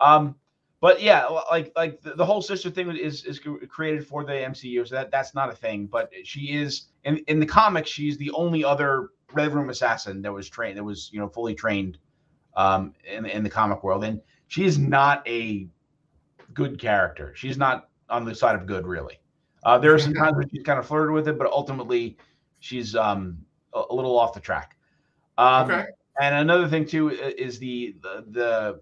Um, 0.00 0.36
but 0.80 1.00
yeah, 1.00 1.26
like 1.26 1.72
like 1.76 2.00
the, 2.02 2.14
the, 2.14 2.24
whole 2.24 2.42
sister 2.42 2.68
thing 2.68 2.90
is 2.96 3.24
is 3.24 3.40
created 3.68 4.06
for 4.06 4.24
the 4.24 4.32
MCU, 4.32 4.86
so 4.86 4.96
that 4.96 5.10
that's 5.10 5.34
not 5.34 5.48
a 5.48 5.54
thing. 5.54 5.86
But 5.86 6.10
she 6.24 6.54
is 6.54 6.88
in 7.04 7.18
in 7.28 7.38
the 7.38 7.46
comics, 7.46 7.88
she's 7.88 8.16
the 8.16 8.32
only 8.32 8.64
other 8.64 9.10
Red 9.34 9.54
Room 9.54 9.70
assassin 9.70 10.22
that 10.22 10.32
was 10.32 10.48
trained 10.48 10.78
that 10.78 10.84
was 10.84 11.10
you 11.12 11.20
know 11.20 11.28
fully 11.28 11.54
trained 11.54 11.98
um, 12.56 12.94
in 13.04 13.26
in 13.26 13.42
the 13.42 13.50
comic 13.50 13.82
world, 13.82 14.04
and 14.04 14.20
she 14.48 14.64
is 14.64 14.78
not 14.78 15.26
a 15.26 15.68
good 16.54 16.78
character. 16.78 17.32
She's 17.34 17.56
not 17.56 17.88
on 18.10 18.24
the 18.24 18.34
side 18.34 18.54
of 18.54 18.66
good, 18.66 18.86
really. 18.86 19.18
Uh, 19.64 19.78
there 19.78 19.94
are 19.94 19.98
some 19.98 20.12
times 20.12 20.34
where 20.34 20.44
she's 20.50 20.62
kind 20.62 20.78
of 20.78 20.86
flirted 20.86 21.14
with 21.14 21.28
it, 21.28 21.38
but 21.38 21.46
ultimately 21.46 22.18
she's 22.58 22.96
um, 22.96 23.38
a, 23.74 23.82
a 23.90 23.94
little 23.94 24.18
off 24.18 24.34
the 24.34 24.40
track. 24.40 24.76
Um, 25.38 25.70
okay. 25.70 25.86
And 26.20 26.34
another 26.34 26.68
thing 26.68 26.84
too 26.84 27.10
is 27.10 27.58
the 27.58 27.96
the, 28.02 28.24
the 28.30 28.80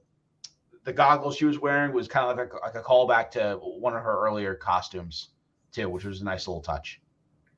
the 0.85 0.93
goggles 0.93 1.37
she 1.37 1.45
was 1.45 1.59
wearing 1.59 1.93
was 1.93 2.09
kind 2.09 2.29
of 2.29 2.37
like 2.37 2.53
a, 2.53 2.57
like 2.57 2.75
a 2.75 2.83
callback 2.83 3.31
to 3.33 3.59
one 3.63 3.95
of 3.95 4.03
her 4.03 4.27
earlier 4.27 4.55
costumes 4.55 5.29
too, 5.73 5.89
which 5.89 6.05
was 6.05 6.21
a 6.23 6.25
nice 6.25 6.49
little 6.49 6.63
touch. 6.63 7.01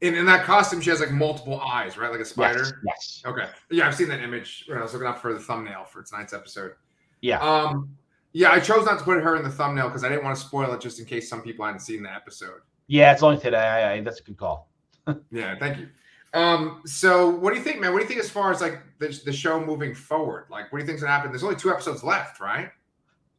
In, 0.03 0.15
in 0.15 0.27
that 0.27 0.45
costume, 0.45 0.81
she 0.81 0.91
has 0.91 1.01
like 1.01 1.13
multiple 1.13 1.61
eyes, 1.61 1.97
right? 1.97 2.11
Like 2.11 2.21
a 2.21 2.25
spider. 2.25 2.59
Yes. 2.59 2.73
yes. 2.85 3.23
Okay. 3.25 3.49
Yeah, 3.71 3.87
I've 3.87 3.95
seen 3.95 4.09
that 4.09 4.21
image 4.21 4.65
when 4.67 4.77
I 4.77 4.83
was 4.83 4.93
looking 4.93 5.09
up 5.09 5.21
for 5.21 5.33
the 5.33 5.39
thumbnail 5.39 5.85
for 5.85 6.03
tonight's 6.03 6.33
episode. 6.33 6.73
Yeah. 7.21 7.39
Um. 7.39 7.97
Yeah, 8.35 8.51
I 8.51 8.61
chose 8.61 8.87
not 8.87 8.99
to 8.99 9.05
put 9.05 9.23
her 9.23 9.37
in 9.37 9.43
the 9.43 9.51
thumbnail 9.51 9.89
because 9.89 10.05
I 10.05 10.09
didn't 10.09 10.25
want 10.25 10.37
to 10.37 10.43
spoil 10.43 10.73
it, 10.73 10.81
just 10.81 10.99
in 10.99 11.05
case 11.05 11.29
some 11.29 11.43
people 11.43 11.65
hadn't 11.65 11.81
seen 11.81 12.03
the 12.03 12.13
episode. 12.13 12.61
Yeah, 12.87 13.13
it's 13.13 13.23
only 13.23 13.39
today. 13.39 13.59
I, 13.59 13.93
I, 13.93 14.01
that's 14.01 14.21
a 14.21 14.23
good 14.23 14.37
call. 14.37 14.71
yeah, 15.31 15.57
thank 15.59 15.79
you. 15.79 15.89
Um, 16.35 16.83
so 16.87 17.29
what 17.29 17.53
do 17.53 17.59
you 17.59 17.65
think, 17.65 17.81
man? 17.81 17.93
What 17.93 17.99
do 17.99 18.05
you 18.05 18.09
think 18.09 18.21
as 18.21 18.31
far 18.31 18.51
as 18.51 18.61
like 18.61 18.83
the, 18.99 19.09
the 19.25 19.33
show 19.33 19.65
moving 19.65 19.95
forward? 19.95 20.47
Like, 20.51 20.73
what 20.73 20.79
do 20.79 20.83
you 20.83 20.87
think's 20.87 21.03
gonna 21.03 21.13
happen? 21.13 21.31
There's 21.31 21.45
only 21.45 21.57
two 21.57 21.71
episodes 21.71 22.03
left, 22.03 22.41
right? 22.41 22.71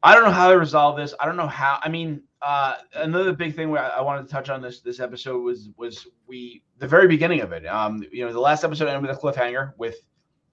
I 0.03 0.13
don't 0.13 0.25
know 0.25 0.31
how 0.31 0.51
to 0.51 0.59
resolve 0.59 0.97
this. 0.97 1.13
I 1.17 1.25
don't 1.25 1.37
know 1.37 1.47
how. 1.47 1.79
I 1.81 1.87
mean, 1.87 2.23
uh, 2.41 2.75
another 2.95 3.31
big 3.31 3.55
thing 3.55 3.69
where 3.69 3.81
I 3.81 4.01
wanted 4.01 4.23
to 4.23 4.27
touch 4.27 4.49
on 4.49 4.61
this 4.61 4.81
this 4.81 4.99
episode 4.99 5.39
was 5.39 5.69
was 5.77 6.07
we 6.27 6.61
the 6.77 6.87
very 6.87 7.07
beginning 7.07 7.39
of 7.39 7.53
it. 7.53 7.65
Um, 7.65 8.03
you 8.11 8.25
know, 8.25 8.33
the 8.33 8.39
last 8.39 8.65
episode 8.65 8.89
ended 8.89 9.01
with 9.01 9.17
a 9.17 9.19
cliffhanger 9.19 9.71
with 9.77 9.95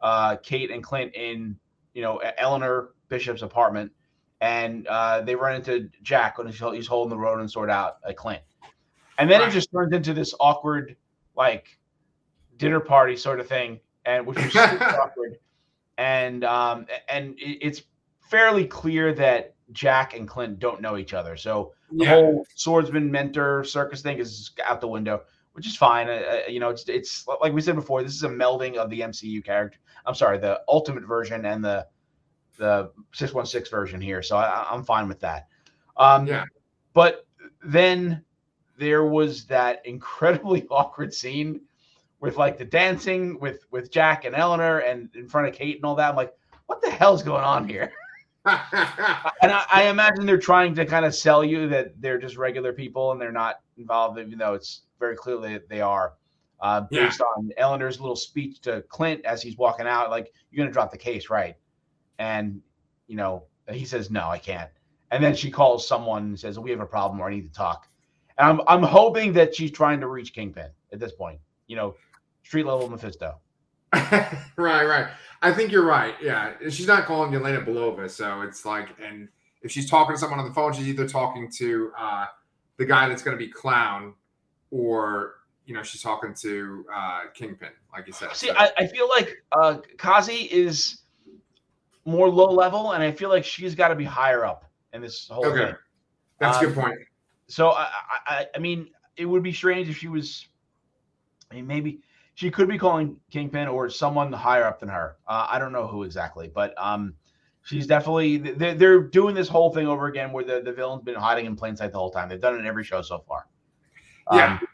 uh, 0.01 0.37
Kate 0.37 0.71
and 0.71 0.85
Clint 0.85 1.15
in 1.17 1.57
you 1.95 2.03
know 2.03 2.19
Eleanor 2.39 2.91
Bishop's 3.09 3.43
apartment, 3.43 3.91
and 4.41 4.87
uh, 4.87 5.23
they 5.23 5.35
run 5.35 5.57
into 5.57 5.91
Jack 6.01 6.39
when 6.39 6.47
he's, 6.47 6.61
he's 6.61 6.87
holding 6.87 7.11
the 7.11 7.19
Ronin 7.19 7.49
sword 7.49 7.71
out 7.71 7.97
at 8.09 8.17
Clint, 8.17 8.43
and 9.19 9.29
then 9.29 9.41
right. 9.41 9.49
it 9.49 9.53
just 9.53 9.73
turns 9.73 9.93
into 9.93 10.15
this 10.15 10.33
awkward 10.39 10.97
like 11.35 11.77
dinner 12.57 12.79
party 12.79 13.17
sort 13.17 13.41
of 13.41 13.49
thing, 13.49 13.81
and 14.05 14.25
which 14.25 14.39
was 14.39 14.53
super 14.53 14.85
awkward, 15.03 15.39
and 15.99 16.45
um, 16.45 16.87
and 17.09 17.37
it, 17.41 17.59
it's 17.61 17.83
fairly 18.31 18.65
clear 18.65 19.13
that 19.15 19.55
Jack 19.73 20.15
and 20.15 20.27
Clint 20.27 20.59
don't 20.59 20.81
know 20.81 20.97
each 20.97 21.15
other. 21.15 21.37
So 21.37 21.73
the 21.91 22.05
yeah. 22.05 22.11
whole 22.11 22.47
swordsman 22.55 23.11
mentor 23.11 23.65
circus 23.65 24.03
thing 24.03 24.19
is 24.19 24.53
out 24.65 24.81
the 24.81 24.89
window, 24.89 25.23
which 25.53 25.67
is 25.67 25.77
fine. 25.77 26.09
Uh, 26.09 26.13
uh 26.13 26.41
you 26.49 26.61
know, 26.61 26.71
it's 26.71 26.89
it's 26.89 27.27
like 27.41 27.53
we 27.53 27.61
said 27.61 27.75
before. 27.75 28.03
This 28.03 28.15
is 28.15 28.23
a 28.23 28.29
melding 28.29 28.77
of 28.77 28.89
the 28.91 29.01
MCU 29.01 29.45
character. 29.45 29.79
I'm 30.07 30.15
sorry, 30.15 30.39
the 30.39 30.63
Ultimate 30.69 31.05
version 31.05 31.45
and 31.45 31.65
the 31.65 31.87
the 32.57 32.91
616 33.13 33.71
version 33.71 34.01
here. 34.01 34.23
So 34.23 34.37
I, 34.37 34.75
am 34.75 34.85
fine 34.85 35.09
with 35.09 35.21
that. 35.21 35.49
Um, 35.97 36.27
yeah. 36.27 36.45
But 36.93 37.27
then 37.65 38.23
there 38.79 39.05
was 39.05 39.47
that 39.47 39.85
incredibly 39.87 40.67
awkward 40.71 41.13
scene 41.15 41.63
with 42.21 42.37
like 42.37 42.59
the 42.59 42.65
dancing 42.65 43.41
with 43.41 43.65
with 43.71 43.91
Jack 43.91 44.25
and 44.25 44.35
Eleanor 44.35 44.79
and 44.81 45.09
in 45.15 45.29
front 45.29 45.49
of 45.49 45.55
Kate 45.55 45.77
and 45.77 45.85
all 45.85 45.95
that. 45.97 46.11
I'm 46.11 46.17
like, 46.17 46.35
what 46.67 46.83
the 46.83 46.91
hell's 46.91 47.23
going 47.23 47.45
on 47.45 47.69
here? 47.69 47.93
and 48.47 49.53
I, 49.53 49.67
I, 49.71 49.83
imagine 49.89 50.25
they're 50.25 50.39
trying 50.39 50.75
to 50.77 50.87
kind 50.87 51.05
of 51.05 51.15
sell 51.15 51.45
you 51.45 51.69
that 51.69 52.01
they're 52.01 52.19
just 52.19 52.37
regular 52.37 52.73
people 52.73 53.13
and 53.13 53.21
they're 53.21 53.31
not 53.31 53.61
involved, 53.77 54.19
even 54.19 54.39
though 54.39 54.55
it's 54.55 54.83
very 54.99 55.15
clearly 55.15 55.53
that 55.53 55.69
they 55.69 55.81
are. 55.81 56.15
Uh, 56.61 56.83
based 56.91 57.21
yeah. 57.21 57.27
on 57.37 57.51
Eleanor's 57.57 58.01
little 58.01 58.17
speech 58.17 58.61
to 58.61 58.83
Clint 58.89 59.25
as 59.25 59.43
he's 59.43 59.57
walking 59.57 59.87
out, 59.87 60.11
like 60.11 60.33
you're 60.51 60.65
gonna 60.65 60.73
drop 60.73 60.91
the 60.91 60.99
case, 60.99 61.31
right? 61.31 61.57
and 62.21 62.61
you 63.09 63.17
know 63.17 63.43
he 63.69 63.85
says 63.85 64.11
no, 64.11 64.29
I 64.29 64.39
can't. 64.39 64.71
And 65.11 65.25
then 65.25 65.35
she 65.35 65.51
calls 65.51 65.89
someone 65.89 66.23
and 66.23 66.39
says 66.39 66.59
we 66.59 66.71
have 66.71 66.81
a 66.81 66.87
problem 66.87 67.21
or 67.21 67.27
I 67.27 67.31
need 67.35 67.49
to 67.49 67.53
talk. 67.53 67.89
And 68.39 68.49
I'm 68.49 68.61
I'm 68.69 68.83
hoping 68.83 69.33
that 69.33 69.55
she's 69.57 69.73
trying 69.73 70.01
to 70.01 70.07
reach 70.07 70.33
Kingpin 70.33 70.71
at 70.93 71.01
this 71.01 71.13
point. 71.13 71.41
You 71.67 71.77
know, 71.77 71.97
street 72.45 72.67
level 72.67 72.89
Mephisto. 72.89 73.41
right, 74.57 74.85
right. 74.87 75.09
I 75.43 75.53
think 75.53 75.73
you're 75.73 75.85
right. 75.87 76.15
Yeah, 76.23 76.53
she's 76.69 76.87
not 76.87 77.05
calling 77.07 77.33
Yelena 77.33 77.65
Belova, 77.67 78.11
so 78.11 78.43
it's 78.43 78.65
like, 78.65 78.89
and 79.03 79.29
if 79.63 79.71
she's 79.71 79.89
talking 79.89 80.15
to 80.15 80.19
someone 80.21 80.39
on 80.39 80.47
the 80.47 80.55
phone, 80.55 80.73
she's 80.73 80.89
either 80.89 81.09
talking 81.09 81.51
to 81.53 81.93
uh, 81.99 82.27
the 82.77 82.85
guy 82.85 83.09
that's 83.09 83.23
going 83.23 83.37
to 83.37 83.43
be 83.45 83.51
Clown, 83.51 84.15
or 84.71 85.35
you 85.67 85.75
know, 85.75 85.83
she's 85.83 86.03
talking 86.03 86.35
to 86.35 86.85
uh, 86.95 87.21
Kingpin, 87.35 87.69
like 87.93 88.07
you 88.07 88.13
said. 88.13 88.35
See, 88.35 88.49
So- 88.49 88.55
I, 88.57 88.71
I 88.79 88.87
feel 88.87 89.09
like 89.09 89.43
uh, 89.53 89.79
Kazi 89.99 90.43
is 90.51 90.99
more 92.05 92.29
low 92.29 92.51
level, 92.51 92.93
and 92.93 93.03
I 93.03 93.13
feel 93.13 93.29
like 93.29 93.45
she's 93.45 93.75
got 93.75 93.89
to 93.89 93.95
be 93.95 94.05
higher 94.05 94.45
up 94.45 94.65
in 94.93 95.01
this 95.01 95.29
whole 95.29 95.47
okay, 95.47 95.67
thing. 95.67 95.75
that's 96.39 96.57
a 96.57 96.61
Um, 96.61 96.67
good 96.67 96.75
point. 96.83 96.99
So 97.47 97.71
I, 97.71 97.89
I- 98.27 98.47
I 98.55 98.59
mean, 98.59 98.91
it 99.17 99.25
would 99.27 99.43
be 99.43 99.53
strange 99.53 99.89
if 99.89 99.97
she 99.99 100.09
was. 100.09 100.47
I 101.51 101.57
mean, 101.57 101.67
maybe 101.67 102.01
she 102.41 102.51
could 102.51 102.69
be 102.69 102.79
calling 102.79 103.19
Kingpin 103.31 103.69
or 103.69 103.91
someone 103.91 104.33
higher 104.33 104.65
up 104.65 104.81
than 104.81 104.89
her. 104.89 105.19
Uh, 105.29 105.47
I 105.51 105.59
don't 105.59 105.73
know 105.73 105.87
who 105.87 106.05
exactly, 106.05 106.49
but 106.49 106.73
um, 106.83 107.13
she's 107.65 107.87
definitely. 107.87 108.39
They're, 108.39 108.73
they're 108.73 109.03
doing 109.03 109.35
this 109.35 109.47
whole 109.47 109.75
thing 109.75 109.87
over 109.87 110.07
again, 110.07 110.33
where 110.33 110.43
the 110.43 110.63
the 110.63 110.73
villain's 110.73 111.03
been 111.03 111.17
hiding 111.17 111.45
in 111.45 111.55
plain 111.55 111.77
sight 111.77 111.93
the 111.93 111.99
whole 111.99 112.11
time. 112.11 112.31
They've 112.31 112.41
done 112.41 112.55
it 112.55 112.61
in 112.61 112.67
every 112.67 112.83
show 112.83 113.03
so 113.03 113.23
far. 113.29 113.47
Yeah. 114.33 114.55
Um, 114.55 114.69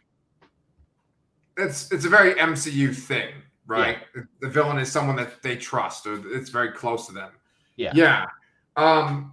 It's 1.57 1.91
it's 1.91 2.05
a 2.05 2.09
very 2.09 2.35
MCU 2.35 2.95
thing, 2.95 3.35
right? 3.67 3.99
The 4.41 4.49
villain 4.49 4.79
is 4.79 4.93
someone 4.93 5.17
that 5.17 5.43
they 5.43 5.57
trust, 5.57 6.07
or 6.07 6.23
it's 6.37 6.51
very 6.51 6.71
close 6.71 7.09
to 7.09 7.13
them. 7.13 7.33
Yeah. 7.75 7.91
yeah. 7.97 8.27
Um, 8.77 9.33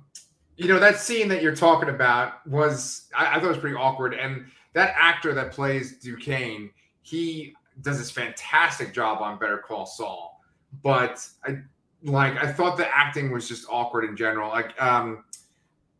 you 0.57 0.67
know 0.67 0.79
that 0.79 0.97
scene 0.97 1.27
that 1.27 1.43
you're 1.43 1.55
talking 1.55 1.89
about 1.89 2.47
was 2.47 3.09
I, 3.15 3.27
I 3.27 3.33
thought 3.35 3.43
it 3.43 3.49
was 3.49 3.57
pretty 3.59 3.75
awkward, 3.75 4.15
and 4.15 4.45
that 4.73 4.95
actor 4.97 5.35
that 5.35 5.51
plays 5.51 5.99
Duquesne, 5.99 6.71
he 7.03 7.53
does 7.81 7.97
this 7.97 8.11
fantastic 8.11 8.93
job 8.93 9.21
on 9.21 9.37
Better 9.39 9.57
Call 9.57 9.85
Saul, 9.85 10.41
but 10.83 11.27
I 11.43 11.57
like 12.03 12.35
I 12.43 12.51
thought 12.51 12.77
the 12.77 12.87
acting 12.95 13.31
was 13.31 13.47
just 13.47 13.65
awkward 13.69 14.05
in 14.05 14.15
general. 14.15 14.49
Like 14.49 14.79
um, 14.81 15.23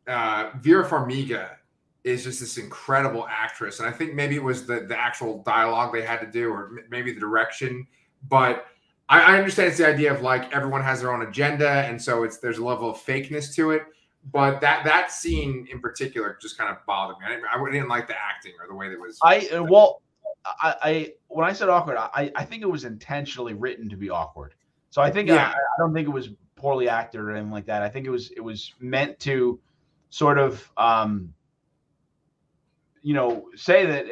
uh, 0.08 0.52
Vera 0.60 0.88
Farmiga 0.88 1.56
is 2.04 2.24
just 2.24 2.40
this 2.40 2.58
incredible 2.58 3.26
actress, 3.30 3.80
and 3.80 3.88
I 3.88 3.92
think 3.92 4.14
maybe 4.14 4.36
it 4.36 4.44
was 4.44 4.66
the 4.66 4.82
the 4.82 5.00
actual 5.00 5.42
dialogue 5.44 5.94
they 5.94 6.02
had 6.02 6.20
to 6.20 6.28
do, 6.28 6.50
or 6.50 6.78
m- 6.78 6.86
maybe 6.90 7.14
the 7.14 7.20
direction. 7.20 7.88
But 8.30 8.66
I, 9.10 9.22
I 9.22 9.38
understand 9.38 9.70
it's 9.70 9.78
the 9.78 9.88
idea 9.88 10.14
of 10.14 10.22
like 10.22 10.54
everyone 10.54 10.82
has 10.82 11.02
their 11.02 11.14
own 11.14 11.22
agenda, 11.22 11.70
and 11.70 12.02
so 12.02 12.24
it's 12.24 12.38
there's 12.38 12.58
a 12.58 12.66
level 12.66 12.90
of 12.90 12.98
fakeness 12.98 13.54
to 13.56 13.72
it. 13.72 13.84
But 14.32 14.62
that 14.62 14.84
that 14.86 15.12
scene 15.12 15.68
in 15.72 15.80
particular 15.80 16.38
just 16.42 16.58
kind 16.58 16.70
of 16.70 16.78
bothered 16.86 17.18
me. 17.20 17.26
I 17.26 17.30
didn't, 17.30 17.46
I 17.46 17.72
didn't 17.72 17.90
like 17.90 18.08
the 18.08 18.16
acting 18.16 18.54
or 18.62 18.68
the 18.68 18.76
way 18.76 18.90
that 18.90 19.00
was. 19.00 19.18
I 19.22 19.48
uh, 19.48 19.64
well, 19.64 20.02
I, 20.46 20.76
I 20.84 21.14
when 21.28 21.46
I 21.46 21.54
said 21.54 21.70
awkward, 21.70 21.98
I 21.98 22.32
I 22.36 22.44
think 22.46 22.64
it 22.64 22.70
was 22.70 22.84
intentionally 22.86 23.54
written 23.54 23.90
to 23.90 23.96
be 23.98 24.10
awkward. 24.10 24.56
So 24.90 25.02
I 25.02 25.10
think 25.12 25.30
Yeah. 25.30 25.48
I, 25.48 25.52
I 25.52 25.78
don't 25.80 25.94
think 25.94 26.08
it 26.08 26.12
was 26.12 26.30
poorly 26.56 26.88
acted 26.90 27.20
or 27.22 27.32
anything 27.32 27.52
like 27.52 27.66
that. 27.66 27.82
I 27.82 27.90
think 27.90 28.06
it 28.06 28.10
was 28.10 28.32
it 28.32 28.42
was 28.42 28.74
meant 28.80 29.20
to 29.22 29.60
sort 30.10 30.38
of 30.38 30.70
um 30.78 31.34
you 33.02 33.14
know 33.14 33.50
say 33.56 33.86
that 33.86 34.06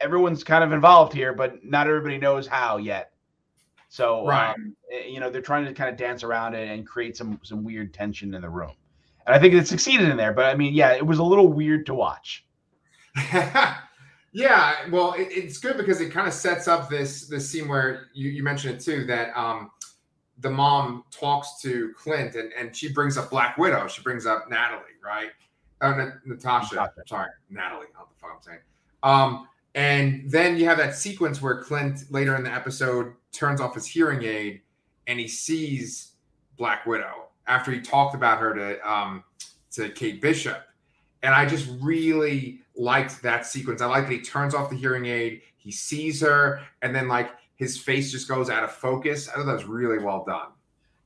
everyone's 0.00 0.44
kind 0.44 0.64
of 0.64 0.72
involved 0.72 1.12
here, 1.12 1.32
but 1.34 1.64
not 1.64 1.86
everybody 1.86 2.18
knows 2.18 2.46
how 2.46 2.76
yet. 2.78 3.12
So 3.88 4.26
Right. 4.26 4.54
um, 4.54 4.74
you 5.06 5.20
know 5.20 5.28
they're 5.30 5.42
trying 5.42 5.66
to 5.66 5.74
kind 5.74 5.90
of 5.90 5.96
dance 5.96 6.22
around 6.22 6.54
it 6.54 6.68
and 6.68 6.86
create 6.86 7.16
some 7.16 7.38
some 7.42 7.62
weird 7.64 7.92
tension 7.92 8.34
in 8.34 8.40
the 8.42 8.48
room. 8.48 8.72
And 9.26 9.34
I 9.34 9.38
think 9.38 9.54
it 9.54 9.68
succeeded 9.68 10.08
in 10.08 10.16
there, 10.16 10.32
but 10.32 10.46
I 10.46 10.54
mean, 10.56 10.74
yeah, 10.74 10.92
it 10.92 11.06
was 11.06 11.18
a 11.18 11.22
little 11.22 11.48
weird 11.48 11.86
to 11.86 11.94
watch. 11.94 12.44
yeah, 14.32 14.88
well, 14.90 15.12
it, 15.12 15.28
it's 15.30 15.58
good 15.58 15.76
because 15.76 16.00
it 16.00 16.10
kind 16.10 16.26
of 16.26 16.32
sets 16.32 16.66
up 16.66 16.88
this 16.88 17.28
this 17.28 17.48
scene 17.48 17.68
where 17.68 18.08
you, 18.14 18.30
you 18.30 18.42
mentioned 18.42 18.74
it 18.74 18.80
too 18.80 19.04
that 19.06 19.36
um, 19.38 19.70
the 20.40 20.50
mom 20.50 21.04
talks 21.10 21.60
to 21.62 21.92
Clint 21.96 22.34
and, 22.34 22.52
and 22.58 22.74
she 22.74 22.92
brings 22.92 23.18
up 23.18 23.30
Black 23.30 23.58
Widow. 23.58 23.86
She 23.88 24.02
brings 24.02 24.24
up 24.24 24.48
Natalie, 24.48 24.82
right? 25.04 25.30
Uh, 25.80 25.94
Na- 25.94 26.10
Natasha. 26.24 26.74
Natasha. 26.76 27.02
Sorry, 27.06 27.30
Natalie. 27.50 27.86
What 27.94 28.08
the 28.08 28.20
fuck 28.20 28.30
I'm 28.34 28.42
saying. 28.42 28.58
Um, 29.02 29.48
and 29.74 30.30
then 30.30 30.56
you 30.56 30.64
have 30.66 30.78
that 30.78 30.94
sequence 30.94 31.42
where 31.42 31.62
Clint 31.62 32.10
later 32.10 32.36
in 32.36 32.44
the 32.44 32.52
episode 32.52 33.14
turns 33.32 33.60
off 33.60 33.74
his 33.74 33.86
hearing 33.86 34.22
aid 34.22 34.60
and 35.06 35.18
he 35.18 35.28
sees 35.28 36.12
Black 36.56 36.86
Widow 36.86 37.28
after 37.46 37.70
he 37.70 37.80
talked 37.80 38.14
about 38.14 38.38
her 38.38 38.54
to 38.54 38.90
um, 38.90 39.24
to 39.72 39.90
Kate 39.90 40.20
Bishop. 40.20 40.62
And 41.22 41.34
I 41.34 41.46
just 41.46 41.68
really 41.80 42.60
liked 42.76 43.22
that 43.22 43.46
sequence. 43.46 43.80
I 43.80 43.86
like 43.86 44.06
that 44.06 44.12
he 44.12 44.20
turns 44.20 44.54
off 44.54 44.70
the 44.70 44.76
hearing 44.76 45.06
aid, 45.06 45.42
he 45.56 45.70
sees 45.70 46.20
her, 46.20 46.60
and 46.82 46.94
then 46.94 47.08
like 47.08 47.30
his 47.54 47.78
face 47.78 48.10
just 48.10 48.28
goes 48.28 48.50
out 48.50 48.64
of 48.64 48.72
focus. 48.72 49.28
I 49.28 49.34
thought 49.34 49.46
that 49.46 49.52
was 49.52 49.64
really 49.64 49.98
well 49.98 50.24
done. 50.26 50.48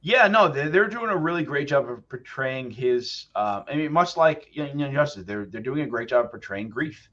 Yeah, 0.01 0.29
no, 0.29 0.47
they're, 0.49 0.89
doing 0.89 1.11
a 1.11 1.17
really 1.17 1.43
great 1.43 1.67
job 1.67 1.91
of 1.91 2.09
portraying 2.09 2.71
his. 2.71 3.27
Um, 3.35 3.65
I 3.69 3.75
mean, 3.75 3.93
much 3.93 4.17
like 4.17 4.49
you 4.53 4.73
know, 4.73 4.91
Justice, 4.93 5.25
they're 5.27 5.47
they're 5.47 5.61
doing 5.61 5.81
a 5.81 5.87
great 5.87 6.09
job 6.09 6.27
of 6.27 6.31
portraying 6.31 6.69
grief 6.69 7.09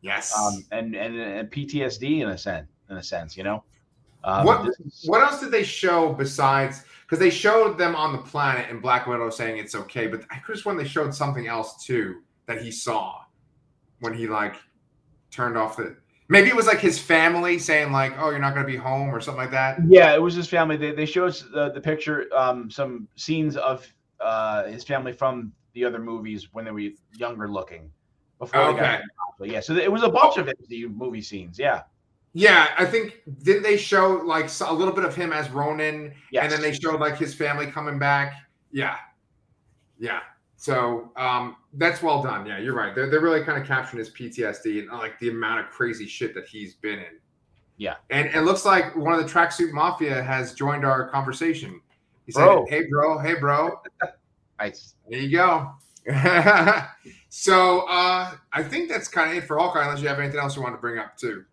Yes. 0.00 0.32
um, 0.38 0.64
and, 0.70 0.94
and 0.94 1.16
and 1.18 1.50
PTSD 1.50 2.20
in 2.22 2.28
a 2.28 2.38
sense. 2.38 2.68
In 2.90 2.96
a 2.96 3.02
sense, 3.02 3.36
you 3.36 3.42
know. 3.42 3.64
Um, 4.24 4.46
What- 4.46 4.70
what 5.04 5.20
else 5.20 5.40
did 5.40 5.50
they 5.50 5.64
show 5.64 6.12
besides? 6.12 6.84
Because 7.02 7.18
they 7.18 7.30
showed 7.30 7.76
them 7.76 7.96
on 7.96 8.12
the 8.12 8.18
planet 8.18 8.66
and 8.70 8.80
Black 8.80 9.06
Widow 9.06 9.30
saying 9.30 9.58
it's 9.58 9.74
okay, 9.74 10.06
but 10.06 10.24
I 10.30 10.34
have 10.34 10.58
sworn 10.58 10.76
they 10.76 10.84
showed 10.84 11.14
something 11.14 11.46
else 11.46 11.84
too 11.84 12.22
that 12.48 12.60
he 12.60 12.72
saw 12.72 13.20
when 14.00 14.12
he 14.14 14.26
like 14.26 14.56
turned 15.30 15.56
off 15.56 15.76
the. 15.76 15.96
Maybe 16.30 16.48
it 16.48 16.56
was 16.56 16.66
like 16.66 16.80
his 16.80 16.98
family 16.98 17.58
saying 17.58 17.92
like, 17.92 18.14
"Oh, 18.18 18.30
you're 18.30 18.40
not 18.40 18.54
going 18.54 18.66
to 18.66 18.70
be 18.70 18.76
home" 18.76 19.14
or 19.14 19.20
something 19.20 19.40
like 19.40 19.52
that. 19.52 19.78
Yeah, 19.86 20.12
it 20.14 20.20
was 20.20 20.34
his 20.34 20.48
family. 20.48 20.76
They 20.76 20.90
they 20.90 21.06
showed 21.06 21.28
us 21.28 21.44
the, 21.54 21.70
the 21.70 21.80
picture, 21.80 22.26
um, 22.34 22.70
some 22.70 23.06
scenes 23.14 23.56
of 23.56 23.86
uh, 24.20 24.64
his 24.64 24.82
family 24.82 25.12
from 25.12 25.52
the 25.74 25.84
other 25.84 25.98
movies 26.00 26.48
when 26.52 26.64
they 26.64 26.70
were 26.72 26.88
younger 27.16 27.48
looking. 27.48 27.90
Before 28.38 28.72
got 28.72 28.74
Okay. 28.74 29.00
into 29.40 29.52
yeah. 29.52 29.60
So 29.60 29.74
it 29.76 29.90
was 29.90 30.02
a 30.02 30.08
bunch 30.08 30.36
of 30.36 30.46
MCU 30.46 30.94
movie 30.94 31.22
scenes. 31.22 31.58
Yeah. 31.58 31.82
Yeah, 32.34 32.68
I 32.78 32.84
think 32.84 33.22
didn't 33.42 33.62
they 33.62 33.76
show 33.78 34.20
like 34.24 34.50
a 34.60 34.72
little 34.72 34.92
bit 34.94 35.04
of 35.04 35.16
him 35.16 35.32
as 35.32 35.48
Ronin, 35.50 36.12
Yes. 36.30 36.44
and 36.44 36.52
then 36.52 36.60
they 36.60 36.72
showed 36.78 37.00
like 37.00 37.16
his 37.16 37.34
family 37.34 37.66
coming 37.66 37.98
back. 37.98 38.34
Yeah, 38.70 38.96
yeah. 39.98 40.20
So 40.58 41.12
um, 41.16 41.56
that's 41.74 42.02
well 42.02 42.20
done. 42.20 42.44
Yeah, 42.44 42.58
you're 42.58 42.74
right. 42.74 42.92
They're, 42.92 43.08
they're 43.08 43.20
really 43.20 43.44
kind 43.44 43.62
of 43.62 43.66
capturing 43.66 44.00
his 44.00 44.10
PTSD 44.10 44.80
and 44.80 44.90
uh, 44.90 44.98
like 44.98 45.16
the 45.20 45.30
amount 45.30 45.60
of 45.60 45.70
crazy 45.70 46.06
shit 46.06 46.34
that 46.34 46.46
he's 46.46 46.74
been 46.74 46.98
in. 46.98 47.18
Yeah. 47.76 47.94
and 48.10 48.26
it 48.34 48.40
looks 48.40 48.64
like 48.64 48.96
one 48.96 49.14
of 49.14 49.24
the 49.24 49.32
tracksuit 49.32 49.70
mafia 49.70 50.20
has 50.20 50.52
joined 50.54 50.84
our 50.84 51.08
conversation. 51.10 51.80
He 52.26 52.32
said, 52.32 52.44
Bro. 52.44 52.66
"Hey, 52.68 52.86
bro. 52.90 53.18
Hey, 53.18 53.34
bro. 53.34 53.80
Nice. 54.58 54.96
There 55.08 55.20
you 55.20 55.36
go." 55.36 55.70
so 57.28 57.80
uh, 57.82 58.32
I 58.52 58.62
think 58.64 58.88
that's 58.88 59.06
kind 59.06 59.30
of 59.30 59.36
it 59.36 59.46
for 59.46 59.60
all 59.60 59.68
Hawkeye. 59.68 59.84
Unless 59.84 60.02
you 60.02 60.08
have 60.08 60.18
anything 60.18 60.40
else 60.40 60.56
you 60.56 60.62
want 60.62 60.74
to 60.74 60.80
bring 60.80 60.98
up 60.98 61.16
too. 61.16 61.44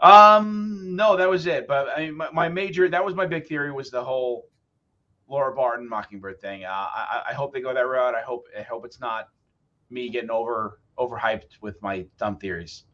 Um, 0.00 0.94
no, 0.94 1.16
that 1.16 1.28
was 1.28 1.48
it. 1.48 1.66
But 1.66 1.88
I 1.88 2.02
mean, 2.02 2.16
my, 2.16 2.30
my 2.30 2.48
major 2.48 2.88
that 2.88 3.04
was 3.04 3.16
my 3.16 3.26
big 3.26 3.48
theory 3.48 3.72
was 3.72 3.90
the 3.90 4.04
whole 4.04 4.46
Laura 5.32 5.54
Barton 5.54 5.88
Mockingbird 5.88 6.40
thing. 6.40 6.64
Uh, 6.64 6.68
I, 6.68 7.22
I 7.30 7.32
hope 7.32 7.54
they 7.54 7.62
go 7.62 7.72
that 7.72 7.80
route. 7.80 8.14
I 8.14 8.20
hope 8.20 8.46
I 8.56 8.60
hope 8.60 8.84
it's 8.84 9.00
not 9.00 9.30
me 9.88 10.10
getting 10.10 10.30
over 10.30 10.80
overhyped 10.98 11.60
with 11.62 11.80
my 11.80 12.04
dumb 12.18 12.36
theories. 12.36 12.84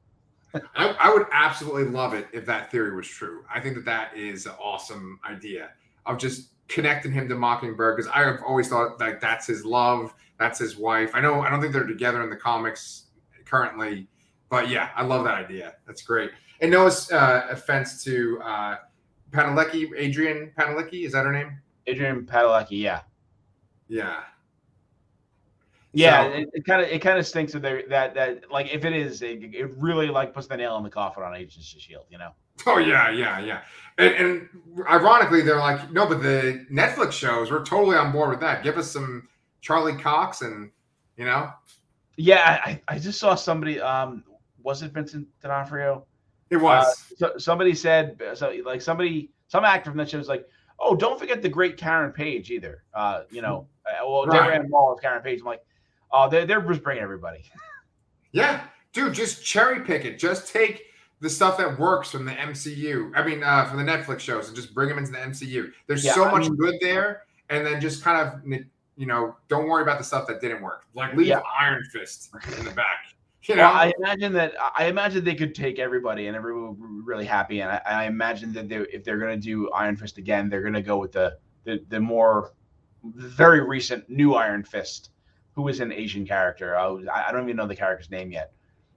I, 0.54 0.96
I 1.00 1.12
would 1.12 1.26
absolutely 1.32 1.86
love 1.86 2.14
it 2.14 2.28
if 2.32 2.46
that 2.46 2.70
theory 2.70 2.94
was 2.94 3.08
true. 3.08 3.44
I 3.52 3.60
think 3.60 3.74
that 3.74 3.84
that 3.86 4.16
is 4.16 4.46
an 4.46 4.52
awesome 4.52 5.18
idea 5.28 5.70
of 6.06 6.16
just 6.16 6.50
connecting 6.68 7.12
him 7.12 7.28
to 7.28 7.34
Mockingbird 7.34 7.96
because 7.96 8.10
I 8.14 8.20
have 8.20 8.40
always 8.46 8.68
thought 8.68 9.00
like 9.00 9.20
that's 9.20 9.46
his 9.48 9.64
love, 9.64 10.14
that's 10.38 10.60
his 10.60 10.76
wife. 10.76 11.10
I 11.14 11.20
know 11.20 11.40
I 11.40 11.50
don't 11.50 11.60
think 11.60 11.72
they're 11.72 11.86
together 11.86 12.22
in 12.22 12.30
the 12.30 12.36
comics 12.36 13.06
currently, 13.46 14.06
but 14.48 14.68
yeah, 14.68 14.90
I 14.94 15.02
love 15.02 15.24
that 15.24 15.34
idea. 15.34 15.74
That's 15.88 16.02
great. 16.02 16.30
And 16.60 16.70
no 16.70 16.86
uh, 16.86 17.46
offense 17.50 18.04
to 18.04 18.40
uh, 18.44 18.76
Padalecki, 19.32 19.90
Adrian 19.96 20.52
Padalecki, 20.56 21.04
is 21.04 21.12
that 21.12 21.24
her 21.24 21.32
name? 21.32 21.60
Adrian 21.88 22.26
Padalecki, 22.26 22.80
yeah, 22.80 23.00
Yeah. 23.88 24.20
yeah. 25.92 26.24
So- 26.24 26.44
it 26.52 26.64
kind 26.66 26.82
of 26.82 26.88
it 26.88 26.98
kind 27.00 27.18
of 27.18 27.26
stinks 27.26 27.52
that 27.52 27.62
they 27.62 27.84
that 27.88 28.14
that 28.14 28.50
like 28.50 28.72
if 28.72 28.84
it 28.84 28.92
is, 28.92 29.22
it, 29.22 29.42
it 29.54 29.70
really 29.78 30.08
like 30.08 30.34
puts 30.34 30.46
the 30.46 30.56
nail 30.56 30.76
in 30.76 30.84
the 30.84 30.90
coffin 30.90 31.22
on 31.22 31.34
Agents 31.34 31.74
of 31.74 31.80
Shield. 31.80 32.04
You 32.10 32.18
know. 32.18 32.30
Oh 32.66 32.78
yeah, 32.78 33.10
yeah, 33.10 33.38
yeah. 33.38 33.60
And, 33.98 34.14
and 34.14 34.48
ironically, 34.88 35.42
they're 35.42 35.58
like, 35.58 35.90
no, 35.92 36.06
but 36.06 36.22
the 36.22 36.66
Netflix 36.70 37.12
shows, 37.12 37.50
we're 37.50 37.64
totally 37.64 37.96
on 37.96 38.12
board 38.12 38.30
with 38.30 38.40
that. 38.40 38.62
Give 38.62 38.76
us 38.76 38.90
some 38.90 39.28
Charlie 39.60 39.96
Cox, 39.96 40.42
and 40.42 40.70
you 41.16 41.24
know, 41.24 41.50
Yeah, 42.16 42.60
I, 42.64 42.80
I 42.88 42.98
just 42.98 43.18
saw 43.18 43.34
somebody. 43.34 43.80
Um, 43.80 44.24
was 44.62 44.82
it 44.82 44.92
Vincent 44.92 45.26
D'Onofrio? 45.40 46.04
it 46.50 46.56
was. 46.56 47.12
so, 47.18 47.36
somebody 47.36 47.74
said 47.74 48.18
so 48.34 48.54
like 48.64 48.80
somebody 48.80 49.30
some 49.48 49.64
actor 49.64 49.90
from 49.90 49.98
that 49.98 50.08
show 50.08 50.16
was 50.18 50.28
like 50.28 50.48
oh, 50.80 50.94
don't 50.96 51.18
forget 51.18 51.42
the 51.42 51.48
great 51.48 51.76
Karen 51.76 52.12
Page 52.12 52.50
either. 52.50 52.84
Uh, 52.94 53.22
you 53.30 53.42
know, 53.42 53.66
uh, 53.86 54.06
well, 54.06 54.26
Right. 54.26 54.38
Deborah 54.40 54.54
Ann 54.56 54.70
Woll 54.70 54.94
is 54.94 55.00
Karen 55.00 55.22
Page. 55.22 55.40
I'm 55.40 55.46
like, 55.46 55.64
oh, 56.12 56.28
they're 56.30 56.46
they're 56.46 56.60
just 56.62 56.82
bringing 56.82 57.02
everybody. 57.02 57.42
Yeah, 58.32 58.64
dude, 58.92 59.14
just 59.14 59.42
cherry 59.44 59.80
pick 59.80 60.04
it. 60.04 60.18
Just 60.18 60.52
take 60.52 60.82
the 61.20 61.30
stuff 61.30 61.56
that 61.56 61.78
works 61.78 62.10
from 62.10 62.26
the 62.26 62.32
MCU. 62.32 63.10
I 63.16 63.24
mean, 63.26 63.42
uh, 63.42 63.64
from 63.64 63.78
the 63.78 63.90
Netflix 63.90 64.20
shows, 64.20 64.48
and 64.48 64.54
just 64.54 64.74
bring 64.74 64.90
them 64.90 64.98
into 64.98 65.12
the 65.12 65.16
MCU. 65.18 65.72
There's 65.86 66.04
Yeah, 66.04 66.12
so 66.12 66.24
I 66.24 66.32
much 66.32 66.42
mean- 66.42 66.56
good 66.56 66.74
there, 66.82 67.22
and 67.48 67.64
then 67.66 67.80
just 67.80 68.04
kind 68.04 68.20
of, 68.20 68.44
you 68.96 69.06
know, 69.06 69.34
don't 69.48 69.66
worry 69.66 69.82
about 69.82 69.96
the 69.98 70.04
stuff 70.04 70.26
that 70.28 70.42
didn't 70.42 70.60
work. 70.62 70.84
Like 70.94 71.14
leave 71.16 71.28
Yeah. 71.28 71.40
Iron 71.58 71.82
Fist 71.90 72.28
in 72.58 72.64
the 72.66 72.70
back. 72.72 73.06
You 73.48 73.56
know, 73.56 73.62
I 73.64 73.92
imagine 73.98 74.32
that 74.34 74.52
I 74.76 74.86
imagine 74.86 75.24
they 75.24 75.34
could 75.34 75.54
take 75.54 75.78
everybody 75.78 76.26
and 76.26 76.36
everyone 76.36 76.68
would 76.68 76.76
be 76.78 77.02
really 77.04 77.24
happy. 77.24 77.60
And 77.60 77.70
I, 77.72 77.80
I 77.86 78.04
imagine 78.04 78.52
that 78.52 78.68
they, 78.68 78.76
if 78.92 79.04
they're 79.04 79.18
going 79.18 79.40
to 79.40 79.42
do 79.42 79.70
Iron 79.70 79.96
Fist 79.96 80.18
again, 80.18 80.50
they're 80.50 80.60
going 80.60 80.74
to 80.74 80.82
go 80.82 80.98
with 80.98 81.12
the, 81.12 81.38
the 81.64 81.82
the 81.88 81.98
more 81.98 82.52
very 83.04 83.62
recent 83.66 84.08
new 84.10 84.34
Iron 84.34 84.62
Fist, 84.62 85.10
who 85.52 85.68
is 85.68 85.80
an 85.80 85.92
Asian 85.92 86.26
character. 86.26 86.76
I, 86.76 86.86
was, 86.88 87.06
I 87.12 87.32
don't 87.32 87.44
even 87.44 87.56
know 87.56 87.66
the 87.66 87.76
character's 87.76 88.10
name 88.10 88.30
yet, 88.30 88.52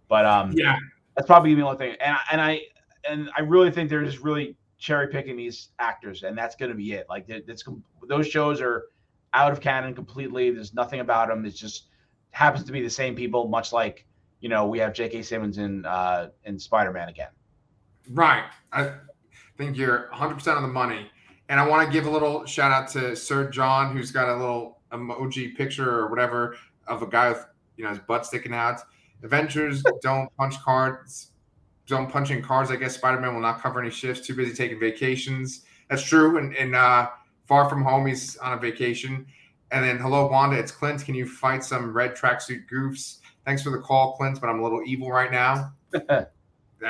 but 0.09 0.25
um, 0.25 0.51
yeah, 0.53 0.75
that's 1.15 1.27
probably 1.27 1.55
the 1.55 1.61
only 1.61 1.77
thing. 1.77 1.95
And 2.01 2.15
I- 2.15 2.21
and 2.31 2.41
I 2.41 2.61
and 3.09 3.29
I 3.37 3.41
really 3.41 3.71
think 3.71 3.89
they're 3.89 4.03
just 4.03 4.19
really 4.19 4.57
cherry 4.77 5.07
picking 5.07 5.37
these 5.37 5.69
actors, 5.79 6.23
and 6.23 6.37
that's 6.37 6.55
going 6.57 6.69
to 6.71 6.75
be 6.75 6.91
it. 6.91 7.05
Like 7.07 7.25
that's 7.27 7.63
those 8.07 8.27
shows 8.27 8.59
are 8.59 8.87
out 9.33 9.53
of 9.53 9.61
canon 9.61 9.95
completely. 9.95 10.51
There's 10.51 10.73
nothing 10.73 10.99
about 10.99 11.29
them. 11.29 11.45
It's 11.45 11.57
just 11.57 11.85
happens 12.31 12.65
to 12.65 12.71
be 12.73 12.81
the 12.81 12.89
same 12.89 13.15
people, 13.15 13.47
much 13.47 13.71
like 13.71 14.05
you 14.41 14.49
know 14.49 14.67
we 14.67 14.79
have 14.79 14.93
J.K. 14.93 15.21
Simmons 15.21 15.57
in 15.57 15.85
uh, 15.85 16.29
in 16.45 16.59
Spider 16.59 16.91
Man 16.91 17.09
again. 17.09 17.29
right. 18.09 18.45
I 18.73 18.93
think 19.57 19.77
you're 19.77 20.09
100 20.09 20.35
percent 20.35 20.57
on 20.57 20.63
the 20.63 20.69
money. 20.69 21.09
And 21.49 21.59
I 21.59 21.67
want 21.67 21.85
to 21.85 21.91
give 21.91 22.05
a 22.05 22.09
little 22.09 22.45
shout 22.45 22.71
out 22.71 22.89
to 22.91 23.15
Sir 23.15 23.49
John, 23.49 23.95
who's 23.95 24.11
got 24.11 24.29
a 24.29 24.35
little 24.35 24.79
emoji 24.91 25.55
picture 25.55 25.89
or 25.89 26.09
whatever 26.09 26.55
of 26.87 27.01
a 27.01 27.07
guy 27.07 27.29
with 27.29 27.45
you 27.77 27.83
know 27.83 27.89
his 27.89 27.99
butt 27.99 28.25
sticking 28.25 28.53
out. 28.53 28.81
Avengers 29.23 29.83
don't 30.01 30.29
punch 30.37 30.59
cards, 30.61 31.31
don't 31.87 32.09
punch 32.09 32.31
in 32.31 32.41
cards. 32.41 32.71
I 32.71 32.75
guess 32.77 32.95
Spider 32.95 33.19
Man 33.19 33.33
will 33.33 33.41
not 33.41 33.61
cover 33.61 33.81
any 33.81 33.91
shifts. 33.91 34.25
Too 34.25 34.35
busy 34.35 34.53
taking 34.53 34.79
vacations. 34.79 35.65
That's 35.89 36.03
true. 36.03 36.37
And, 36.37 36.55
and 36.55 36.73
uh, 36.73 37.09
Far 37.45 37.67
From 37.67 37.83
Home, 37.83 38.05
he's 38.05 38.37
on 38.37 38.53
a 38.53 38.57
vacation. 38.57 39.25
And 39.71 39.85
then, 39.85 39.97
hello, 39.97 40.27
Wanda. 40.27 40.57
It's 40.57 40.71
Clint. 40.71 41.03
Can 41.03 41.15
you 41.15 41.25
fight 41.25 41.63
some 41.63 41.93
red 41.93 42.15
tracksuit 42.15 42.69
goofs? 42.71 43.17
Thanks 43.45 43.63
for 43.63 43.71
the 43.71 43.79
call, 43.79 44.13
Clint, 44.17 44.39
but 44.39 44.49
I'm 44.49 44.59
a 44.59 44.63
little 44.63 44.81
evil 44.85 45.11
right 45.11 45.31
now. 45.31 45.73
that 45.91 46.31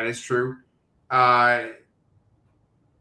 is 0.05 0.21
true. 0.21 0.57
Uh, 1.09 1.67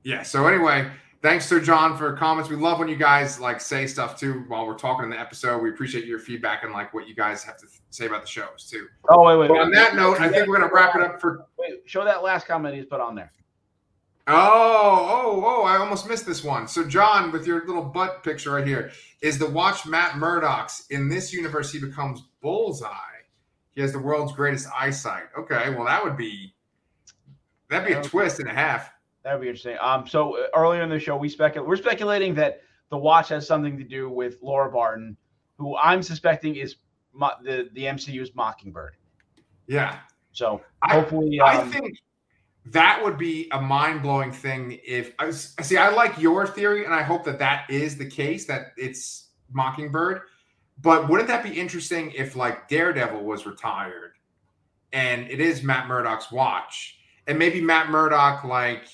yeah. 0.02 0.22
So 0.22 0.46
anyway, 0.46 0.90
thanks 1.22 1.46
Sir 1.46 1.60
John 1.60 1.96
for 1.96 2.12
comments. 2.14 2.48
We 2.48 2.56
love 2.56 2.78
when 2.78 2.88
you 2.88 2.96
guys 2.96 3.40
like 3.40 3.60
say 3.60 3.86
stuff 3.86 4.18
too 4.18 4.44
while 4.48 4.66
we're 4.66 4.78
talking 4.78 5.04
in 5.04 5.10
the 5.10 5.18
episode. 5.18 5.62
We 5.62 5.70
appreciate 5.70 6.06
your 6.06 6.18
feedback 6.18 6.64
and 6.64 6.72
like 6.72 6.94
what 6.94 7.08
you 7.08 7.14
guys 7.14 7.42
have 7.44 7.56
to 7.58 7.66
say 7.90 8.06
about 8.06 8.22
the 8.22 8.28
shows 8.28 8.68
too. 8.70 8.86
Oh 9.08 9.24
wait, 9.24 9.36
wait. 9.36 9.48
But 9.48 9.54
wait, 9.54 9.62
on 9.62 9.70
that 9.72 9.94
note, 9.94 10.20
I 10.20 10.28
think 10.28 10.48
we're 10.48 10.58
gonna 10.58 10.72
wrap 10.72 10.94
it 10.96 11.02
up 11.02 11.20
for. 11.20 11.46
Wait, 11.58 11.82
show 11.86 12.04
that 12.04 12.22
last 12.22 12.46
comment 12.46 12.74
he's 12.74 12.86
put 12.86 13.00
on 13.00 13.14
there. 13.14 13.32
Oh, 14.26 15.08
oh, 15.10 15.42
oh! 15.44 15.64
I 15.64 15.76
almost 15.78 16.06
missed 16.06 16.24
this 16.24 16.44
one. 16.44 16.68
So, 16.68 16.86
John, 16.86 17.32
with 17.32 17.46
your 17.46 17.66
little 17.66 17.82
butt 17.82 18.22
picture 18.22 18.52
right 18.52 18.66
here, 18.66 18.92
is 19.22 19.38
the 19.38 19.48
watch 19.48 19.86
Matt 19.86 20.18
Murdock's 20.18 20.86
in 20.90 21.08
this 21.08 21.32
universe? 21.32 21.72
He 21.72 21.80
becomes 21.80 22.22
Bullseye. 22.40 23.09
He 23.74 23.80
has 23.80 23.92
the 23.92 23.98
world's 23.98 24.32
greatest 24.32 24.68
eyesight. 24.76 25.24
Okay, 25.38 25.70
well, 25.74 25.84
that 25.84 26.02
would 26.02 26.16
be 26.16 26.54
that'd 27.68 27.86
be 27.86 27.94
a 27.94 28.02
twist 28.02 28.40
and 28.40 28.48
a 28.48 28.52
half. 28.54 28.92
That 29.22 29.34
would 29.34 29.42
be 29.42 29.48
interesting. 29.48 29.76
Um, 29.80 30.06
so 30.06 30.36
uh, 30.36 30.46
earlier 30.56 30.82
in 30.82 30.88
the 30.88 30.98
show, 30.98 31.16
we 31.16 31.28
specul 31.28 31.66
we're 31.66 31.76
speculating 31.76 32.34
that 32.36 32.62
the 32.90 32.98
watch 32.98 33.28
has 33.28 33.46
something 33.46 33.78
to 33.78 33.84
do 33.84 34.08
with 34.10 34.38
Laura 34.42 34.70
Barton, 34.70 35.16
who 35.56 35.76
I'm 35.76 36.02
suspecting 36.02 36.56
is 36.56 36.76
mo- 37.12 37.30
the 37.42 37.68
the 37.74 37.84
MCU's 37.84 38.34
Mockingbird. 38.34 38.96
Yeah, 39.66 39.98
So 40.32 40.62
I- 40.82 40.94
hopefully, 40.94 41.40
I 41.40 41.58
um, 41.58 41.70
think 41.70 41.96
that 42.66 43.00
would 43.04 43.16
be 43.16 43.48
a 43.52 43.60
mind 43.60 44.02
blowing 44.02 44.32
thing. 44.32 44.80
If 44.84 45.14
I 45.20 45.30
see, 45.30 45.76
I 45.76 45.90
like 45.90 46.18
your 46.18 46.46
theory, 46.46 46.84
and 46.84 46.92
I 46.92 47.02
hope 47.02 47.24
that 47.24 47.38
that 47.38 47.70
is 47.70 47.96
the 47.96 48.06
case 48.08 48.46
that 48.46 48.72
it's 48.76 49.28
Mockingbird. 49.52 50.22
But 50.82 51.08
wouldn't 51.08 51.28
that 51.28 51.42
be 51.42 51.50
interesting 51.58 52.12
if 52.12 52.36
like 52.36 52.68
Daredevil 52.68 53.22
was 53.22 53.46
retired, 53.46 54.12
and 54.92 55.28
it 55.30 55.40
is 55.40 55.62
Matt 55.62 55.88
Murdock's 55.88 56.32
watch, 56.32 56.98
and 57.26 57.38
maybe 57.38 57.60
Matt 57.60 57.90
Murdock 57.90 58.44
like 58.44 58.84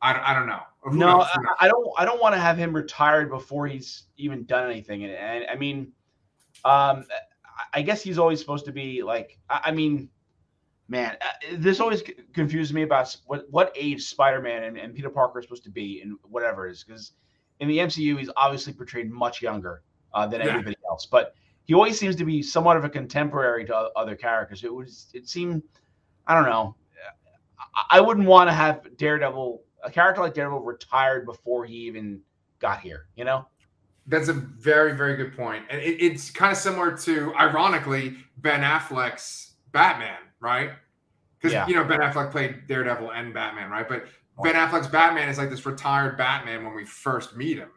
I, 0.00 0.30
I 0.30 0.34
don't 0.34 0.46
know. 0.46 0.60
No, 0.86 0.90
knows? 0.92 1.26
Who 1.34 1.42
knows? 1.42 1.54
I, 1.60 1.66
I 1.66 1.68
don't. 1.68 1.88
I 1.98 2.04
don't 2.04 2.20
want 2.20 2.34
to 2.34 2.40
have 2.40 2.56
him 2.56 2.74
retired 2.74 3.30
before 3.30 3.66
he's 3.66 4.04
even 4.16 4.44
done 4.44 4.70
anything. 4.70 5.04
And, 5.04 5.12
and 5.12 5.44
I 5.50 5.56
mean, 5.56 5.92
um, 6.64 7.04
I- 7.74 7.82
guess 7.82 8.02
he's 8.02 8.18
always 8.18 8.40
supposed 8.40 8.64
to 8.66 8.72
be 8.72 9.02
like. 9.02 9.38
I, 9.50 9.60
I 9.64 9.70
mean, 9.72 10.08
man, 10.88 11.16
uh, 11.20 11.56
this 11.56 11.80
always 11.80 12.00
c- 12.00 12.14
confuses 12.32 12.72
me 12.72 12.82
about 12.82 13.14
what 13.26 13.46
what 13.50 13.72
age 13.74 14.04
Spider-Man 14.04 14.64
and, 14.64 14.78
and 14.78 14.94
Peter 14.94 15.10
Parker 15.10 15.38
are 15.38 15.42
supposed 15.42 15.64
to 15.64 15.70
be 15.70 16.00
and 16.00 16.16
whatever 16.22 16.68
it 16.68 16.72
is 16.72 16.84
because 16.84 17.12
in 17.60 17.68
the 17.68 17.78
MCU 17.78 18.18
he's 18.18 18.30
obviously 18.36 18.72
portrayed 18.72 19.10
much 19.10 19.42
younger 19.42 19.82
uh, 20.14 20.26
than 20.26 20.40
Yeah. 20.40 20.48
everybody 20.48 20.76
else, 20.88 21.06
but 21.06 21.34
he 21.64 21.74
always 21.74 21.98
seems 21.98 22.16
to 22.16 22.24
be 22.24 22.42
somewhat 22.42 22.76
of 22.76 22.84
a 22.84 22.88
contemporary 22.88 23.64
to 23.66 23.76
other 23.76 24.14
characters. 24.16 24.64
It 24.64 24.72
was 24.74 25.10
it 25.14 25.28
seemed 25.28 25.62
I 26.26 26.34
don't 26.34 26.48
know. 26.50 26.74
I- 27.74 27.98
I 27.98 28.00
wouldn't 28.00 28.26
want 28.26 28.48
to 28.48 28.54
have 28.54 28.96
Daredevil, 28.96 29.62
a 29.84 29.90
character 29.90 30.20
like 30.20 30.34
Daredevil, 30.34 30.60
retired 30.60 31.24
before 31.26 31.64
he 31.64 31.74
even 31.74 32.20
got 32.58 32.80
here. 32.80 33.06
You 33.16 33.24
know? 33.24 33.46
That's 34.06 34.28
a 34.28 34.32
very, 34.32 34.92
very 34.96 35.16
good 35.16 35.36
point. 35.36 35.64
And 35.70 35.80
it, 35.80 36.02
it's 36.02 36.30
kind 36.30 36.50
of 36.50 36.58
similar 36.58 36.96
to, 36.98 37.34
ironically, 37.34 38.16
Ben 38.38 38.60
Affleck's 38.62 39.54
Batman, 39.72 40.18
right? 40.40 40.72
Because, 41.38 41.52
Yeah. 41.52 41.66
you 41.68 41.74
know, 41.74 41.84
Ben 41.84 42.00
Affleck 42.00 42.30
played 42.32 42.66
Daredevil 42.66 43.12
and 43.12 43.32
Batman, 43.32 43.70
right? 43.70 43.88
But 43.88 44.06
Ben 44.42 44.54
Affleck's 44.54 44.88
Batman 44.88 45.28
is 45.28 45.38
like 45.38 45.50
this 45.50 45.64
retired 45.66 46.16
Batman 46.16 46.64
when 46.64 46.74
we 46.74 46.84
first 46.84 47.36
meet 47.36 47.58
him. 47.58 47.70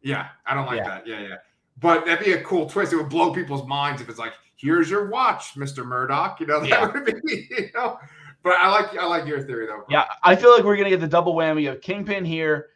Yeah, 0.00 0.28
I 0.46 0.54
don't 0.54 0.66
like 0.66 0.78
Yeah. 0.78 0.88
that. 0.88 1.06
Yeah, 1.06 1.20
yeah. 1.20 1.36
But 1.80 2.06
that'd 2.06 2.24
be 2.24 2.32
a 2.32 2.42
cool 2.42 2.68
twist. 2.68 2.92
It 2.92 2.96
would 2.96 3.08
blow 3.08 3.32
people's 3.32 3.66
minds 3.66 4.00
if 4.00 4.08
it's 4.08 4.18
like, 4.18 4.32
here's 4.56 4.88
your 4.88 5.08
watch, 5.08 5.54
Mr. 5.54 5.84
Murdock. 5.84 6.38
You 6.40 6.46
know, 6.46 6.60
that 6.60 6.68
Yeah. 6.68 6.86
would 6.92 7.04
be, 7.04 7.12
you 7.50 7.70
know. 7.74 7.98
But 8.42 8.54
I 8.54 8.68
like 8.70 8.96
I 8.96 9.06
like 9.06 9.26
your 9.26 9.42
theory 9.42 9.66
though. 9.66 9.84
Yeah, 9.88 10.04
I 10.22 10.36
feel 10.36 10.50
like 10.54 10.64
we're 10.64 10.76
gonna 10.76 10.90
get 10.90 11.00
the 11.00 11.08
double 11.08 11.34
whammy 11.34 11.70
of 11.72 11.80
Kingpin 11.80 12.24
here, 12.26 12.68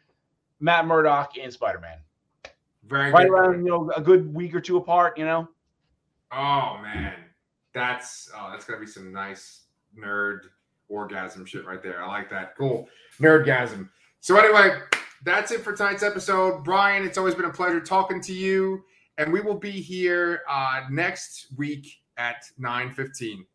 Matt 0.59 0.87
Murdock, 0.87 1.33
and 1.39 1.53
Spider 1.53 1.79
Man. 1.79 1.99
Very 2.87 3.11
Right 3.11 3.27
good. 3.27 3.33
around, 3.33 3.63
you 3.65 3.69
know, 3.71 3.91
a 3.95 4.01
good 4.01 4.33
week 4.33 4.55
or 4.55 4.61
two 4.61 4.77
apart. 4.77 5.15
You 5.17 5.25
know? 5.25 5.47
Oh 6.31 6.79
man, 6.81 7.13
that's 7.73 8.31
oh, 8.35 8.49
that's 8.51 8.65
gonna 8.65 8.79
be 8.79 8.87
some 8.87 9.11
nice 9.13 9.65
nerd 9.97 10.39
orgasm 10.87 11.45
shit 11.45 11.65
right 11.67 11.83
there. 11.83 12.03
I 12.03 12.07
like 12.07 12.29
that. 12.31 12.55
Cool, 12.57 12.87
nerdgasm. 13.19 13.89
So 14.21 14.37
anyway, 14.37 14.79
that's 15.23 15.51
it 15.51 15.61
for 15.61 15.73
tonight's 15.73 16.01
episode. 16.03 16.63
Brian, 16.63 17.05
it's 17.05 17.17
always 17.19 17.35
been 17.35 17.45
a 17.45 17.51
pleasure 17.53 17.79
talking 17.79 18.21
to 18.21 18.33
you, 18.33 18.83
and 19.19 19.31
we 19.31 19.41
will 19.41 19.59
be 19.59 19.69
here 19.69 20.41
uh, 20.49 20.81
next 20.89 21.47
week 21.57 21.85
at 22.17 22.45
nine 22.57 22.91
fifteen. 22.91 23.45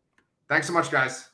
Thanks 0.47 0.67
so 0.67 0.73
much, 0.73 0.91
guys. 0.91 1.29